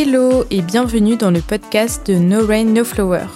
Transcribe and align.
Hello 0.00 0.44
et 0.52 0.62
bienvenue 0.62 1.16
dans 1.16 1.32
le 1.32 1.40
podcast 1.40 2.06
de 2.06 2.14
No 2.14 2.46
Rain 2.46 2.66
No 2.66 2.84
Flower. 2.84 3.26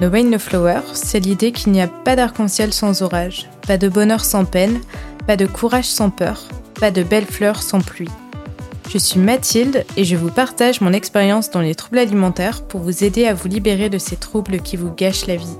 No 0.00 0.08
Rain 0.08 0.30
No 0.30 0.38
Flower, 0.38 0.80
c'est 0.94 1.20
l'idée 1.20 1.52
qu'il 1.52 1.72
n'y 1.72 1.82
a 1.82 1.88
pas 1.88 2.16
d'arc-en-ciel 2.16 2.72
sans 2.72 3.02
orage, 3.02 3.50
pas 3.66 3.76
de 3.76 3.86
bonheur 3.86 4.24
sans 4.24 4.46
peine, 4.46 4.80
pas 5.26 5.36
de 5.36 5.44
courage 5.44 5.84
sans 5.84 6.08
peur, 6.08 6.48
pas 6.80 6.90
de 6.90 7.02
belles 7.02 7.26
fleurs 7.26 7.62
sans 7.62 7.82
pluie. 7.82 8.08
Je 8.88 8.96
suis 8.96 9.20
Mathilde 9.20 9.84
et 9.98 10.04
je 10.04 10.16
vous 10.16 10.30
partage 10.30 10.80
mon 10.80 10.94
expérience 10.94 11.50
dans 11.50 11.60
les 11.60 11.74
troubles 11.74 11.98
alimentaires 11.98 12.66
pour 12.66 12.80
vous 12.80 13.04
aider 13.04 13.26
à 13.26 13.34
vous 13.34 13.48
libérer 13.48 13.90
de 13.90 13.98
ces 13.98 14.16
troubles 14.16 14.60
qui 14.60 14.78
vous 14.78 14.94
gâchent 14.94 15.26
la 15.26 15.36
vie. 15.36 15.58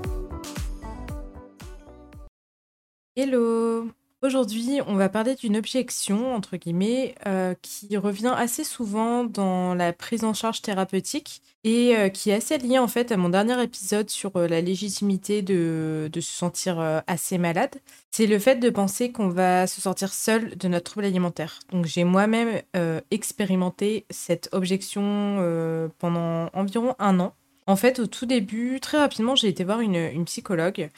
Hello 3.15 3.91
Aujourd'hui, 4.23 4.81
on 4.85 4.93
va 4.93 5.09
parler 5.09 5.33
d'une 5.33 5.57
objection, 5.57 6.35
entre 6.35 6.55
guillemets, 6.55 7.15
euh, 7.25 7.55
qui 7.63 7.97
revient 7.97 8.35
assez 8.37 8.63
souvent 8.63 9.23
dans 9.23 9.73
la 9.73 9.93
prise 9.93 10.23
en 10.23 10.35
charge 10.35 10.61
thérapeutique 10.61 11.41
et 11.63 11.97
euh, 11.97 12.09
qui 12.09 12.29
est 12.29 12.35
assez 12.35 12.59
liée 12.59 12.77
en 12.77 12.87
fait 12.87 13.11
à 13.11 13.17
mon 13.17 13.29
dernier 13.29 13.59
épisode 13.63 14.11
sur 14.11 14.35
euh, 14.35 14.47
la 14.47 14.61
légitimité 14.61 15.41
de, 15.41 16.07
se 16.13 16.21
sentir 16.21 17.01
assez 17.07 17.39
malade. 17.39 17.77
C'est 18.11 18.27
le 18.27 18.37
fait 18.37 18.57
de 18.57 18.69
penser 18.69 19.11
qu'on 19.11 19.29
va 19.29 19.65
se 19.65 19.81
sentir 19.81 20.13
seul 20.13 20.55
de 20.55 20.67
notre 20.67 20.91
trouble 20.91 21.07
alimentaire. 21.07 21.57
Donc 21.71 21.85
j'ai 21.85 22.03
moi-même 22.03 22.61
expérimenté 23.09 24.05
cette 24.11 24.49
objection 24.51 25.89
pendant 25.97 26.51
environ 26.53 26.93
un 26.99 27.19
an. 27.19 27.33
En 27.65 27.75
fait, 27.75 27.99
au 27.99 28.05
tout 28.05 28.25
début, 28.27 28.79
très 28.81 28.99
rapidement, 28.99 29.35
j'ai 29.35 29.47
été 29.47 29.63
voir 29.63 29.79
une 29.79 30.25
psychologue 30.25 30.89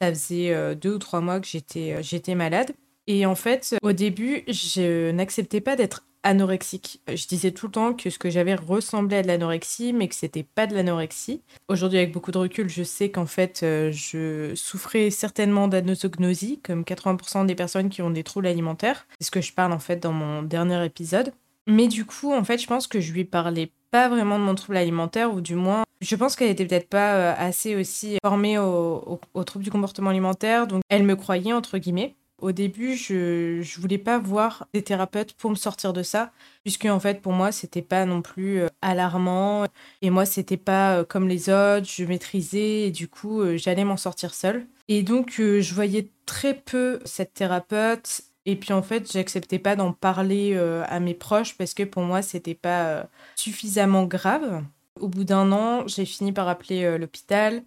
ça 0.00 0.10
faisait 0.10 0.52
euh, 0.52 0.74
deux 0.74 0.94
ou 0.94 0.98
trois 0.98 1.20
mois 1.20 1.40
que 1.40 1.46
j'étais 1.46 1.94
euh, 1.94 2.02
j'étais 2.02 2.34
malade. 2.34 2.72
Et 3.06 3.24
en 3.24 3.34
fait, 3.34 3.74
au 3.82 3.92
début, 3.92 4.44
je 4.48 5.10
n'acceptais 5.12 5.62
pas 5.62 5.76
d'être 5.76 6.04
anorexique. 6.22 7.00
Je 7.08 7.26
disais 7.26 7.52
tout 7.52 7.66
le 7.66 7.72
temps 7.72 7.94
que 7.94 8.10
ce 8.10 8.18
que 8.18 8.28
j'avais 8.28 8.54
ressemblait 8.54 9.18
à 9.18 9.22
de 9.22 9.28
l'anorexie, 9.28 9.92
mais 9.92 10.08
que 10.08 10.14
c'était 10.14 10.42
pas 10.42 10.66
de 10.66 10.74
l'anorexie. 10.74 11.42
Aujourd'hui, 11.68 11.98
avec 11.98 12.12
beaucoup 12.12 12.32
de 12.32 12.38
recul, 12.38 12.68
je 12.68 12.82
sais 12.82 13.10
qu'en 13.10 13.26
fait, 13.26 13.60
euh, 13.62 13.90
je 13.92 14.52
souffrais 14.54 15.10
certainement 15.10 15.68
d'anosognosie, 15.68 16.60
comme 16.62 16.82
80% 16.82 17.46
des 17.46 17.54
personnes 17.54 17.88
qui 17.88 18.02
ont 18.02 18.10
des 18.10 18.24
troubles 18.24 18.46
alimentaires. 18.46 19.06
C'est 19.20 19.26
ce 19.26 19.30
que 19.30 19.40
je 19.40 19.52
parle 19.52 19.72
en 19.72 19.78
fait 19.78 19.96
dans 19.96 20.12
mon 20.12 20.42
dernier 20.42 20.84
épisode. 20.84 21.32
Mais 21.66 21.86
du 21.86 22.04
coup, 22.04 22.32
en 22.32 22.44
fait, 22.44 22.58
je 22.58 22.66
pense 22.66 22.86
que 22.86 23.00
je 23.00 23.12
lui 23.12 23.24
parlais 23.24 23.70
pas 23.90 24.08
vraiment 24.08 24.38
de 24.38 24.44
mon 24.44 24.54
trouble 24.54 24.76
alimentaire, 24.76 25.32
ou 25.32 25.40
du 25.40 25.54
moins, 25.54 25.84
je 26.00 26.16
pense 26.16 26.36
qu'elle 26.36 26.50
était 26.50 26.66
peut-être 26.66 26.88
pas 26.88 27.14
euh, 27.14 27.34
assez 27.36 27.74
aussi 27.74 28.18
formée 28.22 28.58
au, 28.58 29.20
au, 29.34 29.44
trouble 29.44 29.64
du 29.64 29.70
comportement 29.70 30.10
alimentaire, 30.10 30.66
donc 30.66 30.82
elle 30.88 31.02
me 31.02 31.16
croyait, 31.16 31.52
entre 31.52 31.78
guillemets. 31.78 32.14
Au 32.40 32.52
début, 32.52 32.94
je, 32.94 33.60
je 33.62 33.80
voulais 33.80 33.98
pas 33.98 34.18
voir 34.18 34.68
des 34.72 34.82
thérapeutes 34.82 35.32
pour 35.32 35.50
me 35.50 35.56
sortir 35.56 35.92
de 35.92 36.04
ça, 36.04 36.30
puisque 36.62 36.84
en 36.84 37.00
fait, 37.00 37.20
pour 37.20 37.32
moi, 37.32 37.50
c'était 37.50 37.82
pas 37.82 38.04
non 38.04 38.22
plus 38.22 38.60
euh, 38.60 38.68
alarmant, 38.80 39.66
et 40.02 40.10
moi, 40.10 40.24
c'était 40.24 40.56
pas 40.56 40.98
euh, 40.98 41.04
comme 41.04 41.26
les 41.26 41.48
autres, 41.48 41.86
je 41.88 42.04
maîtrisais, 42.04 42.86
et 42.86 42.90
du 42.92 43.08
coup, 43.08 43.42
j'allais 43.56 43.84
m'en 43.84 43.96
sortir 43.96 44.34
seule. 44.34 44.66
Et 44.86 45.02
donc, 45.02 45.34
je 45.36 45.74
voyais 45.74 46.10
très 46.26 46.54
peu 46.54 47.00
cette 47.04 47.34
thérapeute, 47.34 48.22
et 48.48 48.56
puis 48.56 48.72
en 48.72 48.80
fait, 48.80 49.12
j'acceptais 49.12 49.58
pas 49.58 49.76
d'en 49.76 49.92
parler 49.92 50.52
euh, 50.54 50.82
à 50.88 51.00
mes 51.00 51.12
proches 51.12 51.54
parce 51.58 51.74
que 51.74 51.82
pour 51.82 52.02
moi, 52.02 52.22
c'était 52.22 52.54
pas 52.54 52.86
euh, 52.86 53.04
suffisamment 53.36 54.04
grave. 54.06 54.64
Au 54.98 55.08
bout 55.08 55.24
d'un 55.24 55.52
an, 55.52 55.86
j'ai 55.86 56.06
fini 56.06 56.32
par 56.32 56.48
appeler 56.48 56.84
euh, 56.84 56.96
l'hôpital 56.96 57.62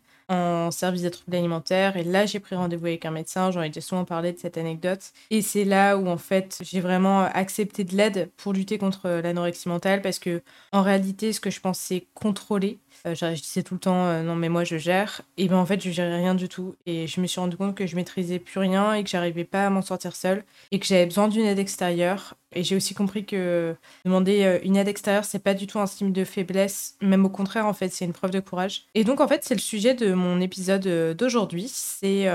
service 0.72 1.02
des 1.02 1.12
troubles 1.12 1.36
alimentaires. 1.36 1.98
Et 1.98 2.04
là 2.04 2.26
j'ai 2.26 2.40
pris 2.40 2.56
rendez-vous 2.56 2.88
avec 2.88 3.06
un 3.06 3.12
médecin, 3.12 3.52
j'en 3.52 3.62
ai 3.62 3.70
déjà 3.70 3.82
souvent 3.82 4.06
parlé 4.06 4.32
de 4.32 4.40
cette 4.40 4.58
anecdote. 4.58 5.12
Et 5.30 5.42
c'est 5.42 5.66
là 5.66 5.98
où 5.98 6.08
en 6.08 6.18
fait 6.18 6.60
j'ai 6.62 6.80
vraiment 6.80 7.22
accepté 7.24 7.84
de 7.84 7.96
l'aide 7.96 8.30
pour 8.38 8.54
lutter 8.54 8.78
contre 8.78 9.10
l'anorexie 9.10 9.70
mentale. 9.70 10.02
Parce 10.02 10.20
que 10.20 10.42
en 10.72 10.82
réalité 10.82 11.34
ce 11.34 11.40
que 11.40 11.50
je 11.50 11.60
pensais 11.60 12.08
contrôler. 12.14 12.80
Euh, 13.08 13.16
je 13.16 13.34
disais 13.34 13.64
tout 13.64 13.74
le 13.76 13.80
temps 13.80 14.06
euh, 14.06 14.24
non 14.24 14.36
mais 14.36 14.50
moi 14.50 14.64
je 14.64 14.78
gère. 14.78 15.22
Et 15.38 15.48
ben 15.48 15.58
en 15.58 15.66
fait 15.66 15.82
je 15.82 15.92
gérais 15.92 16.18
rien 16.18 16.36
du 16.36 16.50
tout. 16.50 16.76
Et 16.86 17.08
je 17.08 17.22
me 17.22 17.28
suis 17.28 17.40
rendu 17.40 17.58
compte 17.58 17.76
que 17.76 17.88
je 17.88 17.96
maîtrisais 17.96 18.40
plus 18.40 18.60
rien 18.60 18.94
et 18.94 19.04
que 19.04 19.10
j'arrivais 19.10 19.46
pas 19.46 19.68
à 19.68 19.70
m'en 19.70 19.82
sortir 19.82 20.16
seule. 20.16 20.44
Et 20.72 20.80
que 20.80 20.86
j'avais 20.86 21.06
besoin 21.06 21.28
d'une 21.28 21.46
aide 21.46 21.60
extérieure 21.60 22.36
et 22.54 22.64
j'ai 22.64 22.76
aussi 22.76 22.94
compris 22.94 23.26
que 23.26 23.76
demander 24.06 24.44
euh, 24.44 24.60
une 24.64 24.78
aide 24.78 24.88
extérieure 24.88 25.26
c'est 25.26 25.40
pas 25.40 25.54
du 25.54 25.68
tout 25.68 25.80
un 25.80 25.88
signe 25.88 26.12
de 26.12 26.24
faiblesse 26.24 26.96
même 27.02 27.26
au 27.26 27.30
contraire 27.30 27.66
en 27.66 27.74
fait 27.74 27.90
c'est 27.90 28.06
une 28.06 28.14
preuve 28.14 28.32
de 28.32 28.40
courage 28.40 28.86
et 28.96 29.04
donc 29.04 29.20
en 29.22 29.28
fait 29.28 29.44
c'est 29.44 29.56
le 29.56 29.62
sujet 29.62 29.94
de 29.94 30.14
mon 30.14 30.42
épisode 30.42 30.88
d'aujourd'hui 31.16 31.68
c'est 31.68 32.28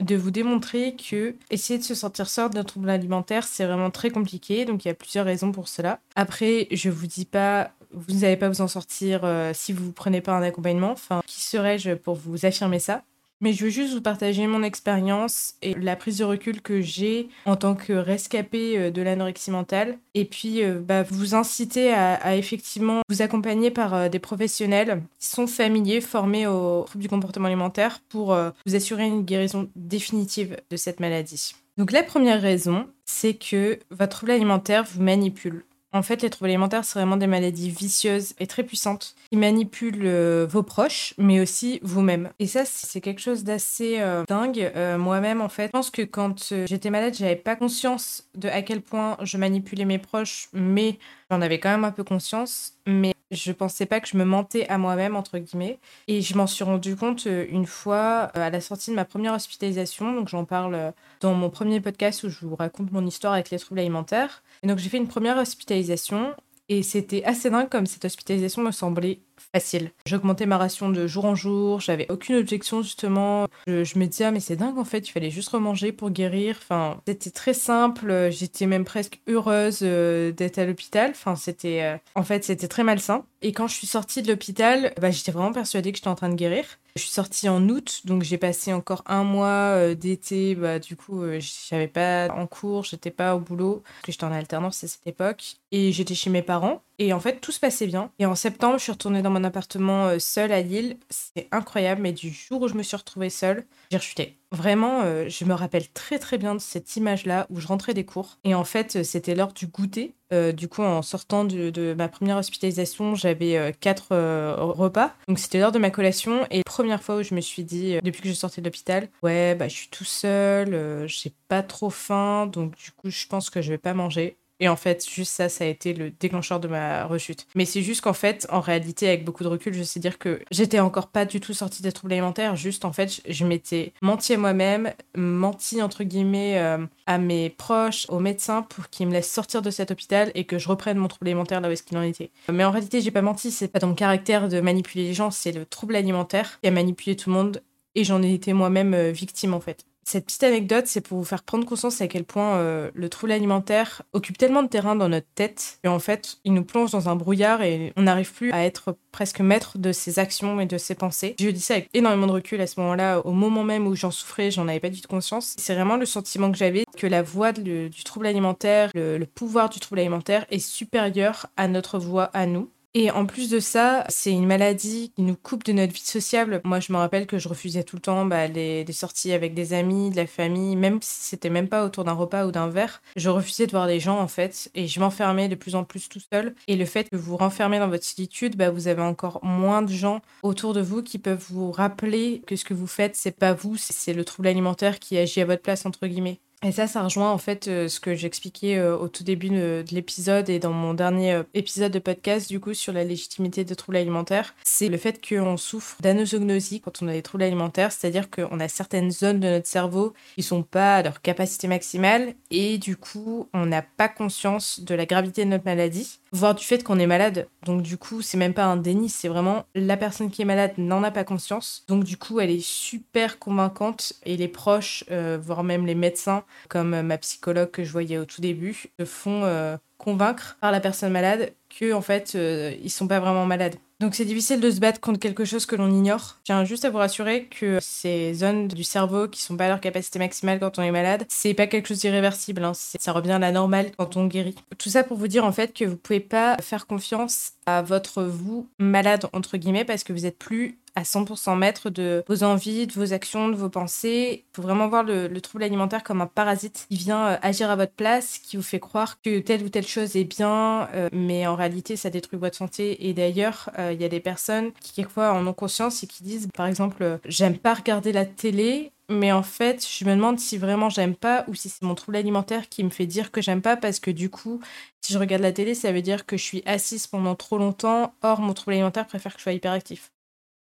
de 0.00 0.16
vous 0.16 0.30
démontrer 0.30 0.96
que 0.96 1.36
essayer 1.50 1.78
de 1.78 1.84
se 1.84 1.94
sentir 1.94 2.28
seul 2.28 2.50
d'un 2.50 2.64
trouble 2.64 2.90
alimentaire, 2.90 3.44
c'est 3.44 3.64
vraiment 3.64 3.90
très 3.90 4.10
compliqué. 4.10 4.64
Donc 4.64 4.84
il 4.84 4.88
y 4.88 4.90
a 4.90 4.94
plusieurs 4.94 5.24
raisons 5.24 5.52
pour 5.52 5.68
cela. 5.68 6.00
Après, 6.16 6.66
je 6.70 6.90
vous 6.90 7.06
dis 7.06 7.24
pas 7.24 7.70
vous 7.94 8.20
n'allez 8.20 8.36
pas 8.36 8.48
vous 8.48 8.60
en 8.60 8.68
sortir 8.68 9.20
euh, 9.24 9.52
si 9.54 9.72
vous 9.72 9.86
ne 9.86 9.92
prenez 9.92 10.20
pas 10.20 10.32
un 10.32 10.42
accompagnement. 10.42 10.90
Enfin, 10.90 11.22
qui 11.26 11.40
serais-je 11.40 11.92
pour 11.92 12.16
vous 12.16 12.44
affirmer 12.44 12.80
ça? 12.80 13.04
Mais 13.44 13.52
je 13.52 13.64
veux 13.64 13.70
juste 13.70 13.92
vous 13.92 14.00
partager 14.00 14.46
mon 14.46 14.62
expérience 14.62 15.54
et 15.60 15.74
la 15.74 15.96
prise 15.96 16.16
de 16.18 16.24
recul 16.24 16.62
que 16.62 16.80
j'ai 16.80 17.28
en 17.44 17.56
tant 17.56 17.74
que 17.74 17.92
rescapé 17.92 18.78
euh, 18.78 18.90
de 18.90 19.02
l'anorexie 19.02 19.50
mentale. 19.50 19.98
Et 20.14 20.24
puis, 20.24 20.64
euh, 20.64 20.80
bah, 20.80 21.02
vous 21.02 21.34
inciter 21.34 21.92
à, 21.92 22.36
effectivement 22.36 23.02
vous 23.10 23.20
accompagner 23.20 23.70
par 23.70 24.08
des 24.08 24.18
professionnels 24.18 25.02
qui 25.18 25.28
sont 25.28 25.46
familiers, 25.46 26.00
formés 26.00 26.46
au 26.46 26.84
trouble 26.86 27.02
du 27.02 27.08
comportement 27.08 27.46
alimentaire 27.46 28.00
pour 28.08 28.36
vous 28.66 28.74
assurer 28.74 29.06
une 29.06 29.24
guérison 29.24 29.68
définitive 29.76 30.56
de 30.70 30.76
cette 30.76 31.00
maladie. 31.00 31.54
Donc 31.76 31.92
la 31.92 32.02
première 32.02 32.40
raison, 32.40 32.86
c'est 33.04 33.34
que 33.34 33.78
votre 33.90 34.16
trouble 34.16 34.32
alimentaire 34.32 34.84
vous 34.84 35.02
manipule. 35.02 35.64
En 35.94 36.02
fait, 36.02 36.22
les 36.22 36.30
troubles 36.30 36.50
alimentaires, 36.50 36.84
c'est 36.84 36.98
vraiment 36.98 37.16
des 37.16 37.28
maladies 37.28 37.70
vicieuses 37.70 38.34
et 38.40 38.48
très 38.48 38.64
puissantes 38.64 39.14
qui 39.30 39.36
manipulent 39.36 40.06
euh, 40.06 40.44
vos 40.44 40.64
proches, 40.64 41.14
mais 41.18 41.40
aussi 41.40 41.78
vous-même. 41.82 42.30
Et 42.40 42.48
ça, 42.48 42.64
c'est 42.64 43.00
quelque 43.00 43.20
chose 43.20 43.44
d'assez 43.44 44.00
euh, 44.00 44.24
dingue. 44.26 44.72
Euh, 44.74 44.98
moi-même, 44.98 45.40
en 45.40 45.48
fait, 45.48 45.66
je 45.66 45.70
pense 45.70 45.90
que 45.90 46.02
quand 46.02 46.52
j'étais 46.66 46.90
malade, 46.90 47.14
j'avais 47.14 47.36
pas 47.36 47.54
conscience 47.54 48.24
de 48.34 48.48
à 48.48 48.62
quel 48.62 48.80
point 48.80 49.16
je 49.22 49.38
manipulais 49.38 49.84
mes 49.84 49.98
proches, 49.98 50.48
mais 50.52 50.98
j'en 51.30 51.40
avais 51.40 51.60
quand 51.60 51.70
même 51.70 51.84
un 51.84 51.92
peu 51.92 52.02
conscience. 52.02 52.72
Mais 52.86 53.13
je 53.34 53.52
pensais 53.52 53.86
pas 53.86 54.00
que 54.00 54.08
je 54.08 54.16
me 54.16 54.24
mentais 54.24 54.68
à 54.68 54.78
moi-même, 54.78 55.16
entre 55.16 55.38
guillemets. 55.38 55.78
Et 56.08 56.22
je 56.22 56.36
m'en 56.36 56.46
suis 56.46 56.64
rendu 56.64 56.96
compte 56.96 57.26
euh, 57.26 57.46
une 57.50 57.66
fois 57.66 58.30
euh, 58.36 58.46
à 58.46 58.50
la 58.50 58.60
sortie 58.60 58.90
de 58.90 58.96
ma 58.96 59.04
première 59.04 59.34
hospitalisation. 59.34 60.12
Donc, 60.14 60.28
j'en 60.28 60.44
parle 60.44 60.74
euh, 60.74 60.90
dans 61.20 61.34
mon 61.34 61.50
premier 61.50 61.80
podcast 61.80 62.22
où 62.24 62.28
je 62.28 62.46
vous 62.46 62.56
raconte 62.56 62.92
mon 62.92 63.06
histoire 63.06 63.32
avec 63.34 63.50
les 63.50 63.58
troubles 63.58 63.80
alimentaires. 63.80 64.42
Et 64.62 64.66
donc, 64.66 64.78
j'ai 64.78 64.88
fait 64.88 64.98
une 64.98 65.08
première 65.08 65.38
hospitalisation. 65.38 66.34
Et 66.70 66.82
c'était 66.82 67.22
assez 67.24 67.50
dingue 67.50 67.68
comme 67.68 67.84
cette 67.84 68.06
hospitalisation 68.06 68.62
me 68.62 68.70
semblait 68.70 69.20
facile. 69.52 69.90
J'augmentais 70.06 70.46
ma 70.46 70.58
ration 70.58 70.88
de 70.88 71.06
jour 71.06 71.24
en 71.24 71.34
jour, 71.34 71.80
j'avais 71.80 72.06
aucune 72.10 72.36
objection 72.36 72.82
justement. 72.82 73.46
Je, 73.66 73.98
me 73.98 74.06
disais, 74.06 74.24
ah, 74.24 74.30
mais 74.30 74.40
c'est 74.40 74.56
dingue 74.56 74.78
en 74.78 74.84
fait, 74.84 75.08
il 75.08 75.12
fallait 75.12 75.30
juste 75.30 75.50
remanger 75.50 75.92
pour 75.92 76.10
guérir. 76.10 76.56
Enfin, 76.60 77.00
c'était 77.06 77.30
très 77.30 77.54
simple, 77.54 78.30
j'étais 78.30 78.66
même 78.66 78.84
presque 78.84 79.20
heureuse 79.28 79.80
euh, 79.82 80.32
d'être 80.32 80.58
à 80.58 80.64
l'hôpital. 80.64 81.10
Enfin, 81.10 81.36
c'était. 81.36 81.82
Euh, 81.82 81.96
en 82.14 82.22
fait, 82.22 82.44
c'était 82.44 82.68
très 82.68 82.84
malsain. 82.84 83.24
Et 83.44 83.52
quand 83.52 83.68
je 83.68 83.74
suis 83.74 83.86
sortie 83.86 84.22
de 84.22 84.28
l'hôpital, 84.28 84.94
bah, 84.98 85.10
j'étais 85.10 85.30
vraiment 85.30 85.52
persuadée 85.52 85.92
que 85.92 85.98
j'étais 85.98 86.08
en 86.08 86.14
train 86.14 86.30
de 86.30 86.34
guérir. 86.34 86.64
Je 86.96 87.02
suis 87.02 87.10
sortie 87.10 87.48
en 87.48 87.68
août, 87.68 88.02
donc 88.04 88.22
j'ai 88.22 88.38
passé 88.38 88.72
encore 88.72 89.02
un 89.06 89.22
mois 89.22 89.74
euh, 89.74 89.94
d'été. 89.94 90.54
Bah, 90.54 90.78
du 90.78 90.96
coup, 90.96 91.22
euh, 91.22 91.40
j'avais 91.68 91.88
pas 91.88 92.28
en 92.28 92.46
cours, 92.46 92.84
j'étais 92.84 93.10
pas 93.10 93.34
au 93.36 93.40
boulot, 93.40 93.82
parce 93.84 94.02
que 94.02 94.12
j'étais 94.12 94.24
en 94.24 94.32
alternance 94.32 94.82
à 94.84 94.88
cette 94.88 95.06
époque. 95.06 95.56
Et 95.72 95.92
j'étais 95.92 96.14
chez 96.14 96.30
mes 96.30 96.40
parents. 96.40 96.82
Et 97.00 97.12
en 97.12 97.18
fait, 97.18 97.40
tout 97.40 97.52
se 97.52 97.58
passait 97.58 97.88
bien. 97.88 98.10
Et 98.18 98.26
en 98.26 98.36
septembre, 98.36 98.78
je 98.78 98.84
suis 98.84 98.92
retournée 98.92 99.20
dans 99.24 99.30
mon 99.30 99.42
appartement 99.42 100.06
euh, 100.06 100.18
seule 100.20 100.52
à 100.52 100.62
Lille. 100.62 100.96
C'est 101.10 101.48
incroyable, 101.50 102.02
mais 102.02 102.12
du 102.12 102.30
jour 102.30 102.62
où 102.62 102.68
je 102.68 102.74
me 102.74 102.84
suis 102.84 102.96
retrouvée 102.96 103.30
seule, 103.30 103.64
j'ai 103.90 103.96
rechuté. 103.96 104.38
Vraiment, 104.52 105.00
euh, 105.02 105.28
je 105.28 105.44
me 105.44 105.54
rappelle 105.54 105.88
très 105.88 106.20
très 106.20 106.38
bien 106.38 106.54
de 106.54 106.60
cette 106.60 106.94
image-là 106.94 107.48
où 107.50 107.58
je 107.58 107.66
rentrais 107.66 107.94
des 107.94 108.04
cours. 108.04 108.38
Et 108.44 108.54
en 108.54 108.62
fait, 108.62 108.96
euh, 108.96 109.02
c'était 109.02 109.34
l'heure 109.34 109.52
du 109.52 109.66
goûter. 109.66 110.14
Du 110.56 110.66
coup, 110.66 110.82
en 110.82 111.02
sortant 111.02 111.44
de, 111.44 111.94
ma 111.96 112.08
première 112.08 112.36
hospitalisation, 112.36 113.14
j'avais 113.14 113.72
quatre 113.78 114.16
repas. 114.56 115.14
Donc 115.28 115.38
c'était 115.38 115.60
l'heure 115.60 115.70
de 115.70 115.78
ma 115.78 115.90
collation. 115.90 116.44
Et 116.50 116.64
première 116.64 117.00
fois 117.00 117.18
où 117.18 117.22
je 117.22 117.36
me 117.36 117.40
suis 117.40 117.62
dit, 117.62 117.98
depuis 118.02 118.22
que 118.22 118.28
je 118.28 118.34
sortais 118.34 118.60
de 118.60 118.66
l'hôpital, 118.66 119.08
ouais, 119.22 119.54
bah 119.54 119.68
je 119.68 119.74
suis 119.74 119.88
tout 119.90 120.02
seul, 120.02 121.06
j'ai 121.06 121.32
pas 121.46 121.62
trop 121.62 121.88
faim, 121.88 122.48
donc 122.48 122.74
du 122.74 122.90
coup, 122.90 123.10
je 123.10 123.28
pense 123.28 123.48
que 123.48 123.62
je 123.62 123.70
vais 123.70 123.78
pas 123.78 123.94
manger. 123.94 124.36
Et 124.60 124.68
en 124.68 124.76
fait, 124.76 125.08
juste 125.08 125.32
ça, 125.32 125.48
ça 125.48 125.64
a 125.64 125.66
été 125.66 125.94
le 125.94 126.10
déclencheur 126.10 126.60
de 126.60 126.68
ma 126.68 127.04
rechute. 127.04 127.46
Mais 127.54 127.64
c'est 127.64 127.82
juste 127.82 128.02
qu'en 128.02 128.12
fait, 128.12 128.46
en 128.50 128.60
réalité, 128.60 129.08
avec 129.08 129.24
beaucoup 129.24 129.42
de 129.42 129.48
recul, 129.48 129.74
je 129.74 129.82
sais 129.82 130.00
dire 130.00 130.18
que 130.18 130.40
j'étais 130.50 130.78
encore 130.78 131.08
pas 131.08 131.24
du 131.24 131.40
tout 131.40 131.54
sortie 131.54 131.82
des 131.82 131.92
troubles 131.92 132.12
alimentaires. 132.12 132.54
Juste, 132.54 132.84
en 132.84 132.92
fait, 132.92 133.20
je 133.28 133.44
m'étais 133.44 133.92
menti 134.00 134.34
à 134.34 134.38
moi-même, 134.38 134.92
menti, 135.16 135.82
entre 135.82 136.04
guillemets, 136.04 136.58
euh, 136.58 136.86
à 137.06 137.18
mes 137.18 137.50
proches, 137.50 138.06
aux 138.08 138.20
médecins 138.20 138.62
pour 138.62 138.88
qu'ils 138.90 139.08
me 139.08 139.12
laissent 139.12 139.32
sortir 139.32 139.60
de 139.60 139.70
cet 139.70 139.90
hôpital 139.90 140.30
et 140.34 140.44
que 140.44 140.58
je 140.58 140.68
reprenne 140.68 140.98
mon 140.98 141.08
trouble 141.08 141.28
alimentaire 141.28 141.60
là 141.60 141.68
où 141.68 141.72
est-ce 141.72 141.82
qu'il 141.82 141.98
en 141.98 142.02
était. 142.02 142.30
Mais 142.52 142.64
en 142.64 142.70
réalité, 142.70 143.00
j'ai 143.00 143.10
pas 143.10 143.22
menti. 143.22 143.50
C'est 143.50 143.68
pas 143.68 143.80
dans 143.80 143.88
mon 143.88 143.94
caractère 143.94 144.48
de 144.48 144.60
manipuler 144.60 145.04
les 145.04 145.14
gens, 145.14 145.30
c'est 145.30 145.52
le 145.52 145.66
trouble 145.66 145.96
alimentaire 145.96 146.60
qui 146.60 146.68
a 146.68 146.70
manipulé 146.70 147.16
tout 147.16 147.30
le 147.30 147.36
monde 147.36 147.62
et 147.94 148.04
j'en 148.04 148.22
ai 148.22 148.34
été 148.34 148.52
moi-même 148.52 148.94
euh, 148.94 149.10
victime 149.10 149.54
en 149.54 149.60
fait. 149.60 149.86
Cette 150.04 150.26
petite 150.26 150.44
anecdote, 150.44 150.86
c'est 150.86 151.00
pour 151.00 151.18
vous 151.18 151.24
faire 151.24 151.42
prendre 151.42 151.64
conscience 151.64 152.00
à 152.00 152.08
quel 152.08 152.24
point 152.24 152.56
euh, 152.56 152.90
le 152.94 153.08
trouble 153.08 153.32
alimentaire 153.32 154.02
occupe 154.12 154.36
tellement 154.36 154.62
de 154.62 154.68
terrain 154.68 154.94
dans 154.94 155.08
notre 155.08 155.26
tête 155.34 155.78
et 155.82 155.88
en 155.88 155.98
fait, 155.98 156.38
il 156.44 156.52
nous 156.52 156.64
plonge 156.64 156.90
dans 156.90 157.08
un 157.08 157.16
brouillard 157.16 157.62
et 157.62 157.92
on 157.96 158.02
n'arrive 158.02 158.32
plus 158.32 158.52
à 158.52 158.64
être 158.64 158.96
presque 159.12 159.40
maître 159.40 159.78
de 159.78 159.92
ses 159.92 160.18
actions 160.18 160.60
et 160.60 160.66
de 160.66 160.76
ses 160.76 160.94
pensées. 160.94 161.34
Je 161.40 161.48
dis 161.48 161.60
ça 161.60 161.74
avec 161.74 161.88
énormément 161.94 162.26
de 162.26 162.32
recul 162.32 162.60
à 162.60 162.66
ce 162.66 162.78
moment-là, 162.80 163.20
au 163.20 163.32
moment 163.32 163.64
même 163.64 163.86
où 163.86 163.94
j'en 163.94 164.10
souffrais, 164.10 164.50
j'en 164.50 164.68
avais 164.68 164.80
pas 164.80 164.90
du 164.90 165.00
tout 165.00 165.08
conscience. 165.08 165.54
C'est 165.58 165.74
vraiment 165.74 165.96
le 165.96 166.06
sentiment 166.06 166.52
que 166.52 166.58
j'avais 166.58 166.84
que 166.96 167.06
la 167.06 167.22
voix 167.22 167.52
du 167.52 168.04
trouble 168.04 168.26
alimentaire, 168.26 168.90
le 168.94 169.24
pouvoir 169.24 169.70
du 169.70 169.80
trouble 169.80 170.00
alimentaire 170.00 170.44
est 170.50 170.58
supérieur 170.58 171.46
à 171.56 171.66
notre 171.68 171.98
voix 171.98 172.24
à 172.34 172.46
nous. 172.46 172.70
Et 172.96 173.10
en 173.10 173.26
plus 173.26 173.50
de 173.50 173.58
ça, 173.58 174.04
c'est 174.08 174.30
une 174.30 174.46
maladie 174.46 175.10
qui 175.16 175.22
nous 175.22 175.34
coupe 175.34 175.64
de 175.64 175.72
notre 175.72 175.92
vie 175.92 175.98
sociable. 175.98 176.60
Moi, 176.62 176.78
je 176.78 176.92
me 176.92 176.96
rappelle 176.96 177.26
que 177.26 177.38
je 177.38 177.48
refusais 177.48 177.82
tout 177.82 177.96
le 177.96 178.02
temps 178.02 178.24
bah, 178.24 178.46
les, 178.46 178.86
sorties 178.92 179.32
avec 179.32 179.52
des 179.52 179.72
amis, 179.72 180.10
de 180.10 180.16
la 180.16 180.28
famille, 180.28 180.76
même 180.76 181.00
si 181.02 181.24
c'était 181.24 181.50
même 181.50 181.66
pas 181.68 181.84
autour 181.84 182.04
d'un 182.04 182.12
repas 182.12 182.46
ou 182.46 182.52
d'un 182.52 182.68
verre. 182.68 183.02
Je 183.16 183.30
refusais 183.30 183.66
de 183.66 183.72
voir 183.72 183.88
des 183.88 183.98
gens, 183.98 184.20
en 184.20 184.28
fait, 184.28 184.70
et 184.76 184.86
je 184.86 185.00
m'enfermais 185.00 185.48
de 185.48 185.56
plus 185.56 185.74
en 185.74 185.82
plus 185.82 186.08
tout 186.08 186.20
seul. 186.32 186.54
Et 186.68 186.76
le 186.76 186.84
fait 186.84 187.10
que 187.10 187.16
vous 187.16 187.36
renfermez 187.36 187.80
dans 187.80 187.88
votre 187.88 188.04
solitude, 188.04 188.56
bah, 188.56 188.70
vous 188.70 188.86
avez 188.86 189.02
encore 189.02 189.44
moins 189.44 189.82
de 189.82 189.92
gens 189.92 190.20
autour 190.44 190.72
de 190.72 190.80
vous 190.80 191.02
qui 191.02 191.18
peuvent 191.18 191.44
vous 191.50 191.72
rappeler 191.72 192.42
que 192.46 192.54
ce 192.54 192.64
que 192.64 192.74
vous 192.74 192.86
faites, 192.86 193.16
c'est 193.16 193.36
pas 193.36 193.54
vous, 193.54 193.76
c'est 193.76 194.12
le 194.12 194.24
trouble 194.24 194.46
alimentaire 194.46 195.00
qui 195.00 195.18
agit 195.18 195.40
à 195.40 195.46
votre 195.46 195.62
place, 195.62 195.84
entre 195.84 196.06
guillemets. 196.06 196.38
Et 196.64 196.72
ça, 196.72 196.86
ça 196.86 197.02
rejoint 197.02 197.30
en 197.30 197.36
fait 197.36 197.68
euh, 197.68 197.88
ce 197.88 198.00
que 198.00 198.14
j'expliquais 198.14 198.78
euh, 198.78 198.96
au 198.96 199.08
tout 199.08 199.22
début 199.22 199.50
de, 199.50 199.84
l'épisode 199.92 200.48
et 200.48 200.58
dans 200.58 200.72
mon 200.72 200.94
dernier 200.94 201.34
euh, 201.34 201.42
épisode 201.52 201.92
de 201.92 201.98
podcast, 201.98 202.48
du 202.48 202.58
coup, 202.58 202.72
sur 202.72 202.94
la 202.94 203.04
légitimité 203.04 203.64
des 203.64 203.76
troubles 203.76 203.98
alimentaires. 203.98 204.54
C'est 204.64 204.88
le 204.88 204.96
fait 204.96 205.20
qu'on 205.22 205.58
souffre 205.58 205.98
d'anosognosie 206.00 206.80
quand 206.80 207.02
on 207.02 207.08
a 207.08 207.12
des 207.12 207.20
troubles 207.20 207.44
alimentaires, 207.44 207.92
c'est-à-dire 207.92 208.30
qu'on 208.30 208.58
a 208.60 208.68
certaines 208.68 209.10
zones 209.10 209.40
de 209.40 209.48
notre 209.48 209.66
cerveau 209.66 210.14
qui 210.36 210.42
sont 210.42 210.62
pas 210.62 210.96
à 210.96 211.02
leur 211.02 211.20
capacité 211.20 211.68
maximale 211.68 212.34
et 212.50 212.78
du 212.78 212.96
coup, 212.96 213.46
on 213.52 213.66
n'a 213.66 213.82
pas 213.82 214.08
conscience 214.08 214.80
de 214.80 214.94
la 214.94 215.04
gravité 215.04 215.44
de 215.44 215.50
notre 215.50 215.66
maladie, 215.66 216.18
voire 216.34 216.54
du 216.54 216.64
fait 216.64 216.84
qu'on 216.84 216.98
est 216.98 217.06
malade. 217.06 217.48
Donc, 217.64 217.80
du 217.80 217.96
coup, 217.96 218.20
c'est 218.20 218.36
même 218.36 218.52
pas 218.52 218.64
un 218.64 218.76
déni, 218.76 219.08
c'est 219.08 219.28
vraiment 219.28 219.64
la 219.74 219.96
personne 219.96 220.30
qui 220.30 220.42
est 220.42 220.44
malade 220.44 220.72
n'en 220.76 221.02
a 221.02 221.10
pas 221.10 221.24
conscience. 221.24 221.84
Donc, 221.88 222.04
du 222.04 222.18
coup, 222.18 222.40
elle 222.40 222.50
est 222.50 222.64
super 222.64 223.38
convaincante 223.38 224.12
et 224.24 224.36
les 224.36 224.48
proches, 224.48 225.04
voire 225.40 225.64
même 225.64 225.86
les 225.86 225.94
médecins, 225.94 226.44
comme 226.68 227.00
ma 227.00 227.18
psychologue 227.18 227.70
que 227.70 227.84
je 227.84 227.92
voyais 227.92 228.18
au 228.18 228.24
tout 228.24 228.40
début, 228.40 228.84
se 228.98 229.04
font 229.04 229.44
euh, 229.44 229.76
convaincre 229.98 230.56
par 230.60 230.72
la 230.72 230.80
personne 230.80 231.12
malade 231.12 231.52
que 231.70 231.92
en 231.92 232.02
fait 232.02 232.32
euh, 232.34 232.74
ils 232.82 232.90
sont 232.90 233.06
pas 233.08 233.20
vraiment 233.20 233.46
malades. 233.46 233.76
Donc 234.00 234.14
c'est 234.14 234.24
difficile 234.24 234.60
de 234.60 234.70
se 234.70 234.80
battre 234.80 235.00
contre 235.00 235.20
quelque 235.20 235.44
chose 235.44 235.66
que 235.66 235.76
l'on 235.76 235.90
ignore. 235.90 236.38
Tiens 236.44 236.64
juste 236.64 236.84
à 236.84 236.90
vous 236.90 236.98
rassurer 236.98 237.44
que 237.44 237.78
ces 237.80 238.34
zones 238.34 238.68
du 238.68 238.84
cerveau 238.84 239.28
qui 239.28 239.40
sont 239.40 239.56
pas 239.56 239.66
à 239.66 239.68
leur 239.68 239.80
capacité 239.80 240.18
maximale 240.18 240.58
quand 240.58 240.78
on 240.78 240.82
est 240.82 240.90
malade, 240.90 241.24
c'est 241.28 241.54
pas 241.54 241.66
quelque 241.66 241.88
chose 241.88 242.00
d'irréversible. 242.00 242.64
Hein. 242.64 242.72
Ça 242.74 243.12
revient 243.12 243.32
à 243.32 243.38
la 243.38 243.52
normale 243.52 243.92
quand 243.96 244.16
on 244.16 244.26
guérit. 244.26 244.56
Tout 244.78 244.88
ça 244.88 245.04
pour 245.04 245.16
vous 245.16 245.28
dire 245.28 245.44
en 245.44 245.52
fait 245.52 245.72
que 245.72 245.84
vous 245.84 245.96
pouvez 245.96 246.20
pas 246.20 246.56
faire 246.60 246.86
confiance 246.86 247.52
à 247.66 247.82
votre 247.82 248.22
vous 248.24 248.68
malade 248.78 249.26
entre 249.32 249.56
guillemets 249.56 249.84
parce 249.84 250.04
que 250.04 250.12
vous 250.12 250.26
êtes 250.26 250.38
plus 250.38 250.78
à 250.94 251.02
100% 251.02 251.56
maître 251.58 251.90
de 251.90 252.24
vos 252.28 252.42
envies, 252.42 252.86
de 252.86 252.92
vos 252.92 253.12
actions, 253.12 253.48
de 253.48 253.56
vos 253.56 253.68
pensées. 253.68 254.44
Il 254.52 254.56
faut 254.56 254.62
vraiment 254.62 254.88
voir 254.88 255.02
le, 255.02 255.28
trouble 255.40 255.64
alimentaire 255.64 256.02
comme 256.02 256.20
un 256.22 256.26
parasite 256.26 256.86
qui 256.88 256.96
vient 256.96 257.26
euh, 257.26 257.36
agir 257.42 257.70
à 257.70 257.76
votre 257.76 257.92
place, 257.92 258.38
qui 258.38 258.56
vous 258.56 258.62
fait 258.62 258.80
croire 258.80 259.20
que 259.20 259.40
telle 259.40 259.62
ou 259.62 259.68
telle 259.68 259.86
chose 259.86 260.16
est 260.16 260.24
bien, 260.24 260.88
euh, 260.94 261.08
mais 261.12 261.46
en 261.46 261.54
réalité, 261.54 261.96
ça 261.96 262.08
détruit 262.08 262.38
votre 262.38 262.56
santé. 262.56 263.08
Et 263.08 263.12
d'ailleurs, 263.12 263.70
euh, 263.78 263.92
il 263.92 264.00
y 264.00 264.04
a 264.04 264.08
des 264.08 264.20
personnes 264.20 264.72
qui, 264.80 264.92
quelquefois, 264.92 265.32
en 265.32 265.46
ont 265.46 265.52
conscience 265.52 266.02
et 266.02 266.06
qui 266.06 266.22
disent, 266.22 266.48
par 266.54 266.66
exemple, 266.66 267.18
j'aime 267.26 267.58
pas 267.58 267.74
regarder 267.74 268.12
la 268.12 268.24
télé, 268.24 268.92
mais 269.10 269.32
en 269.32 269.42
fait, 269.42 269.86
je 269.86 270.04
me 270.04 270.14
demande 270.14 270.38
si 270.38 270.56
vraiment 270.56 270.88
j'aime 270.88 271.14
pas 271.14 271.44
ou 271.48 271.54
si 271.54 271.68
c'est 271.68 271.82
mon 271.82 271.94
trouble 271.94 272.16
alimentaire 272.16 272.68
qui 272.68 272.82
me 272.84 272.90
fait 272.90 273.06
dire 273.06 273.30
que 273.30 273.42
j'aime 273.42 273.60
pas 273.60 273.76
parce 273.76 274.00
que 274.00 274.10
du 274.10 274.30
coup, 274.30 274.60
si 275.02 275.12
je 275.12 275.18
regarde 275.18 275.42
la 275.42 275.52
télé, 275.52 275.74
ça 275.74 275.92
veut 275.92 276.02
dire 276.02 276.24
que 276.24 276.36
je 276.38 276.42
suis 276.42 276.62
assise 276.64 277.06
pendant 277.06 277.34
trop 277.34 277.58
longtemps. 277.58 278.14
Or, 278.22 278.40
mon 278.40 278.54
trouble 278.54 278.72
alimentaire 278.74 279.06
préfère 279.06 279.34
que 279.34 279.38
je 279.38 279.42
sois 279.42 279.52
hyperactif. 279.52 280.13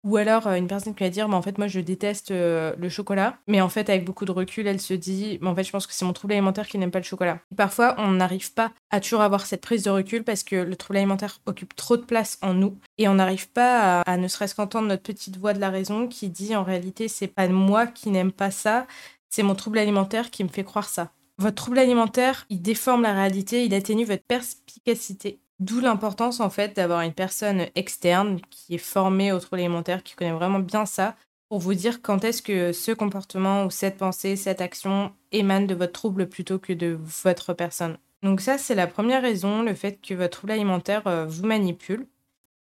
Ou 0.04 0.16
alors 0.16 0.48
une 0.48 0.66
personne 0.66 0.94
qui 0.94 1.04
va 1.04 1.10
dire, 1.10 1.28
mais 1.28 1.36
en 1.36 1.42
fait, 1.42 1.58
moi, 1.58 1.68
je 1.68 1.78
déteste 1.78 2.30
le 2.30 2.88
chocolat. 2.88 3.38
Mais 3.46 3.60
en 3.60 3.68
fait, 3.68 3.88
avec 3.88 4.04
beaucoup 4.04 4.24
de 4.24 4.32
recul, 4.32 4.66
elle 4.66 4.80
se 4.80 4.94
dit, 4.94 5.38
mais 5.40 5.48
en 5.48 5.54
fait, 5.54 5.62
je 5.62 5.70
pense 5.70 5.86
que 5.86 5.92
c'est 5.92 6.04
mon 6.04 6.12
trouble 6.12 6.32
alimentaire 6.32 6.66
qui 6.66 6.78
n'aime 6.78 6.90
pas 6.90 6.98
le 6.98 7.04
chocolat. 7.04 7.38
parfois, 7.56 7.94
on 7.98 8.10
n'arrive 8.12 8.52
pas 8.52 8.72
à 8.90 9.00
toujours 9.00 9.20
avoir 9.20 9.46
cette 9.46 9.60
prise 9.60 9.84
de 9.84 9.90
recul 9.90 10.24
parce 10.24 10.42
que 10.42 10.56
le 10.56 10.76
trouble 10.76 10.98
alimentaire 10.98 11.40
occupe 11.46 11.76
trop 11.76 11.96
de 11.96 12.02
place 12.02 12.38
en 12.42 12.54
nous. 12.54 12.78
Et 12.98 13.08
on 13.08 13.14
n'arrive 13.14 13.48
pas 13.50 14.00
à, 14.00 14.16
ne 14.16 14.28
serait-ce 14.28 14.54
qu'entendre 14.54 14.88
notre 14.88 15.02
petite 15.02 15.36
voix 15.36 15.54
de 15.54 15.60
la 15.60 15.70
raison 15.70 16.08
qui 16.08 16.28
dit, 16.28 16.56
en 16.56 16.64
réalité, 16.64 17.08
c'est 17.08 17.28
pas 17.28 17.46
moi 17.48 17.86
qui 17.86 18.10
n'aime 18.10 18.32
pas 18.32 18.50
ça, 18.50 18.86
c'est 19.28 19.42
mon 19.42 19.54
trouble 19.54 19.78
alimentaire 19.78 20.30
qui 20.30 20.42
me 20.44 20.48
fait 20.48 20.64
croire 20.64 20.88
ça. 20.88 21.12
Votre 21.38 21.56
trouble 21.56 21.78
alimentaire, 21.78 22.44
il 22.50 22.60
déforme 22.60 23.02
la 23.02 23.14
réalité, 23.14 23.64
il 23.64 23.74
atténue 23.74 24.04
votre 24.04 24.24
perspicacité 24.24 25.41
D'où 25.62 25.78
l'importance 25.78 26.40
en 26.40 26.50
fait 26.50 26.74
d'avoir 26.74 27.02
une 27.02 27.12
personne 27.12 27.66
externe 27.76 28.40
qui 28.50 28.74
est 28.74 28.78
formée 28.78 29.30
au 29.30 29.38
trouble 29.38 29.60
alimentaire, 29.60 30.02
qui 30.02 30.16
connaît 30.16 30.32
vraiment 30.32 30.58
bien 30.58 30.86
ça, 30.86 31.14
pour 31.48 31.60
vous 31.60 31.74
dire 31.74 32.02
quand 32.02 32.24
est-ce 32.24 32.42
que 32.42 32.72
ce 32.72 32.90
comportement 32.90 33.64
ou 33.64 33.70
cette 33.70 33.96
pensée, 33.96 34.34
cette 34.34 34.60
action 34.60 35.12
émane 35.30 35.68
de 35.68 35.76
votre 35.76 35.92
trouble 35.92 36.28
plutôt 36.28 36.58
que 36.58 36.72
de 36.72 36.98
votre 37.22 37.54
personne. 37.54 37.96
Donc 38.24 38.40
ça, 38.40 38.58
c'est 38.58 38.74
la 38.74 38.88
première 38.88 39.22
raison, 39.22 39.62
le 39.62 39.74
fait 39.74 40.00
que 40.00 40.14
votre 40.14 40.38
trouble 40.38 40.54
alimentaire 40.54 41.06
euh, 41.06 41.26
vous 41.26 41.46
manipule. 41.46 42.08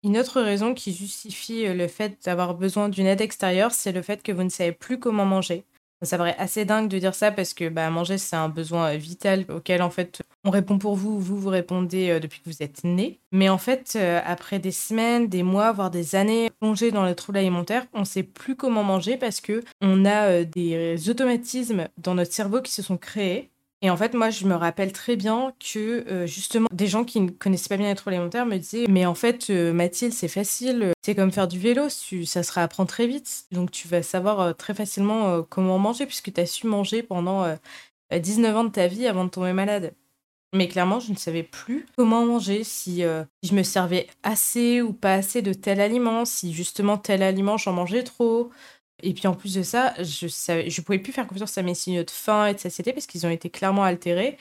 Une 0.03 0.19
autre 0.19 0.41
raison 0.41 0.75
qui 0.75 0.93
justifie 0.93 1.69
euh, 1.69 1.75
le 1.75 1.87
fait 1.87 2.19
d'avoir 2.25 2.55
besoin 2.55 2.89
d'une 2.89 3.07
aide 3.07 3.21
extérieure, 3.21 3.71
c'est 3.71 3.93
le 3.93 4.03
fait 4.03 4.25
que 4.25 4.33
vous 4.33 4.43
ne 4.43 4.49
savez 4.49 4.73
plus 4.73 4.99
comment 4.99 5.25
manger. 5.25 5.65
Ça 6.03 6.17
paraît 6.17 6.37
assez 6.39 6.65
dingue 6.65 6.89
de 6.89 6.99
dire 6.99 7.15
ça 7.15 7.33
parce 7.33 7.55
que 7.55 7.69
bah, 7.69 7.91
manger, 7.91 8.19
c'est 8.19 8.37
un 8.37 8.49
besoin 8.49 8.95
euh, 8.95 8.97
vital 8.97 9.45
auquel 9.49 9.83
en 9.83 9.91
fait 9.91 10.23
on 10.45 10.51
répond 10.51 10.79
pour 10.79 10.95
vous, 10.95 11.19
vous 11.19 11.37
vous 11.39 11.49
répondez 11.49 12.11
euh, 12.11 12.21
depuis 12.21 12.41
que 12.41 12.49
vous 12.49 12.63
êtes 12.63 12.85
né. 12.85 13.19
Mais 13.33 13.49
en 13.49 13.59
fait, 13.59 13.95
euh, 13.97 14.21
après 14.25 14.61
des 14.61 14.71
semaines, 14.71 15.29
des 15.29 15.43
mois, 15.43 15.73
voire 15.73 15.91
des 15.91 16.15
années 16.15 16.51
plongées 16.61 16.93
dans 16.93 17.05
le 17.05 17.17
trouble 17.17 17.39
alimentaire, 17.39 17.85
on 17.93 18.01
ne 18.01 18.05
sait 18.05 18.23
plus 18.23 18.55
comment 18.55 18.85
manger 18.85 19.17
parce 19.17 19.41
que 19.41 19.65
on 19.81 20.05
a 20.05 20.45
des 20.45 21.11
automatismes 21.11 21.89
dans 21.99 22.15
notre 22.15 22.33
cerveau 22.33 22.63
qui 22.63 22.73
se 22.73 22.83
sont 22.83 22.97
créés 22.97 23.51
et 23.81 23.91
en 23.91 23.97
fait, 23.97 24.15
moi, 24.15 24.31
je 24.31 24.45
me 24.45 24.55
rappelle 24.57 24.93
très 24.93 25.15
bien 25.15 25.53
que 25.61 26.05
euh, 26.09 26.27
justement, 26.27 26.69
des 26.73 26.89
gens 26.89 27.05
qui 27.05 27.21
ne 27.21 27.31
connaissaient 27.31 27.69
pas 27.69 27.77
bien 27.77 27.89
les 27.89 27.95
troubles 27.95 28.15
alimentaires 28.15 28.45
me 28.45 28.57
disaient 28.57 28.87
Mais 28.89 29.07
en 29.07 29.15
fait, 29.15 29.51
euh, 29.51 29.73
Mathilde, 29.73 30.13
c'est 30.13 30.27
facile, 30.27 30.93
c'est 31.05 31.15
comme 31.15 31.31
faire 31.31 31.47
du 31.47 31.61
vélo, 31.61 31.89
ça 31.89 32.43
se 32.43 32.53
réapprend 32.53 32.87
très 32.87 33.07
vite. 33.07 33.45
Donc, 33.53 33.71
tu 33.71 33.87
vas 33.87 34.03
savoir 34.03 34.41
euh, 34.41 34.53
très 34.53 34.75
facilement 34.75 35.43
comment 35.45 35.79
manger, 35.79 36.07
puisque 36.07 36.33
tu 36.33 36.41
as 36.41 36.47
su 36.47 36.67
manger 36.67 37.05
pendant 37.05 37.47
19 38.13 38.57
ans 38.57 38.65
de 38.65 38.71
ta 38.71 38.89
vie 38.89 39.07
avant 39.07 39.25
de 39.25 39.31
tomber 39.31 39.53
malade. 39.53 39.95
Mais 40.55 40.67
clairement, 40.67 40.99
je 40.99 41.13
ne 41.13 41.17
savais 41.17 41.43
plus 41.43 41.87
comment 41.97 42.25
manger, 42.25 42.65
si, 42.65 43.03
si 43.43 43.49
je 43.51 43.55
me 43.55 43.63
servais 43.63 44.09
assez 44.23 44.81
ou 44.81 44.93
pas 44.93 45.15
assez 45.15 45.43
de 45.43 45.53
tel 45.53 45.81
aliment, 45.81 46.25
si 46.25 46.55
justement 46.55 46.97
tel 46.97 47.23
aliment 47.23 47.59
j'en 47.59 47.75
mangeais 47.75 48.03
trop, 48.03 48.51
et 49.03 49.15
puis 49.15 49.27
en 49.29 49.35
plus 49.35 49.55
de 49.55 49.63
ça, 49.63 49.95
je 50.03 50.27
ne 50.27 50.83
pouvais 50.83 50.99
plus 50.99 51.13
faire 51.13 51.27
confiance 51.27 51.57
à 51.59 51.63
mes 51.63 51.75
signaux 51.75 52.05
de 52.05 52.11
faim 52.11 52.47
et 52.47 52.55
de 52.55 52.59
satiété 52.59 52.93
parce 52.93 53.07
qu'ils 53.07 53.27
ont 53.27 53.31
été 53.31 53.51
clairement 53.51 53.85
altérés. 53.85 54.37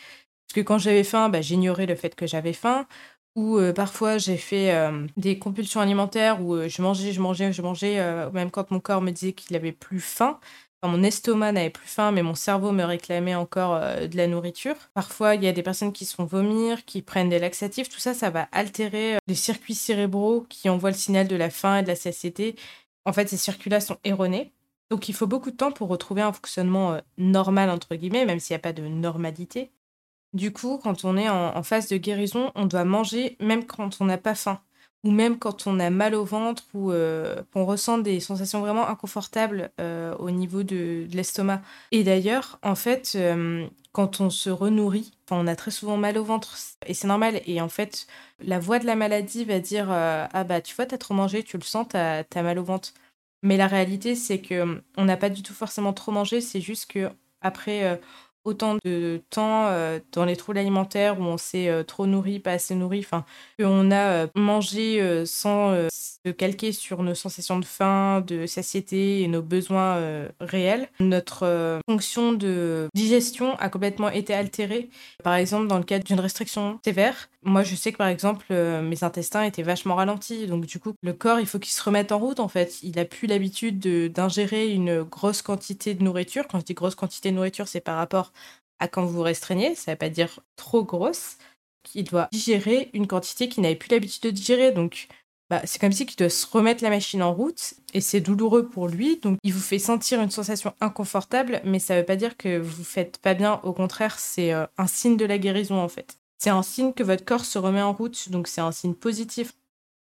Parce 0.47 0.55
que 0.55 0.61
quand 0.61 0.77
j'avais 0.77 1.03
faim, 1.03 1.29
bah, 1.29 1.41
j'ignorais 1.41 1.85
le 1.85 1.95
fait 1.95 2.15
que 2.15 2.25
j'avais 2.25 2.53
faim. 2.53 2.87
Ou 3.35 3.59
euh, 3.59 3.71
parfois 3.71 4.17
j'ai 4.17 4.37
fait 4.37 4.73
euh, 4.73 5.05
des 5.15 5.37
compulsions 5.37 5.79
alimentaires 5.79 6.41
où 6.41 6.55
euh, 6.55 6.67
je 6.67 6.81
mangeais, 6.81 7.11
je 7.13 7.21
mangeais, 7.21 7.53
je 7.53 7.61
mangeais, 7.61 8.29
même 8.33 8.49
quand 8.49 8.71
mon 8.71 8.79
corps 8.79 9.01
me 9.01 9.11
disait 9.11 9.33
qu'il 9.33 9.55
avait 9.55 9.71
plus 9.71 9.99
faim. 9.99 10.39
mon 10.83 11.03
estomac 11.03 11.51
n'avait 11.51 11.69
plus 11.69 11.87
faim, 11.87 12.11
mais 12.11 12.23
mon 12.23 12.33
cerveau 12.33 12.71
me 12.71 12.83
réclamait 12.83 13.35
encore 13.35 13.79
de 13.79 14.17
la 14.17 14.27
nourriture. 14.27 14.75
Parfois, 14.95 15.35
il 15.35 15.43
y 15.43 15.47
a 15.47 15.51
des 15.51 15.63
personnes 15.63 15.93
qui 15.93 16.05
se 16.05 16.15
font 16.15 16.25
vomir, 16.25 16.83
qui 16.85 17.03
prennent 17.03 17.29
des 17.29 17.39
laxatifs. 17.39 17.89
Tout 17.89 17.99
ça, 17.99 18.15
ça 18.15 18.31
va 18.31 18.47
altérer 18.51 19.17
les 19.27 19.35
circuits 19.35 19.75
cérébraux 19.75 20.45
qui 20.49 20.69
envoient 20.69 20.91
le 20.91 20.95
signal 20.95 21.27
de 21.27 21.35
la 21.35 21.51
faim 21.51 21.79
et 21.79 21.83
de 21.83 21.89
la 21.89 21.95
satiété 21.95 22.55
en 23.07 23.13
fait, 23.13 23.29
ces 23.29 23.37
circuits-là 23.37 23.79
sont 23.79 23.97
erronés. 24.03 24.51
Donc, 24.89 25.07
il 25.07 25.15
faut 25.15 25.27
beaucoup 25.27 25.49
de 25.49 25.55
temps 25.55 25.71
pour 25.71 25.87
retrouver 25.87 26.21
un 26.21 26.33
fonctionnement 26.33 26.93
euh, 26.93 26.99
normal, 27.17 27.69
entre 27.69 27.95
guillemets, 27.95 28.25
même 28.25 28.39
s'il 28.39 28.53
n'y 28.53 28.57
a 28.57 28.61
pas 28.61 28.73
de 28.73 28.85
normalité. 28.85 29.71
Du 30.33 30.51
coup, 30.51 30.77
quand 30.83 31.05
on 31.05 31.15
est 31.15 31.29
en, 31.29 31.63
phase 31.63 31.87
de 31.87 31.95
guérison, 31.95 32.51
on 32.53 32.65
doit 32.65 32.83
manger 32.83 33.37
même 33.39 33.65
quand 33.65 34.01
on 34.01 34.05
n'a 34.05 34.17
pas 34.17 34.35
faim, 34.35 34.59
ou 35.07 35.11
même 35.11 35.39
quand 35.39 35.67
on 35.67 35.79
a 35.79 35.89
mal 35.89 36.13
au 36.15 36.25
ventre, 36.25 36.63
ou 36.73 36.91
euh, 36.91 37.41
qu'on 37.53 37.63
ressent 37.63 37.97
des 37.97 38.19
sensations 38.19 38.59
vraiment 38.59 38.89
inconfortables 38.89 39.71
euh, 39.79 40.13
au 40.17 40.31
niveau 40.31 40.63
de, 40.63 41.07
l'estomac. 41.13 41.61
Et 41.93 42.03
d'ailleurs, 42.03 42.59
en 42.61 42.75
fait, 42.75 43.17
quand 43.93 44.19
on 44.19 44.29
se 44.29 44.49
renourrit, 44.49 45.13
on 45.31 45.47
a 45.47 45.55
très 45.55 45.71
souvent 45.71 45.95
mal 45.95 46.17
au 46.17 46.25
ventre, 46.25 46.57
et 46.85 46.93
c'est 46.93 47.07
normal. 47.07 47.39
Et 47.45 47.61
en 47.61 47.69
fait, 47.69 48.05
la 48.43 48.59
voix 48.59 48.79
de 48.79 48.85
la 48.85 48.97
maladie 48.97 49.45
va 49.45 49.59
dire 49.59 49.89
Ah 49.89 50.43
bah, 50.43 50.59
tu 50.59 50.75
vois, 50.75 50.85
t'as 50.85 50.97
trop 50.97 51.13
mangé, 51.13 51.41
tu 51.41 51.57
le 51.57 51.63
sens, 51.63 51.87
t'as 51.89 52.23
as 52.35 52.43
mal 52.43 52.59
au 52.59 52.63
ventre. 52.63 52.93
Mais 53.43 53.55
la 53.55 53.67
réalité, 53.67 54.15
c'est 54.15 54.41
que 54.41 54.81
on 54.97 55.05
n'a 55.05 55.15
pas 55.15 55.29
du 55.29 55.41
tout 55.41 55.53
forcément 55.53 55.93
trop 55.93 56.11
mangé, 56.11 56.41
c'est 56.41 56.59
juste 56.61 56.91
que 56.91 57.09
après, 57.41 57.99
autant 58.47 58.77
de 58.85 59.21
temps 59.29 59.67
euh, 59.67 59.99
dans 60.13 60.23
les 60.23 60.37
troubles 60.37 60.57
alimentaires 60.57 61.19
où 61.19 61.23
on 61.23 61.37
s'est 61.37 61.67
euh, 61.67 61.83
trop 61.83 62.07
nourri, 62.07 62.39
pas 62.39 62.53
assez 62.53 62.75
nourri, 62.75 62.99
enfin, 62.99 63.25
qu'on 63.59 63.91
a 63.91 63.95
euh, 63.95 64.27
mangé 64.35 65.25
sans 65.25 65.75
se 65.89 66.31
calquer 66.31 66.71
sur 66.71 67.03
nos 67.03 67.13
sensations 67.13 67.59
de 67.59 67.65
faim, 67.65 68.23
de 68.25 68.45
satiété 68.45 69.21
et 69.21 69.27
nos 69.27 69.41
besoins 69.41 70.27
réels. 70.39 70.89
Notre 70.99 71.81
fonction 71.89 72.31
de 72.31 72.87
digestion 72.93 73.55
a 73.57 73.69
complètement 73.69 74.09
été 74.09 74.33
altérée. 74.33 74.89
Par 75.23 75.35
exemple, 75.35 75.67
dans 75.67 75.77
le 75.77 75.83
cadre 75.83 76.05
d'une 76.05 76.19
restriction 76.19 76.79
sévère, 76.85 77.29
moi 77.47 77.63
je 77.63 77.75
sais 77.75 77.91
que 77.91 77.97
par 77.97 78.07
exemple, 78.07 78.45
mes 78.51 79.03
intestins 79.03 79.43
étaient 79.43 79.63
vachement 79.63 79.95
ralentis. 79.95 80.47
Donc 80.47 80.65
du 80.65 80.79
coup, 80.79 80.93
le 81.01 81.13
corps, 81.13 81.39
il 81.39 81.47
faut 81.47 81.59
qu'il 81.59 81.71
se 81.71 81.83
remette 81.83 82.11
en 82.11 82.19
route 82.19 82.39
en 82.39 82.47
fait. 82.47 82.81
Il 82.83 82.99
a 82.99 83.05
plus 83.05 83.27
l'habitude 83.27 83.79
d'ingérer 84.11 84.71
une 84.71 85.03
grosse 85.03 85.41
quantité 85.41 85.93
de 85.93 86.03
nourriture. 86.03 86.47
Quand 86.47 86.59
je 86.59 86.65
dis 86.65 86.73
grosse 86.73 86.95
quantité 86.95 87.31
de 87.31 87.35
nourriture, 87.35 87.67
c'est 87.67 87.81
par 87.81 87.97
rapport 87.97 88.31
à 88.79 88.87
quand 88.87 89.03
vous 89.05 89.13
vous 89.13 89.21
restreignez, 89.23 89.75
ça 89.75 89.91
ne 89.91 89.95
veut 89.95 89.99
pas 89.99 90.09
dire 90.09 90.39
trop 90.55 90.83
grosse, 90.83 91.37
qu'il 91.83 92.03
doit 92.03 92.27
digérer 92.31 92.89
une 92.93 93.07
quantité 93.07 93.49
qu'il 93.49 93.63
n'avait 93.63 93.75
plus 93.75 93.89
l'habitude 93.89 94.23
de 94.23 94.29
digérer. 94.29 94.71
Donc, 94.71 95.07
bah, 95.49 95.61
c'est 95.65 95.79
comme 95.79 95.91
si 95.91 96.03
il 96.03 96.15
doit 96.15 96.29
se 96.29 96.45
remettre 96.45 96.83
la 96.83 96.89
machine 96.89 97.23
en 97.23 97.33
route 97.33 97.75
et 97.93 98.01
c'est 98.01 98.21
douloureux 98.21 98.67
pour 98.67 98.87
lui. 98.87 99.17
Donc, 99.17 99.37
il 99.43 99.53
vous 99.53 99.59
fait 99.59 99.79
sentir 99.79 100.21
une 100.21 100.31
sensation 100.31 100.73
inconfortable, 100.81 101.61
mais 101.63 101.79
ça 101.79 101.95
ne 101.95 101.99
veut 101.99 102.05
pas 102.05 102.17
dire 102.17 102.37
que 102.37 102.59
vous 102.59 102.83
faites 102.83 103.17
pas 103.19 103.33
bien. 103.33 103.61
Au 103.63 103.73
contraire, 103.73 104.19
c'est 104.19 104.53
euh, 104.53 104.65
un 104.77 104.87
signe 104.87 105.17
de 105.17 105.25
la 105.25 105.37
guérison 105.37 105.79
en 105.79 105.89
fait. 105.89 106.17
C'est 106.37 106.49
un 106.49 106.63
signe 106.63 106.93
que 106.93 107.03
votre 107.03 107.25
corps 107.25 107.45
se 107.45 107.57
remet 107.57 107.81
en 107.81 107.93
route, 107.93 108.29
donc 108.29 108.47
c'est 108.47 108.61
un 108.61 108.71
signe 108.71 108.93
positif. 108.93 109.53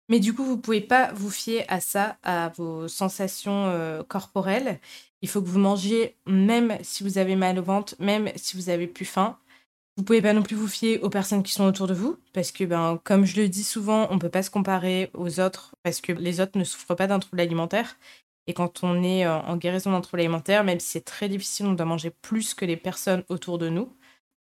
Mais 0.09 0.21
du 0.21 0.35
coup, 0.35 0.45
vous 0.45 0.59
pouvez 0.59 0.81
pas 0.81 1.13
vous 1.13 1.31
fier 1.31 1.65
à 1.69 1.81
ça, 1.81 2.17
à 2.23 2.51
vos 2.57 2.89
sensations 2.89 3.67
euh, 3.67 4.03
corporelles. 4.03 4.81
Il 5.21 5.29
faut 5.29 5.43
que 5.43 5.49
vous 5.49 5.59
mangiez 5.59 6.17
même 6.27 6.79
si 6.83 7.03
vous 7.03 7.19
avez 7.19 7.37
mal 7.37 7.59
au 7.59 7.63
ventre, 7.63 7.95
même 7.99 8.31
si 8.37 8.57
vous 8.57 8.71
avez 8.71 8.87
plus 8.87 9.05
faim. 9.05 9.39
Vous 9.97 10.05
pouvez 10.05 10.23
pas 10.23 10.33
non 10.33 10.43
plus 10.43 10.57
vous 10.57 10.69
fier 10.69 11.01
aux 11.03 11.11
personnes 11.11 11.43
qui 11.43 11.53
sont 11.53 11.65
autour 11.65 11.89
de 11.89 11.95
vous, 11.95 12.19
parce 12.33 12.53
que, 12.53 12.65
ben, 12.65 13.01
comme 13.05 13.25
je 13.25 13.41
le 13.41 13.49
dis 13.49 13.65
souvent, 13.65 14.07
on 14.11 14.19
peut 14.19 14.29
pas 14.31 14.45
se 14.45 14.51
comparer 14.51 15.11
aux 15.13 15.41
autres, 15.41 15.75
parce 15.83 16.01
que 16.01 16.13
les 16.13 16.41
autres 16.41 16.57
ne 16.57 16.65
souffrent 16.65 16.95
pas 16.95 17.09
d'un 17.09 17.19
trouble 17.19 17.41
alimentaire. 17.41 17.97
Et 18.47 18.55
quand 18.55 18.85
on 18.85 19.03
est 19.03 19.27
euh, 19.27 19.39
en 19.41 19.57
guérison 19.57 19.93
d'un 19.93 20.01
trouble 20.01 20.21
alimentaire, 20.21 20.65
même 20.65 20.81
si 20.81 20.89
c'est 20.89 21.05
très 21.05 21.29
difficile, 21.29 21.67
on 21.67 21.73
doit 21.75 21.85
manger 21.85 22.11
plus 22.11 22.55
que 22.55 22.65
les 22.65 22.77
personnes 22.77 23.25
autour 23.29 23.59
de 23.59 23.69
nous. 23.69 23.93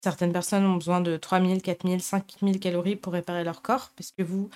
Certaines 0.04 0.34
personnes 0.34 0.66
ont 0.66 0.74
besoin 0.74 1.00
de 1.00 1.16
3000, 1.16 1.62
4000, 1.62 2.02
5000 2.02 2.60
calories 2.60 2.94
pour 2.94 3.14
réparer 3.14 3.42
leur 3.42 3.62
corps, 3.62 3.90
parce 3.96 4.10
que 4.10 4.22
vous, 4.22 4.50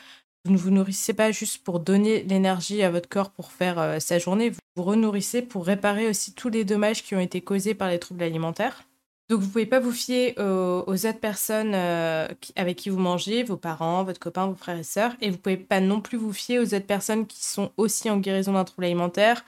vous 0.44 0.52
ne 0.52 0.58
vous 0.58 0.70
nourrissez 0.70 1.14
pas 1.14 1.32
juste 1.32 1.64
pour 1.64 1.80
donner 1.80 2.22
l'énergie 2.24 2.82
à 2.82 2.90
votre 2.90 3.08
corps 3.08 3.30
pour 3.30 3.50
faire 3.50 3.78
euh, 3.78 3.98
sa 3.98 4.18
journée, 4.18 4.50
vous 4.50 4.58
vous 4.76 4.82
renourrissez 4.82 5.40
pour 5.40 5.64
réparer 5.64 6.06
aussi 6.06 6.34
tous 6.34 6.50
les 6.50 6.66
dommages 6.66 7.02
qui 7.02 7.14
ont 7.14 7.20
été 7.20 7.40
causés 7.40 7.72
par 7.72 7.88
les 7.88 7.98
troubles 7.98 8.24
alimentaires. 8.24 8.82
Donc 9.30 9.40
vous 9.40 9.46
ne 9.46 9.50
pouvez 9.50 9.64
pas 9.64 9.80
vous 9.80 9.92
fier 9.92 10.34
aux, 10.38 11.06
autres 11.06 11.18
personnes 11.18 11.72
euh, 11.74 12.28
avec 12.54 12.76
qui 12.76 12.90
vous 12.90 12.98
mangez, 12.98 13.42
vos 13.42 13.56
parents, 13.56 14.04
votre 14.04 14.20
copain, 14.20 14.48
vos 14.48 14.54
frères 14.54 14.76
et 14.76 14.82
sœurs, 14.82 15.16
et 15.22 15.30
vous 15.30 15.36
ne 15.36 15.40
pouvez 15.40 15.56
pas 15.56 15.80
non 15.80 16.02
plus 16.02 16.18
vous 16.18 16.34
fier 16.34 16.58
aux 16.58 16.74
autres 16.74 16.86
personnes 16.86 17.26
qui 17.26 17.42
sont 17.42 17.72
aussi 17.78 18.10
en 18.10 18.18
guérison 18.18 18.52
d'un 18.52 18.64
trouble 18.64 18.84
alimentaire, 18.84 19.46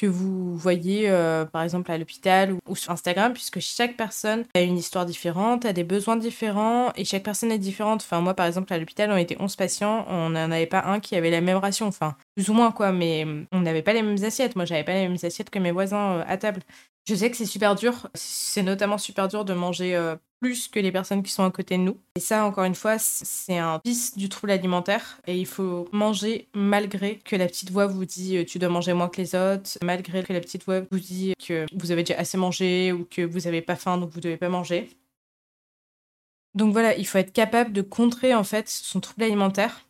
que 0.00 0.06
vous 0.06 0.56
voyez 0.56 1.10
euh, 1.10 1.44
par 1.44 1.62
exemple 1.62 1.92
à 1.92 1.98
l'hôpital 1.98 2.54
ou, 2.66 2.74
sur 2.74 2.90
Instagram, 2.90 3.34
puisque 3.34 3.60
chaque 3.60 3.96
personne 3.98 4.44
a 4.54 4.60
une 4.62 4.78
histoire 4.78 5.04
différente, 5.04 5.66
a 5.66 5.74
des 5.74 5.84
besoins 5.84 6.16
différents 6.16 6.90
et 6.96 7.04
chaque 7.04 7.22
personne 7.22 7.52
est 7.52 7.58
différente. 7.58 8.00
Enfin, 8.02 8.22
moi 8.22 8.32
par 8.32 8.46
exemple 8.46 8.72
à 8.72 8.78
l'hôpital, 8.78 9.10
on 9.12 9.16
était 9.16 9.36
11 9.38 9.56
patients, 9.56 10.06
on 10.08 10.30
n'en 10.30 10.50
avait 10.50 10.66
pas 10.66 10.84
un 10.86 11.00
qui 11.00 11.16
avait 11.16 11.30
la 11.30 11.42
même 11.42 11.58
ration, 11.58 11.86
enfin, 11.86 12.16
plus 12.34 12.48
ou 12.48 12.54
moins 12.54 12.72
quoi, 12.72 12.92
mais 12.92 13.26
on 13.52 13.60
n'avait 13.60 13.82
pas 13.82 13.92
les 13.92 14.02
mêmes 14.02 14.24
assiettes. 14.24 14.56
Moi, 14.56 14.64
j'avais 14.64 14.84
pas 14.84 14.94
les 14.94 15.06
mêmes 15.06 15.18
assiettes 15.22 15.50
que 15.50 15.58
mes 15.58 15.72
voisins 15.72 16.18
euh, 16.18 16.24
à 16.26 16.38
table. 16.38 16.62
Je 17.06 17.14
sais 17.14 17.30
que 17.30 17.36
c'est 17.36 17.44
super 17.46 17.74
dur. 17.74 18.08
C'est 18.14 18.62
notamment 18.62 18.96
super 18.98 19.28
dur 19.28 19.44
de 19.44 19.52
manger 19.52 19.96
euh, 19.96 20.16
plus 20.40 20.68
que 20.68 20.80
les 20.80 20.92
personnes 20.92 21.22
qui 21.22 21.32
sont 21.32 21.44
à 21.44 21.50
côté 21.50 21.76
de 21.76 21.82
nous. 21.82 21.96
Et 22.16 22.20
ça, 22.20 22.44
encore 22.44 22.64
une 22.64 22.74
fois, 22.74 22.98
c'est 22.98 23.58
un 23.58 23.80
vice 23.84 24.16
du 24.16 24.28
trouble 24.28 24.52
alimentaire. 24.52 25.20
Et 25.26 25.38
il 25.38 25.46
faut 25.46 25.88
manger 25.92 26.48
malgré 26.54 27.16
que 27.18 27.36
la 27.36 27.46
petite 27.46 27.70
voix 27.70 27.86
vous 27.86 28.04
dit 28.04 28.38
euh, 28.38 28.44
tu 28.44 28.58
dois 28.58 28.68
manger 28.68 28.92
moins 28.92 29.08
que 29.08 29.20
les 29.20 29.34
autres, 29.34 29.78
malgré 29.82 30.22
que 30.22 30.32
la 30.32 30.40
petite 30.40 30.64
voix 30.64 30.80
vous 30.80 30.98
dit 30.98 31.34
que 31.46 31.66
vous 31.74 31.90
avez 31.90 32.02
déjà 32.02 32.18
assez 32.18 32.38
mangé 32.38 32.92
ou 32.92 33.04
que 33.04 33.22
vous 33.22 33.40
n'avez 33.40 33.62
pas 33.62 33.76
faim 33.76 33.98
donc 33.98 34.10
vous 34.10 34.20
devez 34.20 34.36
pas 34.36 34.48
manger. 34.48 34.88
Donc 36.54 36.72
voilà, 36.72 36.96
il 36.96 37.06
faut 37.06 37.18
être 37.18 37.32
capable 37.32 37.72
de 37.72 37.82
contrer 37.82 38.34
en 38.34 38.42
fait 38.44 38.68
son 38.68 39.00
trouble 39.00 39.22
alimentaire 39.24 39.86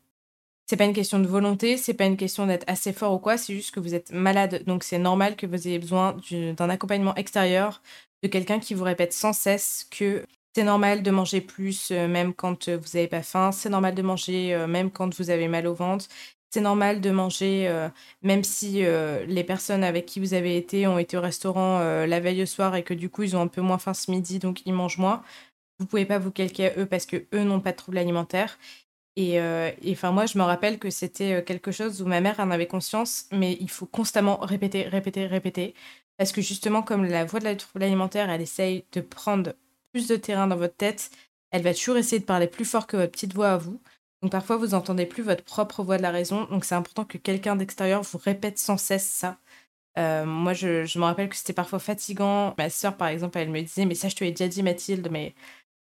c'est 0.70 0.76
pas 0.76 0.84
une 0.84 0.92
question 0.92 1.18
de 1.18 1.26
volonté, 1.26 1.76
c'est 1.76 1.94
pas 1.94 2.04
une 2.04 2.16
question 2.16 2.46
d'être 2.46 2.62
assez 2.68 2.92
fort 2.92 3.12
ou 3.14 3.18
quoi, 3.18 3.36
c'est 3.36 3.52
juste 3.52 3.72
que 3.72 3.80
vous 3.80 3.92
êtes 3.92 4.12
malade. 4.12 4.62
Donc 4.68 4.84
c'est 4.84 5.00
normal 5.00 5.34
que 5.34 5.44
vous 5.44 5.66
ayez 5.66 5.80
besoin 5.80 6.16
d'un 6.30 6.70
accompagnement 6.70 7.12
extérieur, 7.16 7.82
de 8.22 8.28
quelqu'un 8.28 8.60
qui 8.60 8.74
vous 8.74 8.84
répète 8.84 9.12
sans 9.12 9.32
cesse 9.32 9.88
que 9.90 10.24
c'est 10.54 10.64
normal 10.64 11.02
de 11.02 11.10
manger 11.10 11.40
plus 11.40 11.90
euh, 11.90 12.08
même 12.08 12.34
quand 12.34 12.68
euh, 12.68 12.76
vous 12.76 12.90
n'avez 12.94 13.08
pas 13.08 13.22
faim, 13.22 13.52
c'est 13.52 13.68
normal 13.68 13.94
de 13.94 14.02
manger 14.02 14.54
euh, 14.54 14.66
même 14.66 14.90
quand 14.90 15.14
vous 15.16 15.30
avez 15.30 15.48
mal 15.48 15.66
au 15.66 15.74
ventre, 15.74 16.06
c'est 16.50 16.60
normal 16.60 17.00
de 17.00 17.10
manger 17.10 17.88
même 18.22 18.42
si 18.42 18.82
les 18.82 19.44
personnes 19.44 19.84
avec 19.84 20.04
qui 20.06 20.18
vous 20.18 20.34
avez 20.34 20.56
été 20.56 20.88
ont 20.88 20.98
été 20.98 21.16
au 21.16 21.20
restaurant 21.20 21.78
la 21.78 22.20
veille 22.20 22.42
au 22.42 22.46
soir 22.46 22.74
et 22.74 22.82
que 22.82 22.92
du 22.92 23.08
coup 23.08 23.22
ils 23.22 23.36
ont 23.36 23.42
un 23.42 23.46
peu 23.46 23.60
moins 23.60 23.78
faim 23.78 23.94
ce 23.94 24.10
midi 24.10 24.40
donc 24.40 24.66
ils 24.66 24.72
mangent 24.74 24.98
moins. 24.98 25.22
Vous 25.78 25.86
pouvez 25.86 26.06
pas 26.06 26.18
vous 26.18 26.32
calquer 26.32 26.72
à 26.72 26.78
eux 26.80 26.86
parce 26.86 27.06
que 27.06 27.24
eux 27.34 27.44
n'ont 27.44 27.60
pas 27.60 27.70
de 27.72 27.76
troubles 27.76 27.98
alimentaires. 27.98 28.58
Et 29.16 29.40
enfin, 29.92 30.10
moi, 30.12 30.26
je 30.26 30.38
me 30.38 30.42
rappelle 30.42 30.80
que 30.80 30.90
c'était 30.90 31.44
quelque 31.44 31.70
chose 31.72 32.02
où 32.02 32.06
ma 32.06 32.20
mère 32.20 32.40
en 32.40 32.50
avait 32.50 32.66
conscience, 32.66 33.26
mais 33.32 33.56
il 33.60 33.70
faut 33.70 33.86
constamment 33.86 34.38
répéter, 34.38 34.84
répéter, 34.84 35.26
répéter. 35.26 35.74
Parce 36.18 36.32
que 36.32 36.40
justement, 36.42 36.82
comme 36.82 37.04
la 37.04 37.24
voix 37.24 37.38
de 37.38 37.44
la 37.44 37.54
trouble 37.56 37.84
alimentaire, 37.84 38.28
elle 38.28 38.42
essaye 38.42 38.84
de 38.92 39.00
prendre 39.00 39.52
plus 39.92 40.08
de 40.08 40.16
terrain 40.16 40.46
dans 40.46 40.56
votre 40.56 40.76
tête, 40.76 41.10
elle 41.50 41.62
va 41.62 41.74
toujours 41.74 41.96
essayer 41.96 42.20
de 42.20 42.24
parler 42.24 42.46
plus 42.46 42.64
fort 42.64 42.86
que 42.86 42.96
votre 42.96 43.12
petite 43.12 43.34
voix 43.34 43.52
à 43.52 43.56
vous. 43.56 43.80
Donc 44.22 44.32
parfois, 44.32 44.56
vous 44.56 44.68
n'entendez 44.68 45.06
plus 45.06 45.22
votre 45.22 45.44
propre 45.44 45.82
voix 45.82 45.96
de 45.96 46.02
la 46.02 46.10
raison. 46.10 46.44
Donc 46.44 46.64
c'est 46.64 46.74
important 46.74 47.04
que 47.04 47.18
quelqu'un 47.18 47.56
d'extérieur 47.56 48.02
vous 48.02 48.18
répète 48.18 48.58
sans 48.58 48.76
cesse 48.76 49.08
ça. 49.08 49.38
Euh, 49.98 50.24
moi, 50.24 50.52
je, 50.52 50.84
je, 50.84 50.98
me 50.98 51.04
rappelle 51.04 51.28
que 51.28 51.36
c'était 51.36 51.52
parfois 51.52 51.78
fatigant. 51.78 52.54
Ma 52.58 52.70
sœur, 52.70 52.96
par 52.96 53.08
exemple, 53.08 53.38
elle 53.38 53.50
me 53.50 53.60
disait, 53.60 53.86
mais 53.86 53.94
ça, 53.94 54.08
je 54.08 54.16
te 54.16 54.24
l'ai 54.24 54.30
déjà 54.30 54.48
dit, 54.48 54.62
Mathilde, 54.62 55.08
mais 55.10 55.34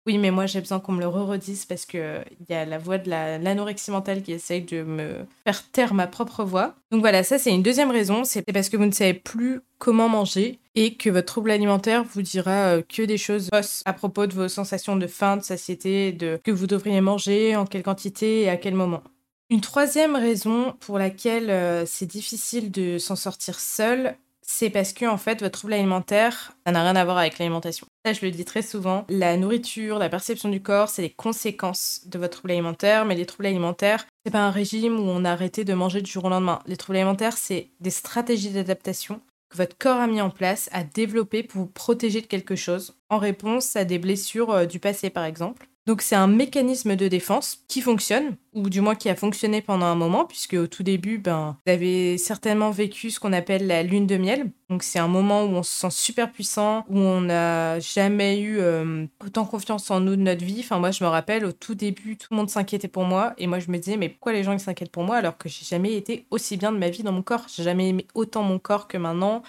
oui, 0.08 0.16
mais 0.16 0.30
moi 0.30 0.46
j'ai 0.46 0.60
besoin 0.60 0.80
qu'on 0.80 0.92
me 0.92 1.00
le 1.00 1.06
re-redise 1.06 1.66
parce 1.66 1.84
qu'il 1.84 2.24
y 2.48 2.54
a 2.54 2.64
la 2.64 2.78
voix 2.78 2.96
de 2.96 3.10
l'anorexie 3.10 3.90
mentale 3.90 4.22
qui 4.22 4.32
essaye 4.32 4.62
de 4.62 4.82
me 4.82 5.26
faire 5.44 5.70
taire 5.70 5.92
ma 5.92 6.06
propre 6.06 6.44
voix. 6.44 6.76
Donc 6.90 7.00
voilà, 7.00 7.22
ça 7.22 7.38
c'est 7.38 7.50
une 7.50 7.62
deuxième 7.62 7.90
raison, 7.90 8.24
c'est 8.24 8.40
parce 8.50 8.70
que 8.70 8.78
vous 8.78 8.86
ne 8.86 8.90
savez 8.90 9.12
plus 9.12 9.60
comment 9.76 10.08
manger 10.08 10.60
et 10.74 10.94
que 10.94 11.10
votre 11.10 11.26
trouble 11.26 11.50
alimentaire 11.50 12.04
vous 12.04 12.22
dira 12.22 12.50
euh, 12.50 12.82
que 12.82 13.02
des 13.02 13.18
choses 13.18 13.50
à 13.84 13.92
propos 13.92 14.26
de 14.26 14.32
vos 14.32 14.48
sensations 14.48 14.96
de 14.96 15.06
faim, 15.06 15.36
de 15.36 15.42
satiété, 15.42 16.12
de 16.12 16.40
que 16.42 16.52
vous 16.52 16.66
devriez 16.66 17.02
manger, 17.02 17.54
en 17.54 17.66
quelle 17.66 17.82
quantité 17.82 18.44
et 18.44 18.48
à 18.48 18.56
quel 18.56 18.74
moment. 18.74 19.02
Une 19.50 19.60
troisième 19.60 20.16
raison 20.16 20.74
pour 20.80 20.98
laquelle 20.98 21.50
euh, 21.50 21.84
c'est 21.84 22.06
difficile 22.06 22.70
de 22.70 22.96
s'en 22.96 23.14
sortir 23.14 23.60
seul, 23.60 24.16
c'est 24.40 24.70
parce 24.70 24.94
que 24.94 25.04
en 25.04 25.18
fait 25.18 25.40
votre 25.42 25.58
trouble 25.58 25.74
alimentaire, 25.74 26.52
ça 26.64 26.72
n'a 26.72 26.80
rien 26.82 26.96
à 26.96 27.04
voir 27.04 27.18
avec 27.18 27.38
l'alimentation. 27.38 27.87
Ça, 28.04 28.12
je 28.12 28.24
le 28.24 28.30
dis 28.30 28.44
très 28.44 28.62
souvent. 28.62 29.04
La 29.08 29.36
nourriture, 29.36 29.98
la 29.98 30.08
perception 30.08 30.48
du 30.48 30.62
corps, 30.62 30.88
c'est 30.88 31.02
les 31.02 31.10
conséquences 31.10 32.02
de 32.06 32.18
votre 32.18 32.38
trouble 32.38 32.52
alimentaire, 32.52 33.04
mais 33.04 33.14
les 33.14 33.26
troubles 33.26 33.46
alimentaires, 33.46 34.06
c'est 34.24 34.30
pas 34.32 34.46
un 34.46 34.50
régime 34.50 34.98
où 34.98 35.02
on 35.02 35.24
a 35.24 35.32
arrêté 35.32 35.64
de 35.64 35.74
manger 35.74 36.00
du 36.00 36.10
jour 36.10 36.24
au 36.24 36.28
lendemain. 36.28 36.60
Les 36.66 36.76
troubles 36.76 36.98
alimentaires, 36.98 37.36
c'est 37.36 37.70
des 37.80 37.90
stratégies 37.90 38.50
d'adaptation 38.50 39.20
que 39.50 39.56
votre 39.56 39.76
corps 39.76 40.00
a 40.00 40.06
mis 40.06 40.20
en 40.20 40.30
place, 40.30 40.68
a 40.72 40.84
développé 40.84 41.42
pour 41.42 41.62
vous 41.62 41.66
protéger 41.66 42.20
de 42.20 42.26
quelque 42.26 42.56
chose, 42.56 42.94
en 43.08 43.18
réponse 43.18 43.76
à 43.76 43.84
des 43.84 43.98
blessures 43.98 44.50
euh, 44.50 44.66
du 44.66 44.78
passé 44.78 45.10
par 45.10 45.24
exemple. 45.24 45.68
Donc 45.88 46.02
c'est 46.02 46.16
un 46.16 46.26
mécanisme 46.26 46.96
de 46.96 47.08
défense 47.08 47.64
qui 47.66 47.80
fonctionne, 47.80 48.36
ou 48.52 48.68
du 48.68 48.82
moins 48.82 48.94
qui 48.94 49.08
a 49.08 49.14
fonctionné 49.14 49.62
pendant 49.62 49.86
un 49.86 49.94
moment, 49.94 50.26
puisque 50.26 50.52
au 50.52 50.66
tout 50.66 50.82
début, 50.82 51.16
ben, 51.16 51.56
vous 51.64 51.72
avez 51.72 52.18
certainement 52.18 52.70
vécu 52.70 53.10
ce 53.10 53.18
qu'on 53.18 53.32
appelle 53.32 53.66
la 53.66 53.82
lune 53.82 54.06
de 54.06 54.18
miel. 54.18 54.50
Donc 54.68 54.82
c'est 54.82 54.98
un 54.98 55.08
moment 55.08 55.44
où 55.44 55.48
on 55.48 55.62
se 55.62 55.72
sent 55.72 55.90
super 55.90 56.30
puissant, 56.30 56.84
où 56.90 56.98
on 56.98 57.22
n'a 57.22 57.80
jamais 57.80 58.38
eu 58.38 58.58
euh, 58.58 59.06
autant 59.24 59.46
confiance 59.46 59.90
en 59.90 60.00
nous 60.00 60.14
de 60.14 60.20
notre 60.20 60.44
vie. 60.44 60.60
Enfin 60.60 60.78
moi 60.78 60.90
je 60.90 61.02
me 61.02 61.08
rappelle 61.08 61.46
au 61.46 61.52
tout 61.52 61.74
début, 61.74 62.18
tout 62.18 62.28
le 62.32 62.36
monde 62.36 62.50
s'inquiétait 62.50 62.86
pour 62.86 63.04
moi, 63.04 63.32
et 63.38 63.46
moi 63.46 63.58
je 63.58 63.70
me 63.70 63.78
disais 63.78 63.96
mais 63.96 64.10
pourquoi 64.10 64.34
les 64.34 64.44
gens 64.44 64.58
s'inquiètent 64.58 64.92
pour 64.92 65.04
moi 65.04 65.16
alors 65.16 65.38
que 65.38 65.48
j'ai 65.48 65.64
jamais 65.64 65.94
été 65.94 66.26
aussi 66.30 66.58
bien 66.58 66.70
de 66.70 66.76
ma 66.76 66.90
vie 66.90 67.02
dans 67.02 67.12
mon 67.12 67.22
corps. 67.22 67.46
J'ai 67.48 67.62
jamais 67.62 67.88
aimé 67.88 68.06
autant 68.14 68.42
mon 68.42 68.58
corps 68.58 68.88
que 68.88 68.98
maintenant. 68.98 69.42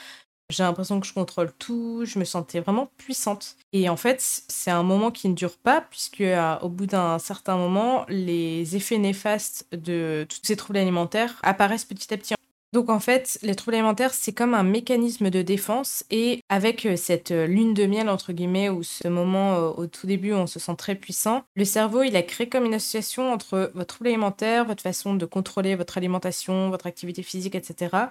J'ai 0.49 0.63
l'impression 0.63 0.99
que 0.99 1.05
je 1.05 1.13
contrôle 1.13 1.51
tout, 1.59 2.05
je 2.05 2.17
me 2.17 2.25
sentais 2.25 2.59
vraiment 2.59 2.89
puissante. 2.97 3.55
Et 3.71 3.87
en 3.87 3.97
fait, 3.97 4.19
c'est 4.19 4.71
un 4.71 4.81
moment 4.81 5.11
qui 5.11 5.29
ne 5.29 5.35
dure 5.35 5.57
pas, 5.57 5.81
puisque 5.81 6.21
euh, 6.21 6.57
au 6.61 6.69
bout 6.69 6.87
d'un 6.87 7.19
certain 7.19 7.55
moment, 7.55 8.05
les 8.09 8.75
effets 8.75 8.97
néfastes 8.97 9.67
de 9.71 10.25
tous 10.27 10.39
ces 10.41 10.55
troubles 10.55 10.79
alimentaires 10.79 11.35
apparaissent 11.43 11.85
petit 11.85 12.11
à 12.11 12.17
petit. 12.17 12.33
Donc 12.73 12.89
en 12.89 12.99
fait, 12.99 13.37
les 13.43 13.53
troubles 13.53 13.75
alimentaires, 13.75 14.13
c'est 14.13 14.33
comme 14.33 14.55
un 14.55 14.63
mécanisme 14.63 15.29
de 15.29 15.43
défense 15.43 16.03
et 16.09 16.41
avec 16.49 16.85
euh, 16.87 16.95
cette 16.95 17.29
euh, 17.29 17.45
lune 17.45 17.75
de 17.75 17.85
miel, 17.85 18.09
entre 18.09 18.33
guillemets, 18.33 18.69
ou 18.69 18.81
ce 18.81 19.07
moment 19.07 19.55
au 19.55 19.85
tout 19.85 20.07
début 20.07 20.33
où 20.33 20.37
on 20.37 20.47
se 20.47 20.59
sent 20.59 20.75
très 20.77 20.95
puissant, 20.95 21.43
le 21.55 21.65
cerveau, 21.65 22.01
il 22.01 22.15
a 22.15 22.23
créé 22.23 22.49
comme 22.49 22.65
une 22.65 22.73
association 22.73 23.31
entre 23.31 23.71
votre 23.75 23.95
trouble 23.95 24.09
alimentaire, 24.09 24.65
votre 24.65 24.81
façon 24.81 25.13
de 25.13 25.25
contrôler 25.27 25.75
votre 25.75 25.97
alimentation, 25.99 26.71
votre 26.71 26.87
activité 26.87 27.21
physique, 27.21 27.53
etc., 27.53 28.09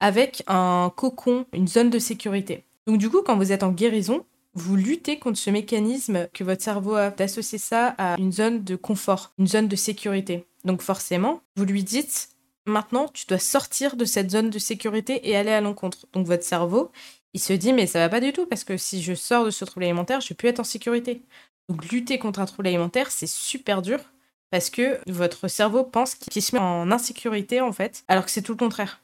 avec 0.00 0.42
un 0.46 0.92
cocon, 0.94 1.46
une 1.52 1.68
zone 1.68 1.90
de 1.90 1.98
sécurité. 1.98 2.64
Donc 2.86 2.98
du 2.98 3.10
coup, 3.10 3.22
quand 3.22 3.36
vous 3.36 3.52
êtes 3.52 3.62
en 3.62 3.72
guérison, 3.72 4.24
vous 4.54 4.76
luttez 4.76 5.18
contre 5.18 5.38
ce 5.38 5.50
mécanisme 5.50 6.28
que 6.32 6.44
votre 6.44 6.62
cerveau 6.62 6.94
a 6.94 7.10
d'associer 7.10 7.58
ça 7.58 7.94
à 7.98 8.16
une 8.18 8.32
zone 8.32 8.64
de 8.64 8.76
confort, 8.76 9.32
une 9.38 9.46
zone 9.46 9.68
de 9.68 9.76
sécurité. 9.76 10.46
Donc 10.64 10.82
forcément, 10.82 11.42
vous 11.56 11.64
lui 11.64 11.84
dites 11.84 12.30
maintenant, 12.64 13.08
tu 13.12 13.26
dois 13.26 13.38
sortir 13.38 13.96
de 13.96 14.04
cette 14.04 14.30
zone 14.30 14.50
de 14.50 14.58
sécurité 14.58 15.28
et 15.28 15.36
aller 15.36 15.52
à 15.52 15.60
l'encontre. 15.60 16.06
Donc 16.12 16.26
votre 16.26 16.42
cerveau, 16.42 16.90
il 17.34 17.40
se 17.40 17.52
dit 17.52 17.72
mais 17.72 17.86
ça 17.86 17.98
va 17.98 18.08
pas 18.08 18.20
du 18.20 18.32
tout 18.32 18.46
parce 18.46 18.64
que 18.64 18.76
si 18.76 19.02
je 19.02 19.14
sors 19.14 19.44
de 19.44 19.50
ce 19.50 19.64
trouble 19.64 19.84
alimentaire, 19.84 20.20
je 20.20 20.30
vais 20.30 20.34
plus 20.34 20.48
être 20.48 20.60
en 20.60 20.64
sécurité. 20.64 21.22
Donc 21.68 21.84
lutter 21.90 22.18
contre 22.18 22.40
un 22.40 22.46
trouble 22.46 22.68
alimentaire, 22.68 23.10
c'est 23.10 23.28
super 23.28 23.82
dur 23.82 23.98
parce 24.50 24.70
que 24.70 24.98
votre 25.06 25.48
cerveau 25.48 25.84
pense 25.84 26.14
qu'il 26.14 26.42
se 26.42 26.54
met 26.54 26.62
en 26.62 26.90
insécurité 26.90 27.60
en 27.60 27.72
fait, 27.72 28.04
alors 28.08 28.24
que 28.24 28.30
c'est 28.30 28.42
tout 28.42 28.52
le 28.52 28.58
contraire. 28.58 29.00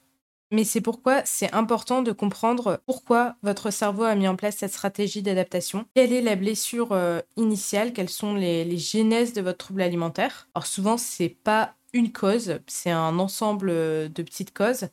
Mais 0.52 0.64
c'est 0.64 0.82
pourquoi 0.82 1.22
c'est 1.24 1.52
important 1.54 2.02
de 2.02 2.12
comprendre 2.12 2.82
pourquoi 2.84 3.36
votre 3.42 3.70
cerveau 3.70 4.02
a 4.02 4.14
mis 4.14 4.28
en 4.28 4.36
place 4.36 4.58
cette 4.58 4.72
stratégie 4.72 5.22
d'adaptation. 5.22 5.86
Quelle 5.94 6.12
est 6.12 6.20
la 6.20 6.36
blessure 6.36 6.92
euh, 6.92 7.20
initiale? 7.38 7.94
Quelles 7.94 8.10
sont 8.10 8.34
les, 8.34 8.62
les, 8.66 8.76
genèses 8.76 9.32
de 9.32 9.40
votre 9.40 9.56
trouble 9.56 9.80
alimentaire? 9.80 10.50
Alors 10.54 10.66
souvent, 10.66 10.98
c'est 10.98 11.30
pas 11.30 11.74
une 11.94 12.12
cause, 12.12 12.58
c'est 12.66 12.90
un 12.90 13.18
ensemble 13.18 13.70
euh, 13.70 14.08
de 14.08 14.22
petites 14.22 14.52
causes. 14.52 14.88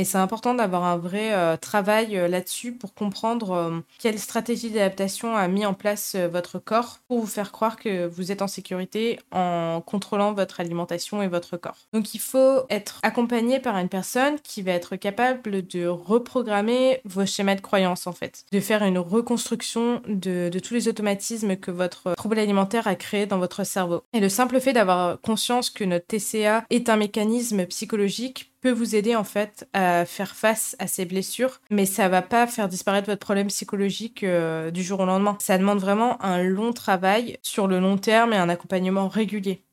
Mais 0.00 0.04
c'est 0.04 0.16
important 0.16 0.54
d'avoir 0.54 0.84
un 0.84 0.96
vrai 0.96 1.34
euh, 1.34 1.58
travail 1.58 2.16
euh, 2.16 2.26
là-dessus 2.26 2.72
pour 2.72 2.94
comprendre 2.94 3.50
euh, 3.50 3.80
quelle 3.98 4.18
stratégie 4.18 4.70
d'adaptation 4.70 5.36
a 5.36 5.46
mis 5.46 5.66
en 5.66 5.74
place 5.74 6.16
votre 6.16 6.58
corps 6.58 7.00
pour 7.06 7.20
vous 7.20 7.26
faire 7.26 7.52
croire 7.52 7.76
que 7.76 8.06
vous 8.06 8.32
êtes 8.32 8.40
en 8.40 8.46
sécurité 8.46 9.20
en 9.30 9.82
contrôlant 9.84 10.32
votre 10.32 10.58
alimentation 10.58 11.22
et 11.22 11.28
votre 11.28 11.58
corps. 11.58 11.76
Donc 11.92 12.14
il 12.14 12.18
faut 12.18 12.62
être 12.70 12.98
accompagné 13.02 13.60
par 13.60 13.76
une 13.76 13.90
personne 13.90 14.40
qui 14.42 14.62
va 14.62 14.72
être 14.72 14.96
capable 14.96 15.66
de 15.66 15.86
reprogrammer 15.86 17.02
vos 17.04 17.26
schémas 17.26 17.56
de 17.56 17.60
croyance 17.60 18.06
en 18.06 18.12
fait, 18.12 18.46
de 18.52 18.60
faire 18.60 18.82
une 18.82 18.98
reconstruction 18.98 20.00
de, 20.08 20.50
tous 20.64 20.72
les 20.72 20.88
automatismes 20.88 21.56
que 21.56 21.70
votre 21.70 22.14
trouble 22.14 22.38
alimentaire 22.38 22.88
a 22.88 22.94
créé 22.94 23.26
dans 23.26 23.38
votre 23.38 23.64
cerveau. 23.64 24.02
Et 24.14 24.20
le 24.20 24.30
simple 24.30 24.60
fait 24.60 24.72
d'avoir 24.72 25.20
conscience 25.20 25.68
que 25.68 25.84
notre 25.84 26.06
TCA 26.06 26.64
est 26.70 26.88
un 26.88 26.96
mécanisme 26.96 27.66
psychologique 27.66 28.49
peut 28.60 28.70
vous 28.70 28.94
aider 28.94 29.16
en 29.16 29.24
fait 29.24 29.68
à 29.72 30.04
faire 30.04 30.34
face 30.34 30.76
à 30.78 30.86
ces 30.86 31.04
blessures, 31.04 31.60
mais 31.70 31.86
ça 31.86 32.08
va 32.08 32.22
pas 32.22 32.46
faire 32.46 32.68
disparaître 32.68 33.06
votre 33.06 33.24
problème 33.24 33.48
psychologique 33.48 34.22
euh, 34.24 34.70
du 34.70 34.82
jour 34.82 35.00
au 35.00 35.06
lendemain. 35.06 35.36
Ça 35.40 35.58
demande 35.58 35.80
vraiment 35.80 36.22
un 36.22 36.42
long 36.42 36.72
travail 36.72 37.38
sur 37.42 37.66
le 37.66 37.80
long 37.80 37.96
terme 37.96 38.32
et 38.32 38.36
un 38.36 38.48
accompagnement 38.48 39.08
régulier. 39.08 39.64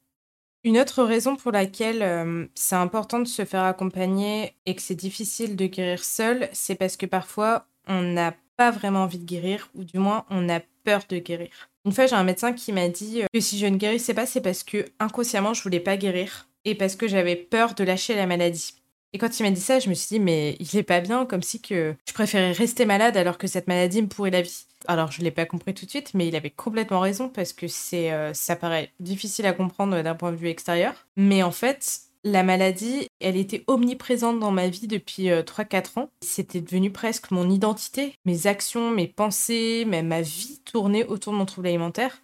Une 0.63 0.79
autre 0.79 1.03
raison 1.03 1.35
pour 1.35 1.51
laquelle 1.51 2.01
euh, 2.01 2.45
c'est 2.55 2.75
important 2.75 3.19
de 3.19 3.27
se 3.27 3.45
faire 3.45 3.63
accompagner 3.63 4.55
et 4.65 4.75
que 4.75 4.81
c'est 4.81 4.95
difficile 4.95 5.55
de 5.55 5.65
guérir 5.65 6.03
seul, 6.03 6.49
c'est 6.51 6.75
parce 6.75 6.97
que 6.97 7.05
parfois 7.05 7.67
on 7.87 8.01
n'a 8.01 8.33
pas 8.57 8.71
vraiment 8.71 9.03
envie 9.03 9.19
de 9.19 9.25
guérir, 9.25 9.69
ou 9.75 9.83
du 9.83 9.99
moins 9.99 10.25
on 10.29 10.49
a 10.49 10.59
peur 10.83 11.01
de 11.07 11.19
guérir. 11.19 11.69
Une 11.85 11.93
fois, 11.93 12.05
j'ai 12.05 12.15
un 12.15 12.23
médecin 12.23 12.51
qui 12.51 12.73
m'a 12.73 12.89
dit 12.89 13.21
euh, 13.21 13.27
que 13.33 13.39
si 13.39 13.57
je 13.57 13.65
ne 13.65 13.77
guérissais 13.77 14.13
pas, 14.13 14.25
c'est 14.25 14.41
parce 14.41 14.63
que 14.63 14.85
inconsciemment 14.99 15.53
je 15.53 15.63
voulais 15.63 15.79
pas 15.79 15.95
guérir 15.95 16.49
et 16.65 16.75
parce 16.75 16.95
que 16.95 17.07
j'avais 17.07 17.35
peur 17.35 17.73
de 17.75 17.83
lâcher 17.83 18.15
la 18.15 18.27
maladie. 18.27 18.73
Et 19.13 19.17
quand 19.19 19.39
il 19.39 19.43
m'a 19.43 19.51
dit 19.51 19.61
ça, 19.61 19.79
je 19.79 19.89
me 19.89 19.93
suis 19.93 20.17
dit, 20.17 20.19
mais 20.19 20.57
il 20.59 20.77
est 20.77 20.83
pas 20.83 20.99
bien, 20.99 21.25
comme 21.25 21.41
si 21.41 21.61
que 21.61 21.95
je 22.07 22.13
préférais 22.13 22.51
rester 22.51 22.85
malade 22.85 23.15
alors 23.15 23.37
que 23.37 23.47
cette 23.47 23.67
maladie 23.67 24.01
me 24.01 24.07
pourrait 24.07 24.31
la 24.31 24.41
vie. 24.41 24.65
Alors, 24.87 25.11
je 25.11 25.21
l'ai 25.21 25.31
pas 25.31 25.45
compris 25.45 25.73
tout 25.73 25.85
de 25.85 25.89
suite, 25.89 26.13
mais 26.13 26.27
il 26.27 26.35
avait 26.35 26.49
complètement 26.49 26.99
raison 26.99 27.29
parce 27.29 27.53
que 27.53 27.67
c'est, 27.67 28.11
euh, 28.11 28.33
ça 28.33 28.55
paraît 28.55 28.91
difficile 28.99 29.45
à 29.45 29.53
comprendre 29.53 30.01
d'un 30.01 30.15
point 30.15 30.31
de 30.31 30.37
vue 30.37 30.49
extérieur. 30.49 30.93
Mais 31.15 31.41
en 31.41 31.51
fait, 31.51 32.01
la 32.23 32.43
maladie, 32.43 33.07
elle 33.19 33.37
était 33.37 33.63
omniprésente 33.67 34.39
dans 34.39 34.51
ma 34.51 34.67
vie 34.67 34.87
depuis 34.87 35.29
3-4 35.29 35.97
euh, 35.97 36.01
ans. 36.01 36.09
C'était 36.21 36.61
devenu 36.61 36.91
presque 36.91 37.31
mon 37.31 37.49
identité. 37.49 38.13
Mes 38.25 38.47
actions, 38.47 38.91
mes 38.91 39.07
pensées, 39.07 39.85
même 39.85 40.07
ma 40.07 40.21
vie 40.21 40.59
tournait 40.65 41.05
autour 41.05 41.33
de 41.33 41.37
mon 41.37 41.45
trouble 41.45 41.67
alimentaire. 41.67 42.21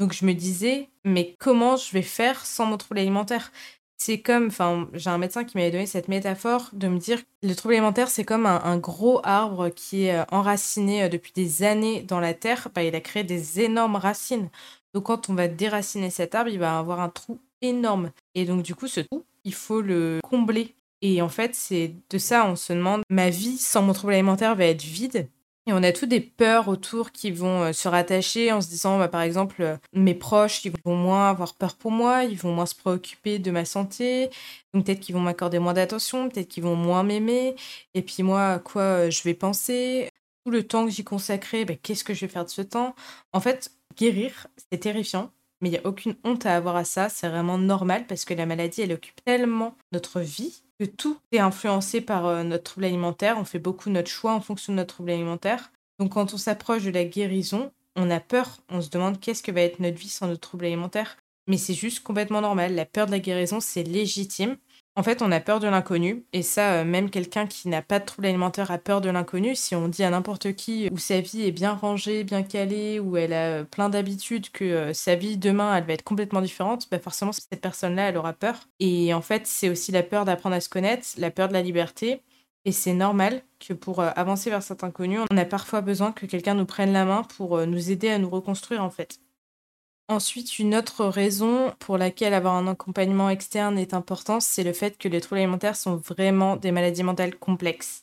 Donc 0.00 0.14
je 0.14 0.24
me 0.24 0.32
disais, 0.32 0.88
mais 1.04 1.36
comment 1.38 1.76
je 1.76 1.92
vais 1.92 2.02
faire 2.02 2.46
sans 2.46 2.64
mon 2.64 2.78
trouble 2.78 2.98
alimentaire? 3.00 3.52
C'est 3.98 4.22
comme, 4.22 4.46
enfin, 4.46 4.88
j'ai 4.94 5.10
un 5.10 5.18
médecin 5.18 5.44
qui 5.44 5.58
m'avait 5.58 5.70
donné 5.70 5.84
cette 5.84 6.08
métaphore 6.08 6.70
de 6.72 6.88
me 6.88 6.98
dire 6.98 7.18
le 7.42 7.54
trouble 7.54 7.74
alimentaire, 7.74 8.08
c'est 8.08 8.24
comme 8.24 8.46
un, 8.46 8.78
gros 8.78 9.20
arbre 9.24 9.68
qui 9.68 10.04
est 10.04 10.16
euh, 10.16 10.24
enraciné 10.30 11.02
euh, 11.02 11.08
depuis 11.10 11.32
des 11.34 11.62
années 11.64 12.00
dans 12.00 12.18
la 12.18 12.32
terre. 12.32 12.68
Bah, 12.74 12.82
il 12.82 12.94
a 12.94 13.00
créé 13.02 13.24
des 13.24 13.60
énormes 13.60 13.96
racines. 13.96 14.48
Donc, 14.94 15.04
quand 15.04 15.28
on 15.28 15.34
va 15.34 15.48
déraciner 15.48 16.08
cet 16.08 16.34
arbre, 16.34 16.48
il 16.48 16.58
va 16.58 16.78
avoir 16.78 17.00
un 17.00 17.10
trou 17.10 17.38
énorme. 17.60 18.10
Et 18.34 18.46
donc, 18.46 18.62
du 18.62 18.74
coup, 18.74 18.88
ce 18.88 19.00
trou, 19.00 19.26
il 19.44 19.52
faut 19.52 19.82
le 19.82 20.20
combler. 20.24 20.74
Et 21.02 21.20
en 21.20 21.28
fait, 21.28 21.54
c'est 21.54 21.94
de 22.08 22.16
ça, 22.16 22.46
on 22.46 22.56
se 22.56 22.72
demande, 22.72 23.02
ma 23.10 23.28
vie 23.28 23.58
sans 23.58 23.82
mon 23.82 23.92
trouble 23.92 24.14
alimentaire 24.14 24.56
va 24.56 24.64
être 24.64 24.82
vide? 24.82 25.28
Et 25.70 25.72
on 25.72 25.84
a 25.84 25.92
tous 25.92 26.06
des 26.06 26.20
peurs 26.20 26.66
autour 26.66 27.12
qui 27.12 27.30
vont 27.30 27.62
euh, 27.62 27.72
se 27.72 27.86
rattacher 27.86 28.50
en 28.50 28.60
se 28.60 28.66
disant, 28.66 28.98
bah, 28.98 29.06
par 29.06 29.20
exemple, 29.20 29.62
euh, 29.62 29.76
mes 29.92 30.16
proches, 30.16 30.64
ils 30.64 30.72
vont 30.84 30.96
moins 30.96 31.30
avoir 31.30 31.54
peur 31.54 31.76
pour 31.76 31.92
moi, 31.92 32.24
ils 32.24 32.36
vont 32.36 32.52
moins 32.52 32.66
se 32.66 32.74
préoccuper 32.74 33.38
de 33.38 33.52
ma 33.52 33.64
santé, 33.64 34.30
donc 34.74 34.84
peut-être 34.84 34.98
qu'ils 34.98 35.14
vont 35.14 35.20
m'accorder 35.20 35.60
moins 35.60 35.72
d'attention, 35.72 36.28
peut-être 36.28 36.48
qu'ils 36.48 36.64
vont 36.64 36.74
moins 36.74 37.04
m'aimer, 37.04 37.54
et 37.94 38.02
puis 38.02 38.24
moi, 38.24 38.54
à 38.54 38.58
quoi 38.58 38.82
euh, 38.82 39.10
je 39.12 39.22
vais 39.22 39.34
penser, 39.34 40.08
tout 40.44 40.50
le 40.50 40.64
temps 40.66 40.86
que 40.86 40.90
j'y 40.90 41.04
consacrais, 41.04 41.64
bah, 41.64 41.74
qu'est-ce 41.80 42.02
que 42.02 42.14
je 42.14 42.22
vais 42.22 42.32
faire 42.32 42.44
de 42.44 42.50
ce 42.50 42.62
temps? 42.62 42.96
En 43.32 43.38
fait, 43.38 43.70
guérir, 43.96 44.48
c'est 44.72 44.78
terrifiant, 44.78 45.30
mais 45.60 45.68
il 45.68 45.72
n'y 45.72 45.78
a 45.78 45.86
aucune 45.86 46.16
honte 46.24 46.46
à 46.46 46.56
avoir 46.56 46.74
à 46.74 46.84
ça, 46.84 47.08
c'est 47.08 47.28
vraiment 47.28 47.58
normal 47.58 48.08
parce 48.08 48.24
que 48.24 48.34
la 48.34 48.44
maladie, 48.44 48.82
elle 48.82 48.92
occupe 48.92 49.24
tellement 49.24 49.76
notre 49.92 50.18
vie 50.18 50.64
tout 50.84 51.18
est 51.32 51.38
influencé 51.38 52.00
par 52.00 52.26
euh, 52.26 52.42
notre 52.42 52.64
trouble 52.64 52.86
alimentaire. 52.86 53.36
On 53.38 53.44
fait 53.44 53.58
beaucoup 53.58 53.90
notre 53.90 54.10
choix 54.10 54.32
en 54.32 54.40
fonction 54.40 54.72
de 54.72 54.78
notre 54.78 54.94
trouble 54.94 55.10
alimentaire. 55.10 55.72
Donc 55.98 56.12
quand 56.12 56.32
on 56.34 56.38
s'approche 56.38 56.84
de 56.84 56.90
la 56.90 57.04
guérison, 57.04 57.72
on 57.96 58.10
a 58.10 58.20
peur, 58.20 58.58
on 58.70 58.80
se 58.80 58.90
demande 58.90 59.20
qu'est-ce 59.20 59.42
que 59.42 59.52
va 59.52 59.60
être 59.60 59.80
notre 59.80 59.98
vie 59.98 60.08
sans 60.08 60.26
notre 60.28 60.40
trouble 60.40 60.64
alimentaire. 60.64 61.16
Mais 61.46 61.58
c'est 61.58 61.74
juste 61.74 62.02
complètement 62.02 62.40
normal. 62.40 62.74
La 62.74 62.86
peur 62.86 63.06
de 63.06 63.10
la 63.10 63.18
guérison, 63.18 63.60
c'est 63.60 63.82
légitime. 63.82 64.56
En 65.00 65.02
fait, 65.02 65.22
on 65.22 65.32
a 65.32 65.40
peur 65.40 65.60
de 65.60 65.66
l'inconnu, 65.66 66.26
et 66.34 66.42
ça, 66.42 66.74
euh, 66.74 66.84
même 66.84 67.08
quelqu'un 67.08 67.46
qui 67.46 67.70
n'a 67.70 67.80
pas 67.80 68.00
de 68.00 68.04
trouble 68.04 68.26
alimentaire 68.26 68.70
a 68.70 68.76
peur 68.76 69.00
de 69.00 69.08
l'inconnu. 69.08 69.54
Si 69.54 69.74
on 69.74 69.88
dit 69.88 70.02
à 70.04 70.10
n'importe 70.10 70.52
qui 70.52 70.90
où 70.92 70.98
sa 70.98 71.22
vie 71.22 71.46
est 71.46 71.52
bien 71.52 71.72
rangée, 71.72 72.22
bien 72.22 72.42
calée, 72.42 73.00
où 73.00 73.16
elle 73.16 73.32
a 73.32 73.60
euh, 73.60 73.64
plein 73.64 73.88
d'habitudes, 73.88 74.50
que 74.50 74.62
euh, 74.62 74.92
sa 74.92 75.14
vie 75.14 75.38
demain, 75.38 75.74
elle 75.74 75.84
va 75.84 75.94
être 75.94 76.02
complètement 76.02 76.42
différente, 76.42 76.86
bah 76.90 76.98
forcément, 76.98 77.32
cette 77.32 77.62
personne-là, 77.62 78.10
elle 78.10 78.18
aura 78.18 78.34
peur. 78.34 78.68
Et 78.78 79.14
en 79.14 79.22
fait, 79.22 79.46
c'est 79.46 79.70
aussi 79.70 79.90
la 79.90 80.02
peur 80.02 80.26
d'apprendre 80.26 80.56
à 80.56 80.60
se 80.60 80.68
connaître, 80.68 81.06
la 81.16 81.30
peur 81.30 81.48
de 81.48 81.54
la 81.54 81.62
liberté. 81.62 82.20
Et 82.66 82.72
c'est 82.72 82.92
normal 82.92 83.42
que 83.58 83.72
pour 83.72 84.00
avancer 84.02 84.50
vers 84.50 84.62
cet 84.62 84.84
inconnu, 84.84 85.18
on 85.30 85.36
a 85.38 85.46
parfois 85.46 85.80
besoin 85.80 86.12
que 86.12 86.26
quelqu'un 86.26 86.52
nous 86.52 86.66
prenne 86.66 86.92
la 86.92 87.06
main 87.06 87.22
pour 87.38 87.66
nous 87.66 87.90
aider 87.90 88.10
à 88.10 88.18
nous 88.18 88.28
reconstruire, 88.28 88.84
en 88.84 88.90
fait. 88.90 89.18
Ensuite, 90.10 90.58
une 90.58 90.74
autre 90.74 91.04
raison 91.04 91.72
pour 91.78 91.96
laquelle 91.96 92.34
avoir 92.34 92.56
un 92.56 92.66
accompagnement 92.66 93.30
externe 93.30 93.78
est 93.78 93.94
important, 93.94 94.40
c'est 94.40 94.64
le 94.64 94.72
fait 94.72 94.98
que 94.98 95.06
les 95.06 95.20
troubles 95.20 95.38
alimentaires 95.38 95.76
sont 95.76 95.94
vraiment 95.94 96.56
des 96.56 96.72
maladies 96.72 97.04
mentales 97.04 97.36
complexes. 97.36 98.02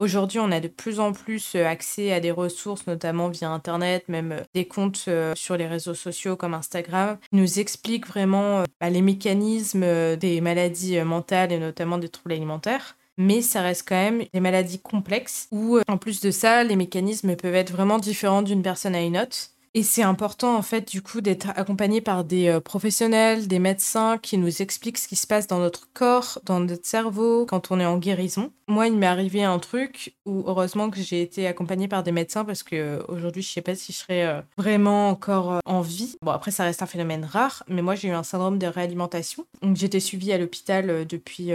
Aujourd'hui, 0.00 0.40
on 0.40 0.50
a 0.50 0.58
de 0.58 0.66
plus 0.66 0.98
en 0.98 1.12
plus 1.12 1.54
euh, 1.54 1.64
accès 1.64 2.12
à 2.12 2.18
des 2.18 2.32
ressources, 2.32 2.88
notamment 2.88 3.28
via 3.28 3.48
Internet, 3.48 4.08
même 4.08 4.32
euh, 4.32 4.40
des 4.54 4.66
comptes 4.66 5.04
euh, 5.06 5.34
sur 5.36 5.56
les 5.56 5.68
réseaux 5.68 5.94
sociaux 5.94 6.34
comme 6.34 6.52
Instagram, 6.52 7.16
qui 7.30 7.36
nous 7.36 7.60
expliquent 7.60 8.08
vraiment 8.08 8.64
bah, 8.80 8.90
les 8.90 9.00
mécanismes 9.00 10.16
des 10.16 10.40
maladies 10.40 11.00
mentales 11.02 11.52
et 11.52 11.60
notamment 11.60 11.98
des 11.98 12.08
troubles 12.08 12.32
alimentaires. 12.32 12.96
Mais 13.18 13.40
ça 13.40 13.62
reste 13.62 13.88
quand 13.88 13.94
même 13.94 14.24
des 14.34 14.40
maladies 14.40 14.80
complexes 14.80 15.46
où, 15.52 15.78
en 15.86 15.96
plus 15.96 16.20
de 16.20 16.32
ça, 16.32 16.64
les 16.64 16.76
mécanismes 16.76 17.36
peuvent 17.36 17.54
être 17.54 17.72
vraiment 17.72 18.00
différents 18.00 18.42
d'une 18.42 18.62
personne 18.64 18.96
à 18.96 19.00
une 19.00 19.16
autre. 19.16 19.55
Et 19.76 19.82
c'est 19.82 20.02
important, 20.02 20.56
en 20.56 20.62
fait, 20.62 20.88
du 20.88 21.02
coup, 21.02 21.20
d'être 21.20 21.50
accompagné 21.54 22.00
par 22.00 22.24
des 22.24 22.48
euh, 22.48 22.60
professionnels, 22.60 23.46
des 23.46 23.58
médecins 23.58 24.16
qui 24.16 24.38
nous 24.38 24.62
expliquent 24.62 24.96
ce 24.96 25.06
qui 25.06 25.16
se 25.16 25.26
passe 25.26 25.48
dans 25.48 25.58
notre 25.58 25.92
corps, 25.92 26.40
dans 26.44 26.60
notre 26.60 26.86
cerveau, 26.86 27.44
quand 27.44 27.70
on 27.70 27.78
est 27.78 27.84
en 27.84 27.98
guérison. 27.98 28.50
Moi, 28.68 28.86
il 28.86 28.96
m'est 28.96 29.04
arrivé 29.04 29.44
un 29.44 29.58
truc 29.58 30.16
où, 30.24 30.44
heureusement, 30.46 30.88
que 30.88 30.98
j'ai 30.98 31.20
été 31.20 31.46
accompagnée 31.46 31.88
par 31.88 32.02
des 32.02 32.10
médecins 32.10 32.46
parce 32.46 32.62
que 32.62 32.74
euh, 32.74 33.02
aujourd'hui, 33.08 33.42
je 33.42 33.50
sais 33.50 33.60
pas 33.60 33.74
si 33.74 33.92
je 33.92 33.98
serais 33.98 34.24
euh, 34.24 34.40
vraiment 34.56 35.10
encore 35.10 35.60
en 35.66 35.82
vie. 35.82 36.16
Bon, 36.22 36.32
après, 36.32 36.52
ça 36.52 36.64
reste 36.64 36.80
un 36.80 36.86
phénomène 36.86 37.26
rare, 37.26 37.62
mais 37.68 37.82
moi, 37.82 37.96
j'ai 37.96 38.08
eu 38.08 38.12
un 38.12 38.22
syndrome 38.22 38.58
de 38.58 38.66
réalimentation. 38.66 39.44
Donc, 39.60 39.76
j'étais 39.76 40.00
suivie 40.00 40.32
à 40.32 40.38
l'hôpital 40.38 41.06
depuis 41.06 41.52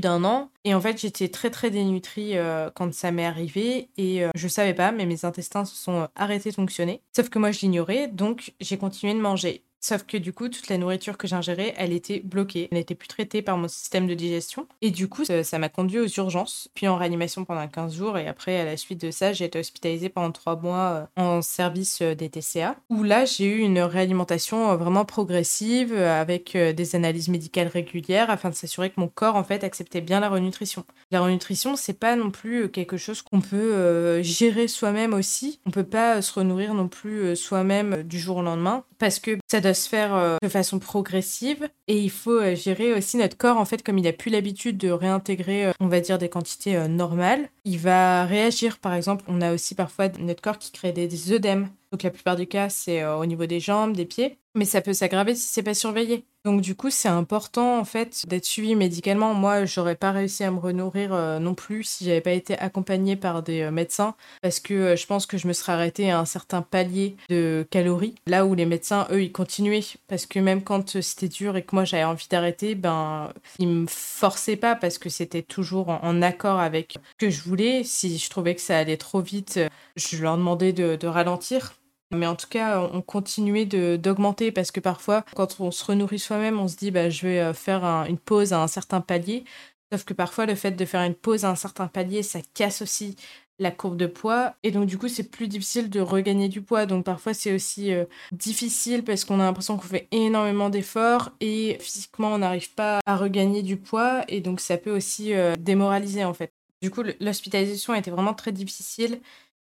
d'un 0.00 0.24
an. 0.24 0.50
Et 0.64 0.74
en 0.74 0.80
fait, 0.80 1.00
j'étais 1.00 1.28
très 1.28 1.50
très 1.50 1.70
dénutrie 1.70 2.36
euh, 2.36 2.70
quand 2.74 2.92
ça 2.94 3.10
m'est 3.10 3.26
arrivé 3.26 3.90
et 3.96 4.24
euh, 4.24 4.30
je 4.34 4.48
savais 4.48 4.74
pas, 4.74 4.92
mais 4.92 5.06
mes 5.06 5.24
intestins 5.24 5.64
se 5.64 5.76
sont 5.76 6.02
euh, 6.02 6.06
arrêtés 6.14 6.50
de 6.50 6.54
fonctionner. 6.54 7.02
Sauf 7.14 7.28
que 7.28 7.38
moi, 7.38 7.50
je 7.50 7.60
l'ignorais, 7.60 8.08
donc 8.08 8.54
j'ai 8.60 8.78
continué 8.78 9.14
de 9.14 9.20
manger. 9.20 9.64
Sauf 9.84 10.04
que 10.04 10.16
du 10.16 10.32
coup, 10.32 10.48
toute 10.48 10.68
la 10.68 10.78
nourriture 10.78 11.18
que 11.18 11.26
j'ingérais, 11.26 11.74
elle 11.76 11.92
était 11.92 12.20
bloquée. 12.20 12.68
Elle 12.70 12.78
n'était 12.78 12.94
plus 12.94 13.08
traitée 13.08 13.42
par 13.42 13.56
mon 13.56 13.66
système 13.66 14.06
de 14.06 14.14
digestion. 14.14 14.68
Et 14.80 14.92
du 14.92 15.08
coup, 15.08 15.24
ça 15.24 15.58
m'a 15.58 15.68
conduit 15.68 15.98
aux 15.98 16.06
urgences, 16.06 16.68
puis 16.72 16.86
en 16.86 16.96
réanimation 16.96 17.44
pendant 17.44 17.66
15 17.66 17.96
jours. 17.96 18.16
Et 18.16 18.28
après, 18.28 18.60
à 18.60 18.64
la 18.64 18.76
suite 18.76 19.00
de 19.00 19.10
ça, 19.10 19.32
j'ai 19.32 19.46
été 19.46 19.58
hospitalisée 19.58 20.08
pendant 20.08 20.30
3 20.30 20.60
mois 20.60 21.08
euh, 21.18 21.22
en 21.22 21.42
service 21.42 22.00
euh, 22.00 22.14
des 22.14 22.28
TCA, 22.28 22.76
où 22.90 23.02
là, 23.02 23.24
j'ai 23.24 23.46
eu 23.46 23.58
une 23.58 23.80
réalimentation 23.80 24.70
euh, 24.70 24.76
vraiment 24.76 25.04
progressive 25.04 25.92
avec 25.92 26.56
des 26.56 26.94
analyses 26.94 27.28
médicales 27.28 27.66
régulières 27.66 28.30
afin 28.30 28.50
de 28.50 28.54
s'assurer 28.54 28.90
que 28.90 29.00
mon 29.00 29.08
corps, 29.08 29.34
en 29.34 29.42
fait, 29.42 29.64
acceptait 29.64 30.00
bien 30.00 30.20
la 30.20 30.28
renutrition. 30.28 30.84
La 31.10 31.20
renutrition, 31.20 31.74
c'est 31.74 31.98
pas 31.98 32.14
non 32.14 32.30
plus 32.30 32.70
quelque 32.70 32.96
chose 32.96 33.20
qu'on 33.22 33.40
peut 33.40 34.22
gérer 34.22 34.68
soi-même 34.68 35.12
aussi. 35.12 35.58
On 35.66 35.70
peut 35.70 35.82
pas 35.82 36.22
se 36.22 36.32
renourrir 36.32 36.74
non 36.74 36.88
plus 36.88 37.34
soi-même 37.34 38.04
du 38.04 38.20
jour 38.20 38.38
au 38.38 38.42
lendemain 38.42 38.84
parce 39.02 39.18
que 39.18 39.36
ça 39.50 39.60
doit 39.60 39.71
se 39.74 39.88
faire 39.88 40.14
euh, 40.14 40.36
de 40.42 40.48
façon 40.48 40.78
progressive. 40.78 41.68
Et 41.88 41.98
il 41.98 42.10
faut 42.10 42.40
euh, 42.40 42.54
gérer 42.54 42.92
aussi 42.92 43.16
notre 43.16 43.36
corps 43.36 43.58
en 43.58 43.64
fait 43.64 43.82
comme 43.82 43.98
il 43.98 44.06
a 44.06 44.12
plus 44.12 44.30
l'habitude 44.30 44.78
de 44.78 44.90
réintégrer 44.90 45.66
euh, 45.66 45.72
on 45.80 45.88
va 45.88 46.00
dire 46.00 46.18
des 46.18 46.28
quantités 46.28 46.88
normales. 46.88 47.48
Il 47.64 47.78
va 47.78 48.24
réagir 48.24 48.78
par 48.78 48.94
exemple 48.94 49.24
on 49.28 49.40
a 49.40 49.52
aussi 49.52 49.74
parfois 49.74 50.08
notre 50.18 50.42
corps 50.42 50.58
qui 50.58 50.72
crée 50.72 50.92
des, 50.92 51.32
œdèmes. 51.32 51.68
Donc 51.92 52.02
la 52.02 52.10
plupart 52.10 52.36
du 52.36 52.46
cas 52.46 52.68
c'est 52.68 53.04
au 53.04 53.26
niveau 53.26 53.46
des 53.46 53.60
jambes 53.60 53.94
des 53.94 54.06
pieds 54.06 54.38
mais 54.54 54.64
ça 54.64 54.80
peut 54.80 54.92
s'aggraver 54.92 55.34
si 55.34 55.48
c'est 55.48 55.62
pas 55.62 55.74
surveillé 55.74 56.26
donc 56.44 56.60
du 56.60 56.74
coup, 56.74 56.90
c'est 56.90 57.08
important 57.08 57.78
en 57.78 57.84
fait 57.84 58.26
d'être 58.26 58.44
suivi 58.44 58.74
médicalement. 58.74 59.32
Moi, 59.32 59.64
j'aurais 59.64 59.94
pas 59.94 60.10
réussi 60.10 60.42
à 60.42 60.50
me 60.50 60.58
renourrir 60.58 61.14
euh, 61.14 61.38
non 61.38 61.54
plus 61.54 61.84
si 61.84 62.04
j'avais 62.04 62.20
pas 62.20 62.32
été 62.32 62.58
accompagnée 62.58 63.14
par 63.14 63.44
des 63.44 63.62
euh, 63.62 63.70
médecins 63.70 64.16
parce 64.42 64.58
que 64.58 64.74
euh, 64.74 64.96
je 64.96 65.06
pense 65.06 65.26
que 65.26 65.38
je 65.38 65.46
me 65.46 65.52
serais 65.52 65.72
arrêtée 65.72 66.10
à 66.10 66.18
un 66.18 66.24
certain 66.24 66.60
palier 66.62 67.16
de 67.28 67.64
calories. 67.70 68.16
Là 68.26 68.44
où 68.44 68.56
les 68.56 68.66
médecins, 68.66 69.06
eux, 69.12 69.22
ils 69.22 69.30
continuaient 69.30 69.84
parce 70.08 70.26
que 70.26 70.40
même 70.40 70.64
quand 70.64 71.00
c'était 71.00 71.28
dur 71.28 71.56
et 71.56 71.62
que 71.62 71.76
moi 71.76 71.84
j'avais 71.84 72.04
envie 72.04 72.26
d'arrêter, 72.28 72.74
ben 72.74 73.32
ils 73.60 73.68
me 73.68 73.86
forçaient 73.88 74.56
pas 74.56 74.74
parce 74.74 74.98
que 74.98 75.08
c'était 75.10 75.42
toujours 75.42 75.90
en, 75.90 76.22
accord 76.22 76.58
avec 76.58 76.94
ce 76.94 77.26
que 77.26 77.30
je 77.30 77.42
voulais. 77.42 77.84
Si 77.84 78.18
je 78.18 78.30
trouvais 78.30 78.54
que 78.54 78.60
ça 78.60 78.78
allait 78.78 78.96
trop 78.96 79.20
vite, 79.20 79.60
je 79.96 80.22
leur 80.22 80.36
demandais 80.36 80.72
de 80.72 81.06
ralentir 81.06 81.74
mais 82.12 82.26
en 82.26 82.36
tout 82.36 82.48
cas, 82.48 82.80
on 82.92 83.00
continuait 83.00 83.66
d'augmenter 83.66 84.52
parce 84.52 84.70
que 84.70 84.80
parfois, 84.80 85.24
quand 85.34 85.60
on 85.60 85.70
se 85.70 85.84
renourrit 85.84 86.18
soi-même, 86.18 86.58
on 86.60 86.68
se 86.68 86.76
dit 86.76 86.90
bah, 86.90 87.10
je 87.10 87.26
vais 87.26 87.40
euh, 87.40 87.54
faire 87.54 87.84
une 87.84 88.18
pause 88.18 88.52
à 88.52 88.62
un 88.62 88.68
certain 88.68 89.00
palier. 89.00 89.44
Sauf 89.92 90.04
que 90.04 90.14
parfois, 90.14 90.46
le 90.46 90.54
fait 90.54 90.70
de 90.72 90.84
faire 90.84 91.02
une 91.02 91.14
pause 91.14 91.44
à 91.44 91.50
un 91.50 91.54
certain 91.54 91.86
palier, 91.86 92.22
ça 92.22 92.40
casse 92.54 92.80
aussi 92.80 93.16
la 93.58 93.70
courbe 93.70 93.96
de 93.96 94.06
poids. 94.06 94.54
Et 94.62 94.70
donc, 94.70 94.86
du 94.86 94.98
coup, 94.98 95.08
c'est 95.08 95.30
plus 95.30 95.48
difficile 95.48 95.90
de 95.90 96.00
regagner 96.00 96.48
du 96.48 96.62
poids. 96.62 96.86
Donc, 96.86 97.04
parfois, 97.04 97.34
c'est 97.34 97.54
aussi 97.54 97.92
euh, 97.92 98.04
difficile 98.32 99.04
parce 99.04 99.24
qu'on 99.24 99.40
a 99.40 99.44
l'impression 99.44 99.76
qu'on 99.76 99.82
fait 99.82 100.08
énormément 100.10 100.70
d'efforts 100.70 101.30
et 101.40 101.76
physiquement, 101.80 102.34
on 102.34 102.38
n'arrive 102.38 102.72
pas 102.74 103.00
à 103.06 103.16
regagner 103.16 103.62
du 103.62 103.76
poids. 103.76 104.24
Et 104.28 104.40
donc, 104.40 104.60
ça 104.60 104.76
peut 104.76 104.94
aussi 104.94 105.34
euh, 105.34 105.54
démoraliser, 105.58 106.24
en 106.24 106.34
fait. 106.34 106.52
Du 106.82 106.90
coup, 106.90 107.02
l'hospitalisation 107.20 107.92
a 107.92 107.98
été 107.98 108.10
vraiment 108.10 108.34
très 108.34 108.52
difficile. 108.52 109.20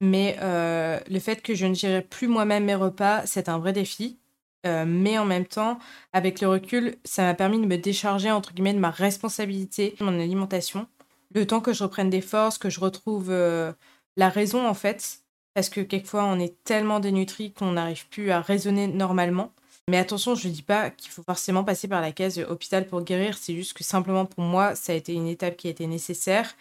Mais 0.03 0.35
euh, 0.41 0.99
le 1.09 1.19
fait 1.19 1.41
que 1.41 1.55
je 1.55 1.65
ne 1.65 1.73
gérais 1.73 2.01
plus 2.01 2.27
moi-même 2.27 2.65
mes 2.65 2.75
repas, 2.75 3.25
c'est 3.25 3.47
un 3.47 3.57
vrai 3.57 3.71
défi. 3.71 4.19
Euh, 4.65 4.83
mais 4.85 5.17
en 5.17 5.23
même 5.23 5.45
temps, 5.45 5.79
avec 6.11 6.41
le 6.41 6.49
recul, 6.49 6.95
ça 7.05 7.23
m'a 7.23 7.33
permis 7.33 7.57
de 7.57 7.65
me 7.65 7.77
décharger, 7.77 8.29
entre 8.29 8.53
guillemets, 8.53 8.73
de 8.73 8.79
ma 8.79 8.91
responsabilité, 8.91 9.95
de 9.97 10.03
mon 10.03 10.19
alimentation. 10.19 10.87
Le 11.33 11.47
temps 11.47 11.61
que 11.61 11.71
je 11.71 11.83
reprenne 11.83 12.09
des 12.09 12.19
forces, 12.19 12.57
que 12.57 12.69
je 12.69 12.81
retrouve 12.81 13.29
euh, 13.29 13.71
la 14.17 14.27
raison, 14.27 14.67
en 14.67 14.73
fait. 14.73 15.19
Parce 15.53 15.69
que 15.69 15.79
quelquefois, 15.79 16.25
on 16.25 16.37
est 16.37 16.61
tellement 16.65 16.99
dénutri 16.99 17.53
qu'on 17.53 17.71
n'arrive 17.71 18.05
plus 18.09 18.29
à 18.29 18.41
raisonner 18.41 18.87
normalement. 18.87 19.53
Mais 19.89 19.97
attention, 19.97 20.35
je 20.35 20.49
ne 20.49 20.53
dis 20.53 20.63
pas 20.63 20.89
qu'il 20.89 21.11
faut 21.11 21.23
forcément 21.23 21.63
passer 21.63 21.87
par 21.87 22.01
la 22.01 22.11
case 22.11 22.39
hôpital 22.39 22.87
pour 22.87 23.03
guérir. 23.03 23.37
C'est 23.37 23.55
juste 23.55 23.73
que 23.73 23.85
simplement 23.85 24.25
pour 24.25 24.43
moi, 24.43 24.75
ça 24.75 24.91
a 24.91 24.95
été 24.95 25.13
une 25.13 25.27
étape 25.27 25.55
qui 25.55 25.67
a 25.67 25.71
été 25.71 25.87
nécessaire, 25.87 26.55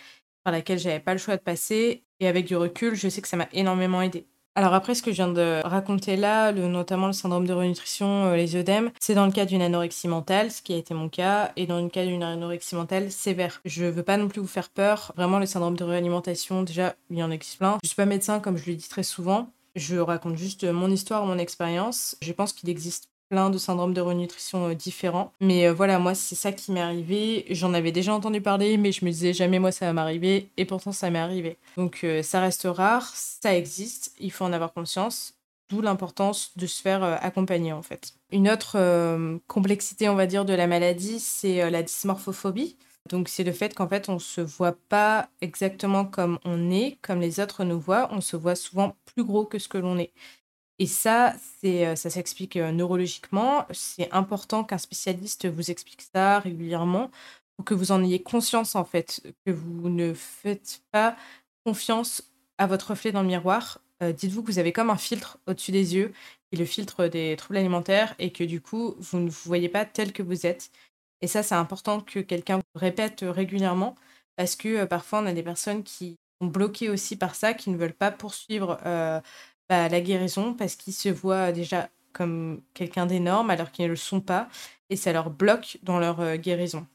par 0.44 0.52
laquelle 0.52 0.78
j'avais 0.78 1.00
pas 1.00 1.12
le 1.12 1.18
choix 1.18 1.36
de 1.36 1.42
passer. 1.42 2.04
Et 2.20 2.28
avec 2.28 2.46
du 2.46 2.56
recul, 2.56 2.94
je 2.94 3.08
sais 3.08 3.20
que 3.20 3.28
ça 3.28 3.36
m'a 3.36 3.48
énormément 3.52 4.02
aidé. 4.02 4.26
Alors 4.54 4.74
après, 4.74 4.94
ce 4.94 5.02
que 5.02 5.12
je 5.12 5.16
viens 5.16 5.32
de 5.32 5.62
raconter 5.64 6.14
là, 6.14 6.52
notamment 6.52 7.06
le 7.06 7.14
syndrome 7.14 7.46
de 7.46 7.54
renutrition, 7.54 8.26
euh, 8.26 8.36
les 8.36 8.54
œdèmes, 8.54 8.90
c'est 9.00 9.14
dans 9.14 9.24
le 9.24 9.32
cas 9.32 9.46
d'une 9.46 9.62
anorexie 9.62 10.08
mentale, 10.08 10.50
ce 10.50 10.60
qui 10.60 10.74
a 10.74 10.76
été 10.76 10.92
mon 10.92 11.08
cas, 11.08 11.52
et 11.56 11.66
dans 11.66 11.80
le 11.80 11.88
cas 11.88 12.04
d'une 12.04 12.22
anorexie 12.22 12.74
mentale 12.74 13.10
sévère. 13.10 13.62
Je 13.64 13.86
veux 13.86 14.02
pas 14.02 14.18
non 14.18 14.28
plus 14.28 14.42
vous 14.42 14.46
faire 14.46 14.68
peur. 14.68 15.12
Vraiment, 15.16 15.38
le 15.38 15.46
syndrome 15.46 15.76
de 15.76 15.84
réalimentation, 15.84 16.64
déjà, 16.64 16.94
il 17.08 17.16
y 17.16 17.22
en 17.22 17.30
existe 17.30 17.58
plein. 17.58 17.78
Je 17.82 17.88
suis 17.88 17.96
pas 17.96 18.04
médecin, 18.04 18.40
comme 18.40 18.58
je 18.58 18.70
le 18.70 18.76
dis 18.76 18.88
très 18.90 19.02
souvent. 19.02 19.48
Je 19.74 19.96
raconte 19.96 20.36
juste 20.36 20.64
mon 20.64 20.90
histoire, 20.90 21.24
mon 21.24 21.38
expérience. 21.38 22.16
Je 22.20 22.32
pense 22.32 22.52
qu'il 22.52 22.68
existe 22.68 23.08
plein 23.32 23.48
de 23.48 23.56
syndromes 23.56 23.94
de 23.94 24.02
renutrition 24.02 24.68
euh, 24.68 24.74
différents. 24.74 25.32
Mais 25.40 25.66
euh, 25.66 25.72
voilà, 25.72 25.98
moi, 25.98 26.14
c'est 26.14 26.34
ça 26.34 26.52
qui 26.52 26.70
m'est 26.70 26.82
arrivé. 26.82 27.46
J'en 27.48 27.72
avais 27.72 27.90
déjà 27.90 28.12
entendu 28.12 28.42
parler, 28.42 28.76
mais 28.76 28.92
je 28.92 29.06
me 29.06 29.10
disais 29.10 29.32
jamais, 29.32 29.58
moi, 29.58 29.72
ça 29.72 29.86
va 29.86 29.94
m'arriver. 29.94 30.50
Et 30.58 30.66
pourtant, 30.66 30.92
ça 30.92 31.08
m'est 31.08 31.18
arrivé. 31.18 31.56
Donc, 31.78 32.00
euh, 32.04 32.22
ça 32.22 32.42
reste 32.42 32.68
rare, 32.70 33.10
ça 33.14 33.56
existe, 33.56 34.14
il 34.20 34.30
faut 34.30 34.44
en 34.44 34.52
avoir 34.52 34.74
conscience. 34.74 35.32
D'où 35.70 35.80
l'importance 35.80 36.52
de 36.56 36.66
se 36.66 36.82
faire 36.82 37.02
accompagner, 37.02 37.72
en 37.72 37.80
fait. 37.80 38.12
Une 38.30 38.50
autre 38.50 38.76
complexité, 39.46 40.10
on 40.10 40.14
va 40.14 40.26
dire, 40.26 40.44
de 40.44 40.52
la 40.52 40.66
maladie, 40.66 41.18
c'est 41.18 41.70
la 41.70 41.82
dysmorphophobie. 41.82 42.76
Donc 43.08 43.28
c'est 43.28 43.42
le 43.42 43.52
fait 43.52 43.74
qu'en 43.74 43.88
fait 43.88 44.08
on 44.08 44.18
se 44.18 44.40
voit 44.40 44.76
pas 44.88 45.28
exactement 45.40 46.04
comme 46.04 46.38
on 46.44 46.70
est, 46.70 46.98
comme 47.02 47.20
les 47.20 47.40
autres 47.40 47.64
nous 47.64 47.80
voient, 47.80 48.08
on 48.12 48.20
se 48.20 48.36
voit 48.36 48.54
souvent 48.54 48.94
plus 49.06 49.24
gros 49.24 49.44
que 49.44 49.58
ce 49.58 49.66
que 49.66 49.78
l'on 49.78 49.98
est. 49.98 50.12
Et 50.82 50.86
ça, 50.86 51.36
euh, 51.64 51.94
ça 51.94 52.10
s'explique 52.10 52.56
euh, 52.56 52.72
neurologiquement. 52.72 53.66
C'est 53.70 54.10
important 54.10 54.64
qu'un 54.64 54.78
spécialiste 54.78 55.46
vous 55.48 55.70
explique 55.70 56.02
ça 56.12 56.40
régulièrement 56.40 57.12
pour 57.56 57.64
que 57.64 57.72
vous 57.72 57.92
en 57.92 58.02
ayez 58.02 58.20
conscience, 58.20 58.74
en 58.74 58.84
fait, 58.84 59.22
que 59.46 59.52
vous 59.52 59.88
ne 59.88 60.12
faites 60.12 60.82
pas 60.90 61.16
confiance 61.64 62.24
à 62.58 62.66
votre 62.66 62.90
reflet 62.90 63.12
dans 63.12 63.22
le 63.22 63.28
miroir. 63.28 63.80
Euh, 64.02 64.12
dites-vous 64.12 64.42
que 64.42 64.50
vous 64.50 64.58
avez 64.58 64.72
comme 64.72 64.90
un 64.90 64.96
filtre 64.96 65.38
au-dessus 65.46 65.70
des 65.70 65.94
yeux, 65.94 66.12
et 66.50 66.56
le 66.56 66.64
filtre 66.64 67.06
des 67.06 67.36
troubles 67.36 67.58
alimentaires, 67.58 68.16
et 68.18 68.32
que 68.32 68.42
du 68.42 68.60
coup, 68.60 68.96
vous 68.98 69.20
ne 69.20 69.30
vous 69.30 69.42
voyez 69.44 69.68
pas 69.68 69.84
tel 69.84 70.12
que 70.12 70.24
vous 70.24 70.46
êtes. 70.46 70.72
Et 71.20 71.28
ça, 71.28 71.44
c'est 71.44 71.54
important 71.54 72.00
que 72.00 72.18
quelqu'un 72.18 72.56
vous 72.56 72.80
répète 72.80 73.20
régulièrement, 73.22 73.94
parce 74.34 74.56
que 74.56 74.84
parfois, 74.86 75.20
on 75.20 75.26
a 75.26 75.32
des 75.32 75.44
personnes 75.44 75.84
qui 75.84 76.16
sont 76.40 76.48
bloquées 76.48 76.90
aussi 76.90 77.14
par 77.14 77.36
ça, 77.36 77.54
qui 77.54 77.70
ne 77.70 77.76
veulent 77.76 77.92
pas 77.92 78.10
poursuivre 78.10 78.80
bah, 79.72 79.88
la 79.88 80.02
guérison 80.02 80.52
parce 80.52 80.74
qu'ils 80.74 80.92
se 80.92 81.08
voient 81.08 81.50
déjà 81.50 81.88
comme 82.12 82.60
quelqu'un 82.74 83.06
d'énorme 83.06 83.48
alors 83.48 83.72
qu'ils 83.72 83.86
ne 83.86 83.90
le 83.90 83.96
sont 83.96 84.20
pas 84.20 84.48
et 84.90 84.96
ça 84.96 85.14
leur 85.14 85.30
bloque 85.30 85.78
dans 85.82 85.98
leur 85.98 86.20
euh, 86.20 86.36
guérison. 86.36 86.86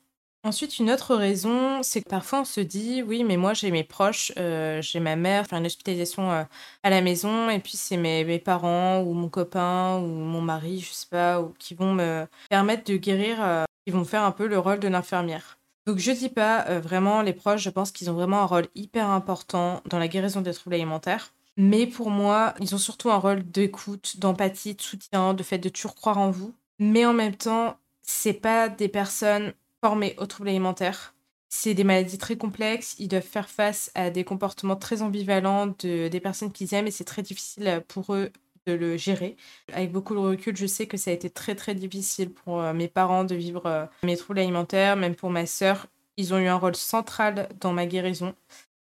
Ensuite, 0.43 0.77
une 0.77 0.91
autre 0.91 1.15
raison, 1.15 1.81
c'est 1.81 2.03
que 2.03 2.09
parfois 2.09 2.41
on 2.41 2.45
se 2.45 2.61
dit 2.61 3.01
oui, 3.01 3.23
mais 3.23 3.35
moi 3.35 3.55
j'ai 3.55 3.71
mes 3.71 3.83
proches, 3.83 4.31
euh, 4.37 4.79
j'ai 4.83 4.99
ma 4.99 5.15
mère, 5.15 5.47
faire 5.47 5.57
une 5.57 5.65
hospitalisation 5.65 6.31
euh, 6.31 6.43
à 6.83 6.91
la 6.91 7.01
maison, 7.01 7.49
et 7.49 7.57
puis 7.57 7.77
c'est 7.77 7.97
mes, 7.97 8.23
mes, 8.23 8.37
parents 8.37 9.01
ou 9.01 9.13
mon 9.13 9.27
copain 9.27 9.97
ou 9.97 10.05
mon 10.05 10.41
mari, 10.41 10.81
je 10.81 10.93
sais 10.93 11.07
pas, 11.09 11.43
qui 11.57 11.73
vont 11.73 11.95
me 11.95 12.27
permettre 12.47 12.83
de 12.91 12.97
guérir, 12.97 13.65
qui 13.87 13.91
vont 13.91 14.05
faire 14.05 14.21
un 14.21 14.31
peu 14.31 14.45
le 14.45 14.59
rôle 14.59 14.79
de 14.79 14.87
l'infirmière. 14.87 15.57
Donc 15.87 15.97
je 15.97 16.11
dis 16.11 16.29
pas 16.29 16.79
vraiment 16.79 17.23
les 17.23 17.33
proches, 17.33 17.63
je 17.63 17.71
pense 17.71 17.91
qu'ils 17.91 18.11
ont 18.11 18.13
vraiment 18.13 18.41
un 18.41 18.45
rôle 18.45 18.67
hyper 18.75 19.09
important 19.09 19.81
dans 19.85 19.97
la 19.97 20.07
guérison 20.07 20.41
des 20.41 20.53
troubles 20.53 20.75
alimentaires. 20.75 21.33
Mais 21.57 21.87
pour 21.87 22.11
moi, 22.11 22.53
ils 22.61 22.75
ont 22.75 22.77
surtout 22.77 23.09
un 23.09 23.17
rôle 23.17 23.43
d'écoute, 23.49 24.19
d'empathie, 24.19 24.75
de 24.75 24.81
soutien, 24.81 25.33
de 25.33 25.43
fait 25.43 25.57
de 25.57 25.69
toujours 25.69 25.95
croire 25.95 26.19
en 26.19 26.29
vous. 26.29 26.53
Mais 26.79 27.05
en 27.05 27.13
même 27.13 27.35
temps, 27.35 27.77
c'est 28.03 28.33
pas 28.33 28.69
des 28.69 28.87
personnes 28.87 29.53
formées 29.83 30.15
aux 30.19 30.27
troubles 30.27 30.49
alimentaires. 30.49 31.15
C'est 31.49 31.73
des 31.73 31.83
maladies 31.83 32.17
très 32.19 32.37
complexes. 32.37 32.95
Ils 32.99 33.07
doivent 33.07 33.23
faire 33.23 33.49
face 33.49 33.91
à 33.95 34.09
des 34.11 34.23
comportements 34.23 34.75
très 34.75 35.01
ambivalents 35.01 35.67
de, 35.67 36.07
des 36.07 36.19
personnes 36.19 36.51
qu'ils 36.51 36.73
aiment 36.73 36.87
et 36.87 36.91
c'est 36.91 37.03
très 37.05 37.23
difficile 37.23 37.83
pour 37.87 38.13
eux 38.13 38.31
de 38.67 38.73
le 38.73 38.97
gérer. 38.97 39.37
Avec 39.73 39.91
beaucoup 39.91 40.13
de 40.13 40.19
recul, 40.19 40.55
je 40.55 40.67
sais 40.67 40.87
que 40.87 40.97
ça 40.97 41.09
a 41.11 41.13
été 41.13 41.29
très 41.29 41.55
très 41.55 41.73
difficile 41.73 42.31
pour 42.31 42.61
euh, 42.61 42.73
mes 42.73 42.87
parents 42.89 43.23
de 43.23 43.33
vivre 43.33 43.65
euh, 43.65 43.85
mes 44.03 44.17
troubles 44.17 44.39
alimentaires, 44.39 44.97
même 44.97 45.15
pour 45.15 45.29
ma 45.29 45.45
sœur. 45.45 45.87
Ils 46.17 46.33
ont 46.33 46.37
eu 46.37 46.47
un 46.47 46.57
rôle 46.57 46.75
central 46.75 47.47
dans 47.61 47.73
ma 47.73 47.85
guérison. 47.85 48.35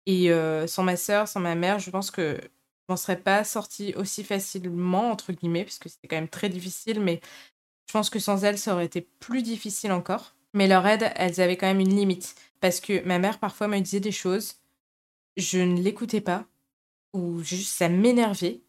Et 0.06 0.32
euh, 0.32 0.66
sans 0.66 0.82
ma 0.82 0.96
sœur, 0.96 1.28
sans 1.28 1.40
ma 1.40 1.54
mère, 1.54 1.78
je 1.78 1.90
pense 1.90 2.10
que 2.10 2.40
m'en 2.88 2.96
serais 2.96 3.20
pas 3.20 3.44
sortie 3.44 3.94
aussi 3.96 4.24
facilement, 4.24 5.10
entre 5.10 5.32
guillemets, 5.32 5.64
parce 5.64 5.78
que 5.78 5.88
c'était 5.88 6.08
quand 6.08 6.16
même 6.16 6.28
très 6.28 6.48
difficile, 6.48 7.00
mais 7.00 7.20
je 7.88 7.92
pense 7.92 8.10
que 8.10 8.18
sans 8.18 8.44
elles, 8.44 8.58
ça 8.58 8.74
aurait 8.74 8.86
été 8.86 9.02
plus 9.20 9.42
difficile 9.42 9.92
encore. 9.92 10.34
Mais 10.54 10.68
leur 10.68 10.86
aide, 10.86 11.10
elles 11.16 11.40
avaient 11.40 11.56
quand 11.56 11.66
même 11.66 11.80
une 11.80 11.94
limite. 11.94 12.34
Parce 12.60 12.80
que 12.80 13.04
ma 13.06 13.18
mère, 13.18 13.38
parfois, 13.38 13.68
me 13.68 13.78
disait 13.80 14.00
des 14.00 14.12
choses, 14.12 14.56
je 15.36 15.58
ne 15.58 15.80
l'écoutais 15.80 16.20
pas, 16.20 16.46
ou 17.14 17.42
juste 17.42 17.76
ça 17.76 17.88
m'énervait. 17.88 18.62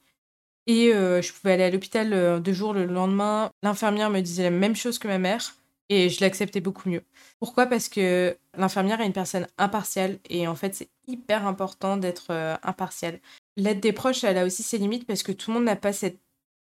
Et 0.68 0.94
euh, 0.94 1.22
je 1.22 1.34
pouvais 1.34 1.54
aller 1.54 1.64
à 1.64 1.70
l'hôpital 1.72 2.14
euh, 2.14 2.40
deux 2.40 2.54
jours 2.54 2.74
le 2.74 2.86
lendemain, 2.86 3.52
l'infirmière 3.64 4.10
me 4.10 4.22
disait 4.22 4.44
la 4.44 4.52
même 4.52 4.76
chose 4.76 5.00
que 5.00 5.08
ma 5.08 5.18
mère, 5.18 5.56
et 5.90 6.10
je 6.10 6.22
l'acceptais 6.22 6.62
beaucoup 6.62 6.90
mieux. 6.90 7.04
Pourquoi? 7.40 7.66
Parce 7.66 7.90
que 7.90 8.38
l'infirmière 8.56 9.02
est 9.02 9.08
une 9.08 9.14
personne 9.14 9.48
impartiale, 9.58 10.20
et 10.30 10.48
en 10.48 10.56
fait, 10.56 10.76
c'est 10.76 10.90
hyper 11.08 11.48
important 11.48 11.98
d'être 11.98 12.28
euh, 12.32 12.56
impartial 12.64 13.20
l'aide 13.60 13.80
des 13.80 13.94
proches, 13.94 14.24
elle 14.24 14.38
a 14.38 14.46
aussi 14.46 14.64
ses 14.64 14.78
limites 14.78 15.06
parce 15.06 15.24
que 15.24 15.32
tout 15.32 15.52
le 15.52 15.56
monde 15.56 15.66
n'a 15.66 15.76
pas 15.76 15.94
cette 15.94 16.20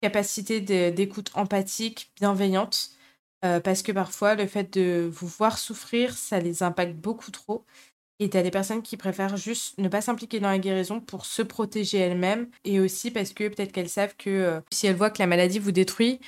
capacité 0.01 0.61
d'écoute 0.91 1.31
empathique, 1.33 2.11
bienveillante, 2.15 2.91
euh, 3.45 3.59
parce 3.59 3.81
que 3.81 3.91
parfois, 3.91 4.35
le 4.35 4.47
fait 4.47 4.73
de 4.73 5.09
vous 5.11 5.27
voir 5.27 5.57
souffrir, 5.57 6.17
ça 6.17 6.39
les 6.39 6.63
impacte 6.63 6.95
beaucoup 6.95 7.31
trop. 7.31 7.65
Et 8.19 8.29
tu 8.29 8.37
as 8.37 8.43
des 8.43 8.51
personnes 8.51 8.81
qui 8.81 8.97
préfèrent 8.97 9.37
juste 9.37 9.77
ne 9.77 9.89
pas 9.89 10.01
s'impliquer 10.01 10.39
dans 10.39 10.49
la 10.49 10.57
guérison 10.57 10.99
pour 10.99 11.25
se 11.25 11.43
protéger 11.43 11.99
elles-mêmes. 11.99 12.49
Et 12.63 12.79
aussi 12.79 13.11
parce 13.11 13.33
que 13.33 13.47
peut-être 13.47 13.71
qu'elles 13.71 13.89
savent 13.89 14.15
que 14.17 14.29
euh, 14.29 14.61
si 14.71 14.87
elles 14.87 14.95
voient 14.95 15.11
que 15.11 15.19
la 15.19 15.27
maladie 15.27 15.59
vous 15.59 15.71
détruit, 15.71 16.19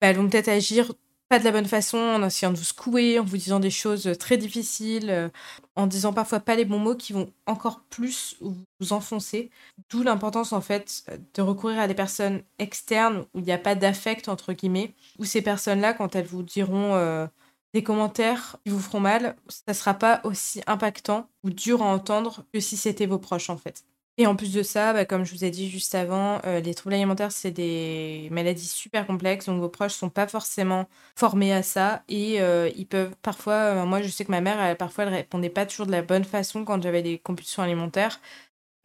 bah, 0.00 0.08
elles 0.08 0.16
vont 0.16 0.28
peut-être 0.28 0.48
agir 0.48 0.92
pas 1.32 1.38
de 1.38 1.44
la 1.44 1.52
bonne 1.52 1.64
façon, 1.64 1.96
en 1.96 2.26
essayant 2.26 2.52
de 2.52 2.58
vous 2.58 2.62
secouer, 2.62 3.18
en 3.18 3.24
vous 3.24 3.38
disant 3.38 3.58
des 3.58 3.70
choses 3.70 4.18
très 4.18 4.36
difficiles, 4.36 5.08
euh, 5.08 5.30
en 5.76 5.86
disant 5.86 6.12
parfois 6.12 6.40
pas 6.40 6.56
les 6.56 6.66
bons 6.66 6.78
mots 6.78 6.94
qui 6.94 7.14
vont 7.14 7.32
encore 7.46 7.80
plus 7.88 8.36
vous 8.42 8.92
enfoncer. 8.92 9.50
D'où 9.88 10.02
l'importance 10.02 10.52
en 10.52 10.60
fait 10.60 11.06
de 11.32 11.40
recourir 11.40 11.78
à 11.78 11.88
des 11.88 11.94
personnes 11.94 12.42
externes 12.58 13.24
où 13.32 13.38
il 13.38 13.44
n'y 13.44 13.52
a 13.52 13.56
pas 13.56 13.74
d'affect 13.74 14.28
entre 14.28 14.52
guillemets, 14.52 14.92
où 15.18 15.24
ces 15.24 15.40
personnes-là, 15.40 15.94
quand 15.94 16.14
elles 16.16 16.26
vous 16.26 16.42
diront 16.42 16.96
euh, 16.96 17.26
des 17.72 17.82
commentaires 17.82 18.58
qui 18.66 18.70
vous 18.70 18.80
feront 18.80 19.00
mal, 19.00 19.34
ça 19.48 19.72
sera 19.72 19.94
pas 19.94 20.20
aussi 20.24 20.60
impactant 20.66 21.30
ou 21.44 21.48
dur 21.48 21.80
à 21.80 21.86
entendre 21.86 22.44
que 22.52 22.60
si 22.60 22.76
c'était 22.76 23.06
vos 23.06 23.18
proches 23.18 23.48
en 23.48 23.56
fait. 23.56 23.86
Et 24.18 24.26
en 24.26 24.36
plus 24.36 24.52
de 24.52 24.62
ça, 24.62 24.92
bah, 24.92 25.06
comme 25.06 25.24
je 25.24 25.32
vous 25.34 25.42
ai 25.44 25.50
dit 25.50 25.70
juste 25.70 25.94
avant, 25.94 26.38
euh, 26.44 26.60
les 26.60 26.74
troubles 26.74 26.94
alimentaires, 26.94 27.32
c'est 27.32 27.50
des 27.50 28.28
maladies 28.30 28.66
super 28.68 29.06
complexes, 29.06 29.46
donc 29.46 29.58
vos 29.60 29.70
proches 29.70 29.94
sont 29.94 30.10
pas 30.10 30.26
forcément 30.28 30.86
formés 31.16 31.52
à 31.54 31.62
ça 31.62 32.02
et 32.08 32.40
euh, 32.42 32.68
ils 32.76 32.86
peuvent 32.86 33.14
parfois, 33.22 33.54
euh, 33.54 33.86
moi 33.86 34.02
je 34.02 34.08
sais 34.08 34.26
que 34.26 34.30
ma 34.30 34.42
mère, 34.42 34.60
elle, 34.60 34.76
parfois 34.76 35.04
elle 35.04 35.14
répondait 35.14 35.48
pas 35.48 35.64
toujours 35.64 35.86
de 35.86 35.92
la 35.92 36.02
bonne 36.02 36.24
façon 36.24 36.64
quand 36.66 36.82
j'avais 36.82 37.02
des 37.02 37.18
compulsions 37.18 37.62
alimentaires. 37.62 38.20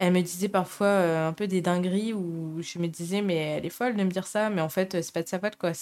Elle 0.00 0.12
me 0.14 0.22
disait 0.22 0.48
parfois 0.48 0.88
un 1.26 1.32
peu 1.32 1.46
des 1.48 1.60
dingueries 1.62 2.12
où 2.14 2.62
je 2.62 2.78
me 2.78 2.88
disais 2.88 3.22
mais 3.22 3.36
elle 3.36 3.66
est 3.66 3.70
folle 3.70 3.96
de 3.96 4.04
me 4.04 4.10
dire 4.10 4.26
ça, 4.28 4.50
mais 4.50 4.60
en 4.62 4.68
fait 4.68 5.02
c'est 5.02 5.12
pas 5.12 5.22
de 5.24 5.28
sa 5.28 5.40
faute 5.40 5.56
quoi. 5.56 5.72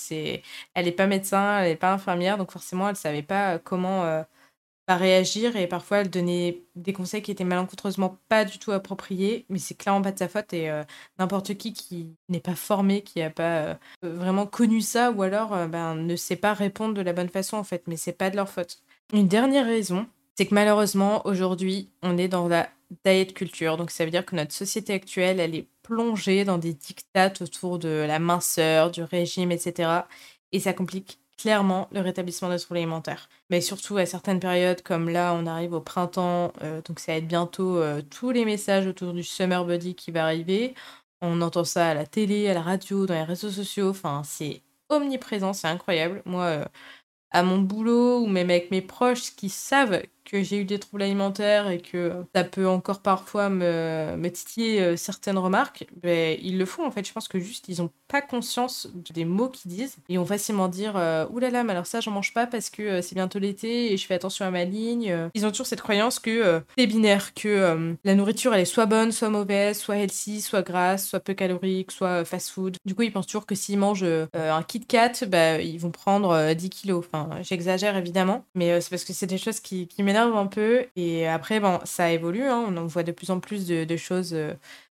Elle 0.74 0.88
est 0.88 0.92
pas 0.92 1.06
médecin, 1.06 1.60
elle 1.60 1.72
est 1.72 1.76
pas 1.76 1.92
infirmière, 1.92 2.38
donc 2.38 2.50
forcément 2.52 2.88
elle 2.88 2.96
savait 2.96 3.22
pas 3.22 3.58
comment 3.58 4.24
réagir 4.94 5.56
et 5.56 5.66
parfois 5.66 5.98
elle 5.98 6.10
donnait 6.10 6.62
des 6.76 6.92
conseils 6.92 7.20
qui 7.20 7.32
étaient 7.32 7.42
malencontreusement 7.42 8.18
pas 8.28 8.44
du 8.44 8.60
tout 8.60 8.70
appropriés, 8.70 9.44
mais 9.48 9.58
c'est 9.58 9.74
clairement 9.74 10.02
pas 10.02 10.12
de 10.12 10.18
sa 10.18 10.28
faute 10.28 10.52
et 10.52 10.70
euh, 10.70 10.84
n'importe 11.18 11.54
qui 11.54 11.72
qui 11.72 12.14
n'est 12.28 12.40
pas 12.40 12.54
formé, 12.54 13.02
qui 13.02 13.20
a 13.20 13.30
pas 13.30 13.62
euh, 13.62 13.74
vraiment 14.02 14.46
connu 14.46 14.80
ça 14.80 15.10
ou 15.10 15.22
alors 15.22 15.52
euh, 15.54 15.66
ben, 15.66 15.96
ne 15.96 16.14
sait 16.14 16.36
pas 16.36 16.54
répondre 16.54 16.94
de 16.94 17.00
la 17.00 17.12
bonne 17.12 17.28
façon 17.28 17.56
en 17.56 17.64
fait, 17.64 17.82
mais 17.88 17.96
c'est 17.96 18.12
pas 18.12 18.30
de 18.30 18.36
leur 18.36 18.48
faute. 18.48 18.78
Une 19.12 19.26
dernière 19.26 19.66
raison, 19.66 20.06
c'est 20.36 20.46
que 20.46 20.54
malheureusement 20.54 21.26
aujourd'hui 21.26 21.90
on 22.02 22.16
est 22.16 22.28
dans 22.28 22.46
la 22.46 22.68
diet 23.04 23.34
culture, 23.34 23.76
donc 23.76 23.90
ça 23.90 24.04
veut 24.04 24.12
dire 24.12 24.24
que 24.24 24.36
notre 24.36 24.52
société 24.52 24.92
actuelle 24.92 25.40
elle 25.40 25.56
est 25.56 25.66
plongée 25.82 26.44
dans 26.44 26.58
des 26.58 26.74
dictates 26.74 27.42
autour 27.42 27.80
de 27.80 28.04
la 28.06 28.20
minceur, 28.20 28.92
du 28.92 29.02
régime, 29.02 29.50
etc. 29.50 30.02
Et 30.52 30.60
ça 30.60 30.72
complique 30.72 31.18
clairement 31.36 31.88
le 31.92 32.00
rétablissement 32.00 32.48
des 32.50 32.58
troubles 32.58 32.78
alimentaires. 32.78 33.28
Mais 33.50 33.60
surtout 33.60 33.96
à 33.96 34.06
certaines 34.06 34.40
périodes, 34.40 34.82
comme 34.82 35.08
là, 35.08 35.34
on 35.34 35.46
arrive 35.46 35.72
au 35.74 35.80
printemps, 35.80 36.52
euh, 36.62 36.80
donc 36.82 36.98
ça 37.00 37.12
va 37.12 37.18
être 37.18 37.28
bientôt 37.28 37.76
euh, 37.76 38.02
tous 38.02 38.30
les 38.30 38.44
messages 38.44 38.86
autour 38.86 39.12
du 39.12 39.22
summer 39.22 39.64
body 39.64 39.94
qui 39.94 40.10
va 40.10 40.24
arriver. 40.24 40.74
On 41.22 41.40
entend 41.42 41.64
ça 41.64 41.88
à 41.90 41.94
la 41.94 42.06
télé, 42.06 42.48
à 42.48 42.54
la 42.54 42.62
radio, 42.62 43.06
dans 43.06 43.14
les 43.14 43.22
réseaux 43.24 43.50
sociaux. 43.50 43.90
Enfin, 43.90 44.22
c'est 44.24 44.62
omniprésent, 44.88 45.52
c'est 45.52 45.68
incroyable. 45.68 46.22
Moi, 46.26 46.44
euh, 46.44 46.64
à 47.30 47.42
mon 47.42 47.58
boulot 47.58 48.20
ou 48.20 48.26
même 48.26 48.50
avec 48.50 48.70
mes 48.70 48.82
proches 48.82 49.34
qui 49.36 49.48
savent 49.50 50.02
que 50.26 50.42
j'ai 50.42 50.58
eu 50.58 50.64
des 50.64 50.78
troubles 50.78 51.02
alimentaires 51.02 51.70
et 51.70 51.80
que 51.80 52.12
ça 52.34 52.44
peut 52.44 52.68
encore 52.68 53.00
parfois 53.00 53.48
me, 53.48 54.16
me 54.16 54.28
titiller 54.28 54.80
euh, 54.80 54.96
certaines 54.96 55.38
remarques, 55.38 55.86
ben, 56.02 56.36
ils 56.42 56.58
le 56.58 56.66
font 56.66 56.84
en 56.84 56.90
fait. 56.90 57.06
Je 57.06 57.12
pense 57.12 57.28
que 57.28 57.38
juste 57.38 57.68
ils 57.68 57.80
n'ont 57.80 57.90
pas 58.08 58.20
conscience 58.20 58.88
des 59.14 59.24
mots 59.24 59.48
qu'ils 59.48 59.70
disent. 59.70 59.96
Ils 60.08 60.18
vont 60.18 60.26
facilement 60.26 60.68
dire 60.68 60.94
euh, 60.96 61.26
oulala, 61.30 61.64
mais 61.64 61.72
alors 61.72 61.86
ça 61.86 62.00
j'en 62.00 62.10
mange 62.10 62.34
pas 62.34 62.46
parce 62.46 62.70
que 62.70 62.82
euh, 62.82 63.02
c'est 63.02 63.14
bientôt 63.14 63.38
l'été 63.38 63.92
et 63.92 63.96
je 63.96 64.06
fais 64.06 64.14
attention 64.14 64.44
à 64.44 64.50
ma 64.50 64.64
ligne. 64.64 65.14
Ils 65.34 65.46
ont 65.46 65.50
toujours 65.50 65.66
cette 65.66 65.80
croyance 65.80 66.18
que 66.18 66.60
c'est 66.76 66.86
binaire, 66.86 67.32
que 67.34 67.96
la 68.04 68.14
nourriture 68.14 68.54
elle 68.54 68.60
est 68.60 68.64
soit 68.64 68.86
bonne, 68.86 69.12
soit 69.12 69.30
mauvaise, 69.30 69.78
soit 69.78 69.96
healthy, 69.96 70.40
soit 70.40 70.62
grasse, 70.62 71.06
soit 71.06 71.20
peu 71.20 71.34
calorique, 71.34 71.92
soit 71.92 72.24
fast 72.24 72.50
food. 72.50 72.76
Du 72.84 72.94
coup, 72.94 73.02
ils 73.02 73.12
pensent 73.12 73.26
toujours 73.26 73.46
que 73.46 73.54
s'ils 73.54 73.78
mangent 73.78 74.04
un 74.34 74.62
Kit 74.62 74.80
Kat, 74.80 75.12
bah, 75.28 75.60
ils 75.60 75.78
vont 75.78 75.90
prendre 75.90 76.52
10 76.52 76.70
kilos. 76.70 77.04
Enfin, 77.06 77.30
j'exagère 77.42 77.96
évidemment, 77.96 78.44
mais 78.54 78.80
c'est 78.80 78.90
parce 78.90 79.04
que 79.04 79.12
c'est 79.12 79.26
des 79.26 79.38
choses 79.38 79.60
qui, 79.60 79.86
qui 79.86 80.02
un 80.22 80.46
peu. 80.46 80.86
Et 80.96 81.26
après, 81.26 81.60
bon, 81.60 81.80
ça 81.84 82.12
évolue. 82.12 82.44
Hein. 82.44 82.74
On 82.76 82.86
voit 82.86 83.02
de 83.02 83.12
plus 83.12 83.30
en 83.30 83.40
plus 83.40 83.66
de, 83.66 83.96
choses 83.96 84.34
euh, 84.34 84.54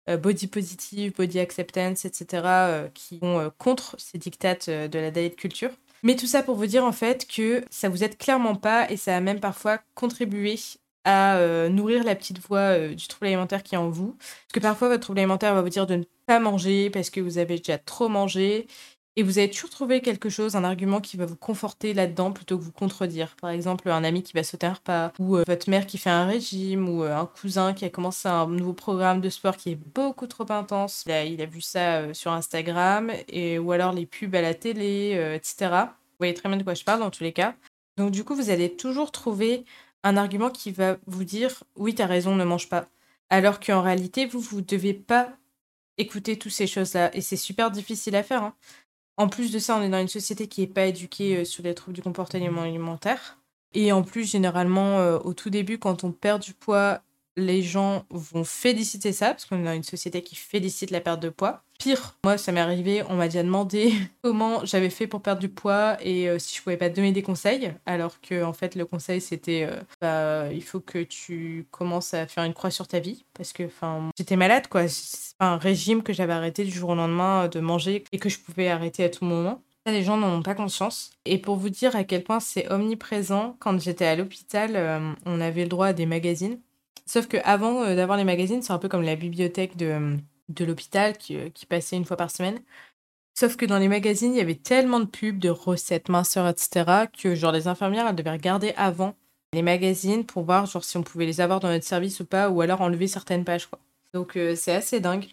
euh, 0.10 0.18
body 0.18 0.48
positive, 0.48 1.14
body 1.16 1.40
acceptance, 1.40 2.06
etc., 2.06 2.44
euh, 2.46 2.88
qui 2.94 3.20
vont 3.20 3.52
contre 3.58 3.96
ces 4.00 4.18
dictates 4.18 4.70
de 4.70 5.00
la 5.00 5.12
diet 5.12 5.36
culture. 5.36 5.72
Mais 6.04 6.16
tout 6.16 6.28
ça 6.28 6.44
pour 6.44 6.56
vous 6.56 6.68
dire 6.68 6.86
en 6.86 6.92
fait 6.92 7.28
que 7.28 7.64
ça 7.72 7.90
vous 7.90 8.04
aide 8.04 8.18
clairement 8.18 8.56
pas 8.56 8.90
et 8.92 8.98
ça 8.98 9.18
a 9.18 9.20
même 9.20 9.40
parfois 9.40 9.80
contribué 9.96 10.60
à 11.06 11.40
nourrir 11.70 12.04
la 12.04 12.16
petite 12.16 12.40
voix 12.40 12.78
du 12.90 13.08
trouble 13.08 13.28
alimentaire 13.28 13.64
qui 13.64 13.76
est 13.76 13.80
en 13.80 13.90
vous. 13.90 14.16
Parce 14.20 14.54
que 14.54 14.60
parfois 14.60 14.90
votre 14.90 15.02
trouble 15.02 15.20
alimentaire 15.20 15.56
va 15.56 15.62
vous 15.62 15.70
dire 15.70 15.88
de 15.88 15.96
ne 15.96 16.04
pas 16.28 16.40
manger 16.40 16.92
parce 16.92 17.10
que 17.10 17.20
vous 17.20 17.40
avez 17.40 17.58
déjà 17.58 17.80
trop 17.80 18.10
mangé 18.10 18.68
et 19.18 19.24
vous 19.24 19.40
avez 19.40 19.50
toujours 19.50 19.72
trouvé 19.72 20.00
quelque 20.02 20.30
chose, 20.30 20.56
un 20.56 20.64
argument 20.64 21.02
qui 21.02 21.18
va 21.18 21.26
vous 21.26 21.36
conforter 21.36 21.96
là-dedans 21.96 22.32
plutôt 22.32 22.56
que 22.60 22.64
vous 22.64 22.72
contredire. 22.72 23.36
Par 23.42 23.50
exemple, 23.50 23.90
un 23.90 24.04
ami 24.04 24.22
qui 24.22 24.34
va 24.34 24.44
sauter 24.44 24.68
un 24.68 24.74
repas, 24.74 25.12
ou 25.18 25.38
euh, 25.38 25.44
votre 25.48 25.72
mère 25.72 25.88
qui 25.88 25.98
fait 25.98 26.12
un 26.12 26.28
régime, 26.28 26.88
ou 26.88 27.04
euh, 27.04 27.18
un 27.18 27.26
cousin 27.26 27.74
qui 27.74 27.84
a 27.84 27.90
commencé 27.90 28.28
un 28.28 28.46
nouveau 28.46 28.74
programme 28.74 29.20
de 29.20 29.30
sport 29.30 29.58
qui 29.58 29.72
est 29.72 29.80
beaucoup 29.96 30.28
trop 30.28 30.46
intense. 30.52 31.04
Il 31.08 31.42
a, 31.42 31.46
vu 31.48 31.62
ça 31.62 31.98
euh, 31.98 32.14
sur 32.14 32.32
Instagram, 32.32 33.12
et, 33.28 33.58
ou 33.58 33.72
alors 33.72 33.92
les 33.92 34.06
pubs 34.06 34.36
à 34.36 34.42
la 34.42 34.54
télé, 34.54 35.14
etc. 35.34 35.72
Vous 35.72 36.20
voyez 36.20 36.36
très 36.36 36.48
bien 36.48 36.60
de 36.60 36.64
quoi 36.64 36.76
je 36.76 36.84
parle 36.84 37.00
dans 37.00 37.10
tous 37.10 37.24
les 37.24 37.34
cas. 37.34 37.56
Donc 37.98 38.12
du 38.12 38.24
coup, 38.24 38.36
vous 38.36 38.52
allez 38.52 38.76
toujours 38.76 39.12
trouver 39.12 39.66
un 40.04 40.16
argument 40.16 40.52
qui 40.52 40.70
va 40.72 40.98
vous 41.08 41.24
dire 41.24 41.64
oui, 41.76 41.96
t'as 41.96 42.06
raison, 42.06 42.36
ne 42.36 42.44
mange 42.44 42.70
pas. 42.70 42.86
Alors 43.32 43.60
qu'en 43.60 43.82
réalité, 43.82 44.28
vous, 44.28 44.40
vous 44.40 44.62
devez 44.62 44.94
pas 44.94 45.32
écouter 45.98 46.38
toutes 46.38 46.52
ces 46.52 46.68
choses-là. 46.68 47.10
Et 47.16 47.22
c'est 47.22 47.36
super 47.36 47.72
difficile 47.72 48.16
à 48.16 48.22
faire. 48.22 48.44
Hein. 48.44 48.54
En 49.18 49.28
plus 49.28 49.52
de 49.52 49.60
ça, 49.60 49.76
on 49.78 49.82
est 49.82 49.90
dans 49.90 50.00
une 50.00 50.08
société 50.08 50.48
qui 50.48 50.62
n'est 50.62 50.68
pas 50.68 50.86
éduquée 50.86 51.38
euh, 51.38 51.46
sur 51.46 51.64
les 51.64 51.74
troubles 51.74 51.96
du 51.96 52.04
comportement 52.04 52.62
alimentaire. 52.62 53.40
Et 53.74 53.92
en 53.92 54.04
plus, 54.04 54.30
généralement, 54.30 55.00
euh, 55.00 55.18
au 55.20 55.34
tout 55.34 55.50
début, 55.50 55.80
quand 55.80 56.04
on 56.04 56.12
perd 56.12 56.42
du 56.42 56.54
poids, 56.54 57.02
les 57.38 57.62
gens 57.62 58.06
vont 58.10 58.44
féliciter 58.44 59.14
ça, 59.14 59.28
parce 59.30 59.46
qu'on 59.46 59.62
est 59.62 59.66
dans 59.66 59.74
une 59.74 59.84
société 59.84 60.22
qui 60.22 60.36
félicite 60.36 60.92
la 60.92 61.00
perte 61.00 61.22
de 61.22 61.30
poids. 61.30 61.64
Pire, 61.80 62.18
moi, 62.24 62.38
ça 62.38 62.52
m'est 62.52 62.60
arrivé, 62.60 63.04
on 63.08 63.16
m'a 63.16 63.28
déjà 63.28 63.44
demandé 63.44 63.94
comment 64.24 64.66
j'avais 64.66 64.90
fait 64.90 65.08
pour 65.08 65.22
perdre 65.22 65.40
du 65.40 65.50
poids 65.50 65.96
et 66.02 66.28
euh, 66.28 66.40
si 66.40 66.58
je 66.58 66.64
pouvais 66.64 66.78
pas 66.78 66.90
donner 66.90 67.12
des 67.12 67.22
conseils, 67.22 67.72
alors 67.86 68.20
que 68.20 68.44
en 68.44 68.54
fait, 68.54 68.76
le 68.76 68.86
conseil 68.86 69.22
c'était 69.22 69.70
bah, 70.02 70.52
il 70.52 70.64
faut 70.64 70.80
que 70.80 71.04
tu 71.04 71.68
commences 71.72 72.14
à 72.14 72.28
faire 72.28 72.44
une 72.44 72.54
croix 72.54 72.72
sur 72.72 72.88
ta 72.88 73.00
vie, 73.00 73.24
parce 73.34 73.54
que 73.54 73.64
j'étais 74.18 74.36
malade, 74.36 74.68
quoi 74.68 74.88
un 75.40 75.58
régime 75.58 76.04
que 76.04 76.14
j'avais 76.14 76.34
arrêté 76.34 76.64
du 76.64 76.72
jour 76.72 76.92
au 76.92 76.96
lendemain 76.96 77.46
euh, 77.46 77.48
de 77.48 77.60
manger 77.60 78.04
et 78.12 78.20
que 78.20 78.30
je 78.30 78.40
pouvais 78.40 78.70
arrêter 78.70 79.04
à 79.04 79.10
tout 79.10 79.26
moment. 79.26 79.62
les 79.86 80.04
gens 80.04 80.18
n'en 80.18 80.38
ont 80.38 80.44
pas 80.44 80.56
conscience. 80.56 81.12
Et 81.26 81.38
pour 81.38 81.56
vous 81.56 81.70
dire 81.70 81.96
à 81.96 82.04
quel 82.04 82.24
point 82.24 82.40
c'est 82.40 82.70
omniprésent, 82.72 83.56
quand 83.60 83.80
j'étais 83.80 84.06
à 84.06 84.16
l'hôpital, 84.16 84.76
euh, 84.76 85.12
on 85.26 85.40
avait 85.42 85.64
le 85.64 85.70
droit 85.70 85.88
à 85.88 85.94
des 85.94 86.06
magazines. 86.06 86.60
Sauf 87.08 87.28
qu'avant 87.28 87.84
euh, 87.84 87.96
d'avoir 87.96 88.18
les 88.18 88.24
magazines, 88.24 88.62
c'est 88.62 88.74
un 88.74 88.78
peu 88.80 88.90
comme 88.90 89.02
la 89.04 89.16
bibliothèque 89.16 89.78
de, 89.78 90.18
de 90.50 90.66
l'hôpital 90.66 91.18
qui, 91.18 91.52
qui, 91.52 91.66
passait 91.66 91.96
une 91.96 92.06
fois 92.06 92.18
par 92.18 92.30
semaine. 92.30 92.60
Sauf 93.34 93.56
que 93.56 93.66
dans 93.66 93.78
les 93.78 93.88
magazines, 93.88 94.34
il 94.34 94.38
y 94.38 94.42
avait 94.42 94.56
tellement 94.56 95.00
de 95.00 95.06
pubs, 95.06 95.40
de 95.40 95.50
recettes, 95.50 96.10
minceurs, 96.10 96.48
etc., 96.48 97.08
que 97.22 97.36
genre 97.36 97.52
les 97.52 97.68
infirmières, 97.68 98.14
devaient 98.14 98.32
regarder 98.32 98.74
avant 98.78 99.16
les 99.54 99.62
magazines 99.62 100.26
pour 100.26 100.44
voir 100.44 100.66
genre 100.66 100.84
si 100.84 100.98
on 100.98 101.04
pouvait 101.04 101.26
les 101.26 101.40
avoir 101.42 101.60
dans 101.60 101.70
notre 101.70 101.86
service 101.86 102.20
ou 102.20 102.26
pas, 102.26 102.50
ou 102.50 102.62
alors 102.62 102.82
enlever 102.82 103.08
certaines 103.08 103.46
pages. 103.46 103.68
Quoi. 103.68 103.80
Donc 104.14 104.36
euh, 104.36 104.56
c'est 104.56 104.74
assez 104.74 105.00
dingue. 105.00 105.28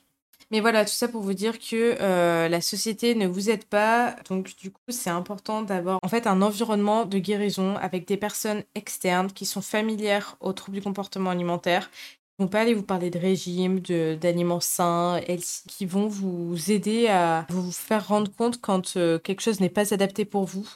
Mais 0.51 0.61
voilà, 0.61 0.85
tout 0.85 0.93
ça 0.93 1.09
pour 1.09 1.23
vous 1.23 1.35
dire 1.35 1.59
que 1.59 1.97
euh, 2.01 2.49
la 2.49 2.61
société 2.61 3.15
ne 3.15 3.27
vous 3.27 3.51
aide 3.51 3.65
pas. 3.65 4.17
Donc 4.29 4.57
du 4.57 4.71
coup, 4.71 4.81
c'est 4.89 5.11
important 5.11 5.63
d'avoir 5.63 5.99
en 6.03 6.09
fait 6.09 6.27
un 6.27 6.43
environnement 6.43 7.05
de 7.07 7.19
guérison 7.19 7.77
avec 7.77 8.07
des 8.07 8.17
personnes 8.17 8.63
externes 8.75 9.33
qui 9.33 9.47
sont 9.47 9.63
familières 9.63 10.37
aux 10.41 10.53
troubles 10.53 10.79
du 10.79 10.83
comportement 10.83 11.31
alimentaire. 11.31 11.91
Qui 11.91 12.43
vont 12.43 12.49
pas 12.49 12.63
aller 12.63 12.75
vous 12.75 12.83
parler 12.83 13.11
de 13.11 13.19
régime, 13.19 13.79
d'aliments 13.81 14.61
sains, 14.61 15.21
qui 15.69 15.87
vont 15.87 16.09
vous 16.09 16.73
aider 16.73 17.07
à 17.07 17.47
vous 17.49 17.71
faire 17.71 18.09
rendre 18.09 18.31
compte 18.35 18.61
quand 18.61 18.97
euh, 18.97 19.19
quelque 19.21 19.41
chose 19.41 19.61
n'est 19.61 19.69
pas 19.69 19.95
adapté 19.95 20.25
pour 20.25 20.45
vous 20.45 20.69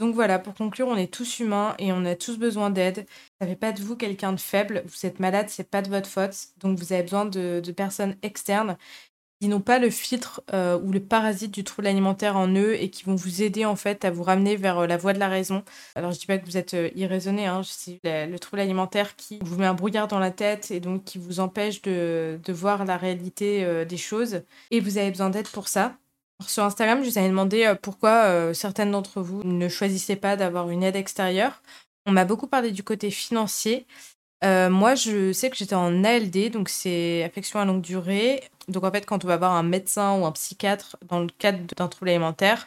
donc 0.00 0.14
voilà, 0.14 0.40
pour 0.40 0.54
conclure, 0.54 0.88
on 0.88 0.96
est 0.96 1.12
tous 1.12 1.38
humains 1.38 1.74
et 1.78 1.92
on 1.92 2.04
a 2.04 2.16
tous 2.16 2.36
besoin 2.36 2.70
d'aide. 2.70 3.06
Ça 3.40 3.46
fait 3.46 3.54
pas 3.56 3.72
de 3.72 3.80
vous 3.80 3.96
quelqu'un 3.96 4.32
de 4.32 4.40
faible, 4.40 4.82
vous 4.86 5.06
êtes 5.06 5.20
malade, 5.20 5.46
c'est 5.48 5.70
pas 5.70 5.82
de 5.82 5.88
votre 5.88 6.08
faute. 6.08 6.34
Donc 6.58 6.78
vous 6.78 6.92
avez 6.92 7.02
besoin 7.02 7.24
de, 7.26 7.62
personnes 7.76 8.16
externes 8.22 8.76
qui 9.40 9.48
n'ont 9.48 9.60
pas 9.60 9.78
le 9.78 9.90
filtre 9.90 10.42
euh, 10.52 10.78
ou 10.80 10.92
le 10.92 11.00
parasite 11.00 11.52
du 11.52 11.64
trouble 11.64 11.88
alimentaire 11.88 12.36
en 12.36 12.48
eux 12.48 12.74
et 12.80 12.90
qui 12.90 13.04
vont 13.04 13.14
vous 13.14 13.42
aider 13.42 13.64
en 13.64 13.76
fait 13.76 14.04
à 14.04 14.10
vous 14.10 14.22
ramener 14.22 14.56
vers 14.56 14.78
euh, 14.80 14.86
la 14.86 14.96
voie 14.96 15.12
de 15.12 15.18
la 15.18 15.28
raison. 15.28 15.64
Alors 15.96 16.12
je 16.12 16.18
dis 16.20 16.26
pas 16.26 16.38
que 16.38 16.46
vous 16.46 16.56
êtes 16.56 16.74
euh, 16.74 16.90
irraisonné, 16.94 17.46
hein, 17.46 17.62
c'est 17.64 18.00
le 18.04 18.38
trouble 18.38 18.60
alimentaire 18.60 19.16
qui 19.16 19.40
vous 19.42 19.58
met 19.58 19.66
un 19.66 19.74
brouillard 19.74 20.08
dans 20.08 20.18
la 20.20 20.30
tête 20.30 20.70
et 20.70 20.80
donc 20.80 21.04
qui 21.04 21.18
vous 21.18 21.40
empêche 21.40 21.82
de 21.82 22.40
voir 22.48 22.84
la 22.84 22.96
réalité 22.96 23.84
des 23.84 23.96
choses 23.96 24.42
et 24.70 24.80
vous 24.80 24.98
avez 24.98 25.10
besoin 25.10 25.30
d'aide 25.30 25.48
pour 25.48 25.68
ça 25.68 25.96
Sur 26.48 26.64
Instagram, 26.64 27.02
je 27.02 27.10
vous 27.10 27.18
avais 27.18 27.28
demandé 27.28 27.74
pourquoi 27.82 28.54
certaines 28.54 28.90
d'entre 28.90 29.20
vous 29.20 29.42
ne 29.44 29.68
choisissaient 29.68 30.16
pas 30.16 30.36
d'avoir 30.36 30.70
une 30.70 30.82
aide 30.82 30.96
extérieure. 30.96 31.62
On 32.06 32.12
m'a 32.12 32.24
beaucoup 32.24 32.46
parlé 32.46 32.70
du 32.70 32.82
côté 32.82 33.10
financier. 33.10 33.86
moi, 34.42 34.94
je 34.94 35.32
sais 35.32 35.50
que 35.50 35.56
j'étais 35.56 35.74
en 35.74 36.04
ALD, 36.04 36.50
donc 36.50 36.68
c'est 36.68 37.22
affection 37.24 37.60
à 37.60 37.64
longue 37.64 37.80
durée. 37.80 38.42
Donc 38.68 38.84
en 38.84 38.90
fait, 38.90 39.06
quand 39.06 39.24
on 39.24 39.28
va 39.28 39.36
voir 39.36 39.52
un 39.52 39.62
médecin 39.62 40.18
ou 40.18 40.24
un 40.24 40.32
psychiatre 40.32 40.96
dans 41.08 41.20
le 41.20 41.28
cadre 41.38 41.60
d'un 41.76 41.88
trouble 41.88 42.10
alimentaire, 42.10 42.66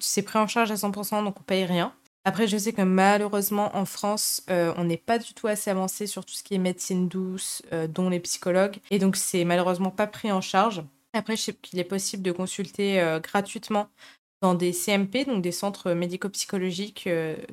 c'est 0.00 0.22
pris 0.22 0.38
en 0.38 0.46
charge 0.46 0.70
à 0.70 0.74
100%, 0.74 1.24
donc 1.24 1.40
on 1.40 1.42
paye 1.42 1.64
rien. 1.64 1.92
Après, 2.24 2.48
je 2.48 2.56
sais 2.56 2.72
que 2.72 2.82
malheureusement, 2.82 3.76
en 3.76 3.84
France, 3.84 4.42
euh, 4.50 4.74
on 4.76 4.84
n'est 4.84 4.96
pas 4.96 5.18
du 5.18 5.32
tout 5.32 5.46
assez 5.46 5.70
avancé 5.70 6.08
sur 6.08 6.24
tout 6.24 6.34
ce 6.34 6.42
qui 6.42 6.54
est 6.54 6.58
médecine 6.58 7.08
douce, 7.08 7.62
euh, 7.72 7.86
dont 7.86 8.08
les 8.08 8.18
psychologues. 8.18 8.78
Et 8.90 8.98
donc, 8.98 9.14
c'est 9.14 9.44
malheureusement 9.44 9.90
pas 9.90 10.08
pris 10.08 10.32
en 10.32 10.40
charge. 10.40 10.82
Après, 11.16 11.36
je 11.36 11.42
sais 11.42 11.54
qu'il 11.54 11.78
est 11.78 11.84
possible 11.84 12.22
de 12.22 12.32
consulter 12.32 13.00
euh, 13.00 13.20
gratuitement 13.20 13.88
dans 14.42 14.54
des 14.54 14.72
CMP, 14.72 15.24
donc 15.26 15.42
des 15.42 15.52
centres 15.52 15.92
médico-psychologiques, 15.92 17.08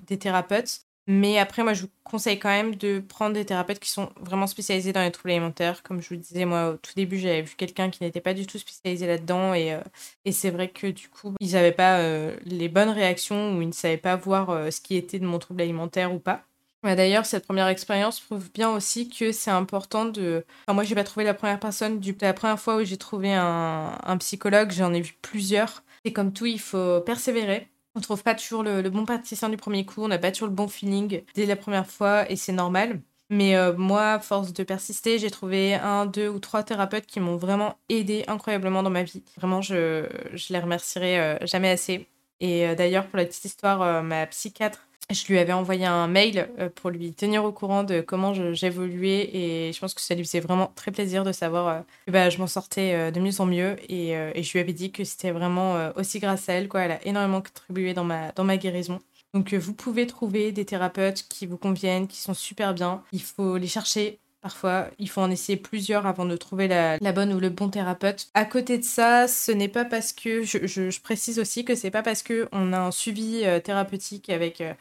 des 0.08 0.20
thérapeutes. 0.20 0.86
Mais 1.08 1.38
après, 1.38 1.64
moi, 1.64 1.74
je 1.74 1.82
vous 1.84 1.90
conseille 2.06 2.40
quand 2.40 2.50
même 2.50 2.76
de 2.76 3.00
prendre 3.02 3.34
des 3.34 3.46
thérapeutes 3.46 3.80
qui 3.80 3.90
sont 3.90 4.10
vraiment 4.22 4.48
spécialisés 4.48 4.94
dans 4.94 5.02
les 5.02 5.12
troubles 5.12 5.32
alimentaires. 5.32 5.84
Comme 5.84 6.02
je 6.02 6.08
vous 6.08 6.16
le 6.16 6.22
disais, 6.22 6.46
moi, 6.46 6.70
au 6.70 6.78
tout 6.78 6.94
début, 6.96 7.18
j'avais 7.20 7.42
vu 7.42 7.56
quelqu'un 7.58 7.90
qui 7.90 8.02
n'était 8.04 8.22
pas 8.22 8.34
du 8.34 8.48
tout 8.48 8.58
spécialisé 8.58 9.06
là-dedans. 9.06 9.54
Et, 9.54 9.74
euh, 9.74 9.82
et 10.24 10.32
c'est 10.32 10.50
vrai 10.50 10.70
que 10.70 10.88
du 10.88 11.10
coup, 11.10 11.36
ils 11.42 11.52
n'avaient 11.54 11.74
pas 11.74 12.00
euh, 12.00 12.38
les 12.46 12.70
bonnes 12.70 12.90
réactions 12.90 13.58
ou 13.58 13.62
ils 13.62 13.68
ne 13.68 13.74
savaient 13.74 13.98
pas 13.98 14.16
voir 14.16 14.50
euh, 14.50 14.72
ce 14.72 14.80
qui 14.80 14.96
était 14.96 15.20
de 15.20 15.26
mon 15.26 15.40
trouble 15.40 15.62
alimentaire 15.62 16.14
ou 16.14 16.20
pas. 16.20 16.46
D'ailleurs, 16.84 17.26
cette 17.26 17.46
première 17.46 17.68
expérience 17.68 18.20
prouve 18.20 18.52
bien 18.52 18.70
aussi 18.70 19.10
que 19.10 19.32
c'est 19.32 19.52
important 19.52 20.06
de. 20.06 20.46
Enfin, 20.68 20.74
moi, 20.74 20.84
j'ai 20.84 20.96
pas 20.96 21.04
trouvé 21.04 21.26
la 21.26 21.34
première 21.34 21.60
personne. 21.60 22.02
La 22.22 22.34
première 22.34 22.60
fois 22.60 22.78
où 22.78 22.84
j'ai 22.84 22.98
trouvé 22.98 23.34
un, 23.34 24.18
psychologue, 24.20 24.72
j'en 24.72 24.94
ai 24.94 25.02
vu 25.02 25.14
plusieurs. 25.22 25.84
Et 26.06 26.12
comme 26.12 26.34
tout, 26.34 26.46
il 26.46 26.60
faut 26.60 27.00
persévérer. 27.02 27.70
On 27.96 28.02
trouve 28.02 28.24
pas 28.24 28.36
toujours 28.36 28.64
le, 28.64 28.82
bon 28.90 29.06
praticien 29.06 29.50
du 29.50 29.58
premier 29.58 29.86
coup, 29.86 30.04
on 30.04 30.08
n'a 30.08 30.18
pas 30.18 30.32
toujours 30.32 30.48
le 30.48 30.54
bon 30.56 30.68
feeling 30.68 31.22
dès 31.36 31.46
la 31.46 31.56
première 31.56 31.88
fois 31.88 32.30
et 32.30 32.36
c'est 32.36 32.52
normal. 32.52 33.00
Mais 33.30 33.56
euh, 33.56 33.74
moi, 33.76 34.20
force 34.20 34.52
de 34.54 34.64
persister, 34.64 35.20
j'ai 35.20 35.32
trouvé 35.32 35.76
un, 35.76 36.06
deux 36.06 36.28
ou 36.28 36.40
trois 36.40 36.64
thérapeutes 36.64 37.06
qui 37.06 37.20
m'ont 37.20 37.38
vraiment 37.38 37.78
aidé 37.90 38.24
incroyablement 38.28 38.84
dans 38.84 38.90
ma 38.90 39.04
vie. 39.04 39.24
Vraiment, 39.38 39.62
je, 39.62 40.08
je 40.34 40.54
les 40.54 40.60
remercierai 40.60 41.20
euh, 41.20 41.38
jamais 41.46 41.70
assez. 41.70 42.08
Et 42.40 42.68
euh, 42.68 42.76
d'ailleurs, 42.76 43.08
pour 43.08 43.18
la 43.18 43.26
petite 43.26 43.46
histoire, 43.46 44.04
ma 44.04 44.26
psychiatre 44.28 44.88
je 45.12 45.28
lui 45.28 45.38
avais 45.38 45.54
envoyé 45.54 45.86
un 45.86 46.08
mail 46.08 46.50
euh, 46.60 46.70
pour 46.70 46.90
lui 46.90 47.14
tenir 47.14 47.44
au 47.44 47.52
courant 47.52 47.84
de 47.84 48.02
comment 48.02 48.34
j'évoluais 48.54 49.30
et 49.36 49.74
je 49.74 49.80
pense 49.80 49.94
que 49.94 50.02
ça 50.02 50.16
lui 50.16 50.24
faisait 50.24 50.40
vraiment 50.40 50.72
très 50.76 50.92
plaisir 50.92 51.24
de 51.24 51.32
savoir 51.32 51.68
euh, 51.68 51.80
que 52.08 52.12
bah, 52.12 52.30
je 52.30 52.38
m'en 52.38 52.48
sortais 52.48 52.94
euh, 52.94 53.12
de 53.12 53.20
mieux 53.20 53.40
en 53.42 53.46
mieux 53.46 53.76
et, 53.90 54.14
je 54.44 54.52
lui 54.52 54.60
avais 54.60 54.74
dit 54.74 54.92
que 54.92 55.04
c'était 55.04 55.32
vraiment 55.32 55.92
aussi 55.96 56.20
grâce 56.20 56.50
à 56.50 56.54
elle 56.54 56.68
quoi. 56.68 56.82
Elle 56.82 56.92
a 56.92 57.06
énormément 57.08 57.42
contribué 57.42 57.94
dans 57.94 58.04
ma 58.04 58.32
dans 58.34 58.44
ma 58.44 58.58
guérison. 58.58 59.00
Donc 59.34 59.54
vous 59.54 59.74
pouvez 59.74 60.06
trouver 60.06 60.52
des 60.52 60.66
thérapeutes 60.66 61.26
qui 61.30 61.46
vous 61.46 61.58
conviennent 61.58 62.08
qui 62.08 62.18
sont 62.18 62.34
super 62.34 62.74
bien. 62.74 63.02
Il 63.12 63.22
faut 63.22 63.58
les 63.58 63.68
chercher 63.68 64.20
Parfois, 64.44 64.90
il 65.00 65.10
faut 65.10 65.22
en 65.22 65.32
essayer 65.32 65.58
plusieurs 65.58 66.06
avant 66.06 66.26
de 66.26 66.36
trouver 66.36 66.68
la, 66.68 66.98
bonne 67.14 67.32
ou 67.32 67.40
le 67.40 67.50
bon 67.50 67.70
thérapeute. 67.70 68.28
À 68.34 68.44
côté 68.44 68.78
de 68.78 68.84
ça, 68.84 69.26
ce 69.30 69.54
n'est 69.54 69.70
pas 69.70 69.86
parce 69.86 70.12
que, 70.12 70.44
je, 70.44 71.00
précise 71.00 71.40
aussi 71.40 71.64
que 71.64 71.76
c'est 71.76 71.92
pas 71.92 72.04
parce 72.04 72.24
que 72.24 72.50
on 72.52 72.74
a 72.74 72.78
un 72.78 72.92
suivi 72.92 73.46
euh, 73.46 73.62
thérapeutique 73.62 74.30
avec 74.30 74.60
euh, 74.60 74.74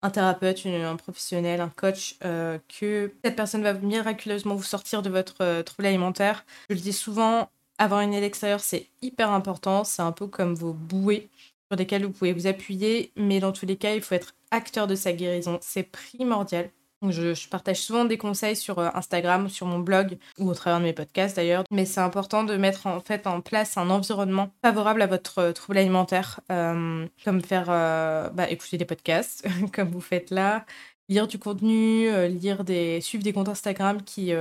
un 0.00 0.08
thérapeute, 0.08 0.64
un 0.64 0.96
professionnel, 0.96 1.60
un 1.60 1.68
coach, 1.68 2.16
euh, 2.24 2.56
que 2.80 3.12
cette 3.22 3.36
personne 3.36 3.62
va 3.62 3.74
miraculeusement 3.74 4.54
vous 4.54 4.62
sortir 4.62 5.02
de 5.02 5.10
votre 5.10 5.60
trouble 5.64 5.84
alimentaire. 5.84 6.46
Je 6.70 6.74
le 6.74 6.80
dis 6.80 6.94
souvent, 6.94 7.50
avoir 7.76 8.00
une 8.00 8.14
aide 8.14 8.24
extérieure, 8.24 8.60
c'est 8.60 8.86
hyper 9.02 9.32
important. 9.32 9.84
C'est 9.84 10.00
un 10.00 10.12
peu 10.12 10.28
comme 10.28 10.54
vos 10.54 10.72
bouées 10.72 11.28
sur 11.70 11.76
lesquelles 11.78 12.06
vous 12.06 12.12
pouvez 12.12 12.32
vous 12.32 12.46
appuyer, 12.46 13.12
mais 13.16 13.38
dans 13.38 13.52
tous 13.52 13.66
les 13.66 13.76
cas, 13.76 13.94
il 13.94 14.00
faut 14.00 14.14
être 14.14 14.32
acteur 14.50 14.86
de 14.86 14.94
sa 14.94 15.12
guérison. 15.12 15.58
C'est 15.60 15.82
primordial. 15.82 16.70
Je, 17.08 17.48
partage 17.48 17.78
souvent 17.78 18.04
des 18.04 18.18
conseils 18.18 18.56
sur 18.56 18.78
euh, 18.78 18.90
Instagram, 18.94 19.48
sur 19.48 19.66
mon 19.66 19.78
blog 19.78 20.18
ou 20.38 20.50
au 20.50 20.54
travers 20.54 20.80
de 20.80 20.84
mes 20.84 20.92
podcasts 20.92 21.36
d'ailleurs. 21.36 21.64
Mais 21.70 21.86
c'est 21.86 22.00
important 22.00 22.44
de 22.44 22.56
mettre 22.56 22.86
en 22.86 23.00
fait 23.00 23.26
en 23.26 23.40
place 23.40 23.78
un 23.78 23.88
environnement 23.88 24.50
favorable 24.62 25.00
à 25.00 25.06
votre 25.06 25.38
euh, 25.38 25.52
trouble 25.52 25.78
alimentaire, 25.78 26.40
euh, 26.52 27.06
comme 27.24 27.40
faire 27.40 27.66
bah, 27.66 28.50
écouter 28.50 28.76
des 28.76 28.84
podcasts 28.84 29.46
comme 29.72 29.88
vous 29.88 30.00
faites 30.00 30.30
là, 30.30 30.66
lire 31.08 31.26
du 31.26 31.38
contenu, 31.38 32.10
lire 32.28 32.64
des, 32.64 33.00
suivre 33.00 33.24
des 33.24 33.32
comptes 33.32 33.48
Instagram 33.48 34.02
qui 34.02 34.32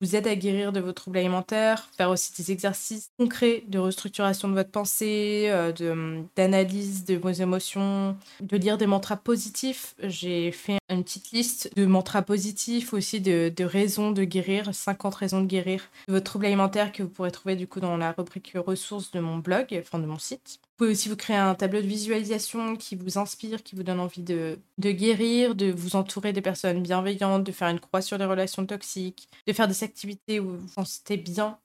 vous 0.00 0.16
aide 0.16 0.26
à 0.26 0.34
guérir 0.34 0.72
de 0.72 0.80
vos 0.80 0.92
troubles 0.92 1.18
alimentaires, 1.18 1.88
faire 1.96 2.10
aussi 2.10 2.32
des 2.36 2.52
exercices 2.52 3.10
concrets 3.18 3.64
de 3.68 3.78
restructuration 3.78 4.48
de 4.48 4.54
votre 4.54 4.70
pensée, 4.70 5.46
euh, 5.48 6.22
d'analyse 6.36 7.04
de, 7.04 7.16
vos 7.16 7.30
émotions, 7.30 8.16
de 8.40 8.56
lire 8.56 8.78
des 8.78 8.86
mantras 8.86 9.16
positifs. 9.16 9.94
J'ai 10.02 10.52
fait 10.52 10.78
une 10.88 11.04
petite 11.04 11.32
liste 11.32 11.70
de 11.76 11.86
mantras 11.86 12.22
positifs, 12.22 12.92
aussi 12.92 13.20
de, 13.20 13.52
de, 13.54 13.64
raisons 13.64 14.10
de 14.10 14.24
guérir, 14.24 14.74
50 14.74 15.14
raisons 15.14 15.40
de 15.40 15.46
guérir 15.46 15.88
de 16.08 16.14
votre 16.14 16.24
trouble 16.24 16.46
alimentaire 16.46 16.92
que 16.92 17.02
vous 17.02 17.08
pourrez 17.08 17.30
trouver 17.30 17.56
du 17.56 17.66
coup 17.66 17.80
dans 17.80 17.96
la 17.96 18.12
rubrique 18.12 18.52
ressources 18.54 19.10
de 19.10 19.20
mon 19.20 19.38
blog, 19.38 19.66
enfin 19.80 19.98
de 19.98 20.06
mon 20.06 20.18
site. 20.18 20.60
Vous 20.62 20.86
pouvez 20.86 20.92
aussi 20.92 21.10
vous 21.10 21.16
créer 21.16 21.36
un 21.36 21.54
tableau 21.54 21.82
de 21.82 21.86
visualisation 21.86 22.74
qui 22.74 22.96
vous 22.96 23.18
inspire, 23.18 23.62
qui 23.62 23.76
vous 23.76 23.82
donne 23.82 24.00
envie 24.00 24.22
de, 24.22 24.58
de 24.78 24.90
guérir, 24.90 25.54
de 25.54 25.70
vous 25.70 25.94
entourer 25.94 26.32
des 26.32 26.40
personnes 26.40 26.82
bienveillantes, 26.82 27.44
de 27.44 27.52
faire 27.52 27.68
une 27.68 27.80
croix 27.80 28.00
sur 28.00 28.16
les 28.16 28.24
relations 28.24 28.64
toxiques, 28.64 29.28
de 29.46 29.52
faire 29.52 29.68
des 29.68 29.74
où 30.40 30.56
vous 30.56 30.68
sentez 30.68 31.16
bien, 31.16 31.58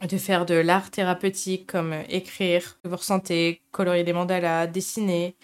de 0.00 0.18
faire 0.18 0.46
de 0.46 0.54
l'art 0.54 0.90
thérapeutique 0.90 1.66
comme 1.66 1.92
euh, 1.92 2.02
écrire, 2.08 2.80
que 2.82 2.88
vous 2.88 2.96
ressentez, 2.96 3.62
colorier 3.70 4.04
des 4.04 4.12
mandalas, 4.12 4.66
dessiner. 4.66 5.36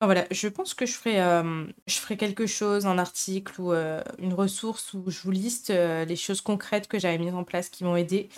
voilà, 0.00 0.26
je 0.30 0.48
pense 0.48 0.74
que 0.74 0.86
je 0.86 0.92
ferai, 0.94 1.20
euh, 1.22 1.66
je 1.86 1.96
ferai 1.98 2.16
quelque 2.16 2.46
chose, 2.46 2.86
un 2.86 2.98
article 2.98 3.60
ou 3.60 3.72
euh, 3.72 4.02
une 4.18 4.34
ressource 4.34 4.94
où 4.94 5.10
je 5.10 5.20
vous 5.22 5.30
liste 5.30 5.70
les 5.70 6.16
choses 6.16 6.40
concrètes 6.40 6.88
que 6.88 6.98
j'avais 6.98 7.18
mises 7.18 7.34
en 7.34 7.44
place 7.44 7.68
qui 7.68 7.84
m'ont 7.84 7.96
aidé. 7.96 8.28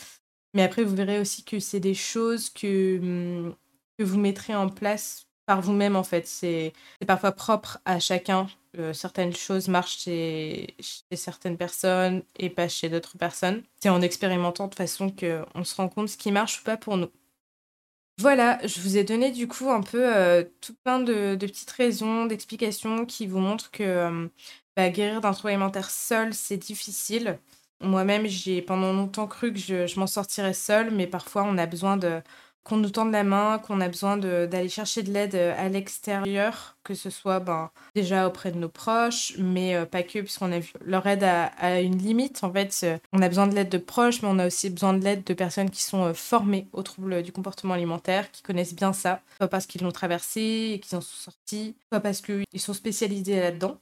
Mais 0.54 0.62
après, 0.62 0.84
vous 0.84 0.96
verrez 0.96 1.20
aussi 1.20 1.44
que 1.44 1.60
c'est 1.60 1.80
des 1.80 1.94
choses 1.94 2.50
que, 2.50 2.98
hum, 2.98 3.54
que 3.98 4.04
vous 4.04 4.18
mettrez 4.18 4.54
en 4.54 4.68
place 4.68 5.26
par 5.46 5.60
vous-même 5.62 5.96
en 5.96 6.04
fait. 6.04 6.26
C'est 6.26 6.72
parfois 7.06 7.32
propre 7.32 7.78
à 7.84 8.00
chacun. 8.00 8.48
Euh, 8.78 8.94
certaines 8.94 9.35
choses 9.35 9.68
marchent 9.68 9.98
chez, 9.98 10.74
certaines 11.14 11.58
personnes 11.58 12.22
et 12.38 12.48
pas 12.48 12.68
chez 12.68 12.88
d'autres 12.88 13.18
personnes. 13.18 13.62
C'est 13.80 13.90
en 13.90 14.00
expérimentant 14.00 14.66
de 14.66 14.74
façon 14.74 15.11
qu'on 15.11 15.64
se 15.64 15.74
rend 15.74 15.88
compte 15.90 16.08
ce 16.08 16.16
qui 16.16 16.32
marche 16.32 16.61
ou 16.61 16.64
pas 16.64 16.78
pour 16.78 16.96
nous. 16.96 17.11
Voilà, 18.18 18.58
je 18.66 18.80
vous 18.80 18.96
ai 18.96 19.04
donné 19.04 19.30
du 19.30 19.48
coup 19.48 19.70
un 19.70 19.82
peu 19.82 20.14
euh, 20.16 20.44
tout 20.61 20.74
plein 20.85 21.00
de, 21.00 21.37
petites 21.38 21.70
raisons, 21.70 22.26
d'explications 22.26 23.04
qui 23.04 23.26
vous 23.26 23.40
montrent 23.40 23.70
que 23.70 23.82
euh, 23.82 24.28
bah, 24.76 24.88
guérir 24.90 25.20
d'un 25.20 25.32
trouble 25.32 25.50
alimentaire 25.50 25.90
seul, 25.90 26.32
c'est 26.32 26.56
difficile. 26.56 27.38
Moi-même, 27.80 28.26
j'ai 28.26 28.62
pendant 28.62 28.92
longtemps 28.92 29.26
cru 29.26 29.52
que 29.52 29.58
je, 29.58 29.87
je 29.87 29.98
m'en 29.98 30.06
sortirais 30.06 30.54
seule, 30.54 30.90
mais 30.92 31.06
parfois 31.06 31.42
on 31.44 31.58
a 31.58 31.66
besoin 31.66 31.96
de, 31.96 32.22
qu'on 32.64 32.77
nous 32.77 32.90
tende 32.90 33.12
la 33.12 33.25
main, 33.25 33.59
qu'on 33.59 33.81
a 33.81 33.88
besoin 33.88 34.16
d'aller 34.16 34.68
chercher 34.68 35.03
de 35.03 35.12
l'aide 35.12 35.35
euh, 35.35 35.55
à 35.57 35.68
l'extérieur, 35.68 36.77
que 36.85 36.94
ce 36.94 37.11
soit 37.11 37.40
ben, 37.40 37.70
déjà 37.94 38.27
auprès 38.27 38.53
de 38.53 38.59
nos 38.59 38.68
proches, 38.68 39.35
mais 39.38 39.75
euh, 39.75 39.85
pas 39.85 40.03
que, 40.03 40.20
puisqu'on 40.20 40.53
a 40.53 40.61
vu 40.61 40.72
leur 40.85 41.07
aide 41.07 41.25
à, 41.25 41.81
une 41.81 41.98
limite. 41.98 42.44
En 42.44 42.53
fait, 42.53 42.81
euh, 42.85 42.98
on 43.12 43.22
a 43.22 43.29
besoin 43.29 43.46
de 43.46 43.55
l'aide 43.55 43.68
de 43.68 43.79
proches, 43.79 44.22
mais 44.22 44.29
on 44.31 44.38
a 44.38 44.46
aussi 44.46 44.70
besoin 44.70 44.94
de 44.94 45.03
l'aide 45.03 45.25
de 45.25 45.35
personnes 45.35 45.70
qui 45.70 45.83
sont 45.83 46.14
formées 46.14 46.68
aux 46.72 46.83
troubles 46.83 47.22
du 47.22 47.33
comportement 47.33 47.75
alimentaire, 47.75 48.31
qui 48.31 48.42
connaissent 48.42 48.75
bien 48.75 48.92
ça, 48.92 49.20
soit 49.38 49.48
parce 49.48 49.66
qu'ils 49.66 49.83
l'ont 49.83 49.92
traversé 49.92 50.72
et 50.75 50.81
qu'ils 50.81 50.96
en 50.96 51.01
sont 51.01 51.31
sortis, 51.31 51.75
soit 51.90 52.01
parce 52.01 52.20
qu'ils 52.20 52.44
sont 52.59 52.75
spécialisés 52.75 53.40
là-dedans. 53.40 53.79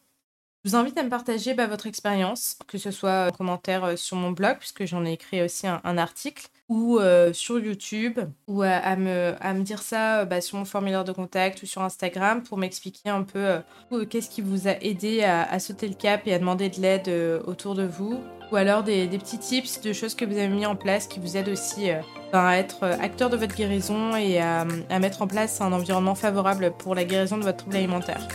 Je 0.64 0.70
vous 0.70 0.77
invite 0.77 0.99
à 0.99 1.03
me 1.03 1.09
partager 1.09 1.55
bah, 1.55 1.66
votre 1.66 1.87
expérience, 1.87 2.57
que 2.66 2.77
ce 2.77 2.90
soit 2.90 3.29
en 3.29 3.31
commentaire 3.31 3.96
sur 3.96 4.16
mon 4.16 4.31
blog, 4.31 4.59
puisque 4.59 4.85
j'en 4.85 5.05
ai 5.07 5.12
écrit 5.12 5.42
aussi 5.42 5.66
un 5.66 5.99
article, 5.99 6.49
ou 6.70 7.01
euh, 7.01 7.33
sur 7.33 7.59
YouTube, 7.59 8.20
ou 8.46 8.62
à, 8.62 8.94
me, 8.94 9.62
dire 9.62 9.83
ça 9.83 10.20
euh, 10.20 10.25
bah, 10.25 10.40
sur 10.40 10.57
mon 10.57 10.64
formulaire 10.64 11.05
de 11.05 11.11
contact 11.11 11.62
ou 11.64 11.66
sur 11.66 11.83
Instagram 11.83 12.42
pour 12.44 12.59
m'expliquer 12.59 13.11
un 13.11 13.25
peu 13.25 13.61
euh, 13.92 14.05
qu'est-ce 14.09 14.31
qui 14.31 14.40
vous 14.40 14.68
a 14.68 14.77
aidé 14.81 15.25
à, 15.25 15.59
sauter 15.59 15.88
le 15.88 15.94
cap 15.94 16.23
et 16.27 16.33
à 16.33 16.38
demander 16.38 16.70
de 16.70 16.81
l'aide 16.81 17.42
autour 17.44 17.75
de 17.75 17.83
vous. 17.83 18.20
Ou 18.53 18.57
alors 18.57 18.85
des, 18.85 19.07
petits 19.09 19.38
tips 19.38 19.81
de 19.81 19.92
choses 19.92 20.14
que 20.14 20.25
vous 20.25 20.37
avez 20.37 20.49
mis 20.49 20.64
en 20.64 20.77
place 20.77 21.09
qui 21.09 21.18
vous 21.18 21.37
aident 21.37 21.51
aussi 21.51 21.88
ben, 22.33 22.44
à 22.44 22.57
être 22.57 22.85
acteur 22.85 23.31
de 23.31 23.37
votre 23.37 23.55
guérison 23.55 24.16
et 24.16 24.40
à 24.40 24.64
mettre 25.01 25.23
en 25.23 25.27
place 25.27 25.61
un 25.61 25.73
environnement 25.73 26.14
favorable 26.14 26.73
pour 26.79 26.94
la 26.94 27.05
guérison 27.05 27.37
de 27.37 27.44
votre 27.44 27.59
trouble 27.59 27.77
alimentaire. 27.77 28.27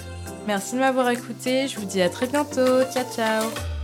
Merci 0.48 0.76
de 0.76 0.80
m'avoir 0.80 1.10
écouté, 1.10 1.68
je 1.68 1.80
vous 1.80 1.86
dis 1.86 2.02
à 2.02 2.10
très 2.10 2.28
bientôt, 2.28 2.84
ciao 2.94 3.04
ciao 3.16 3.75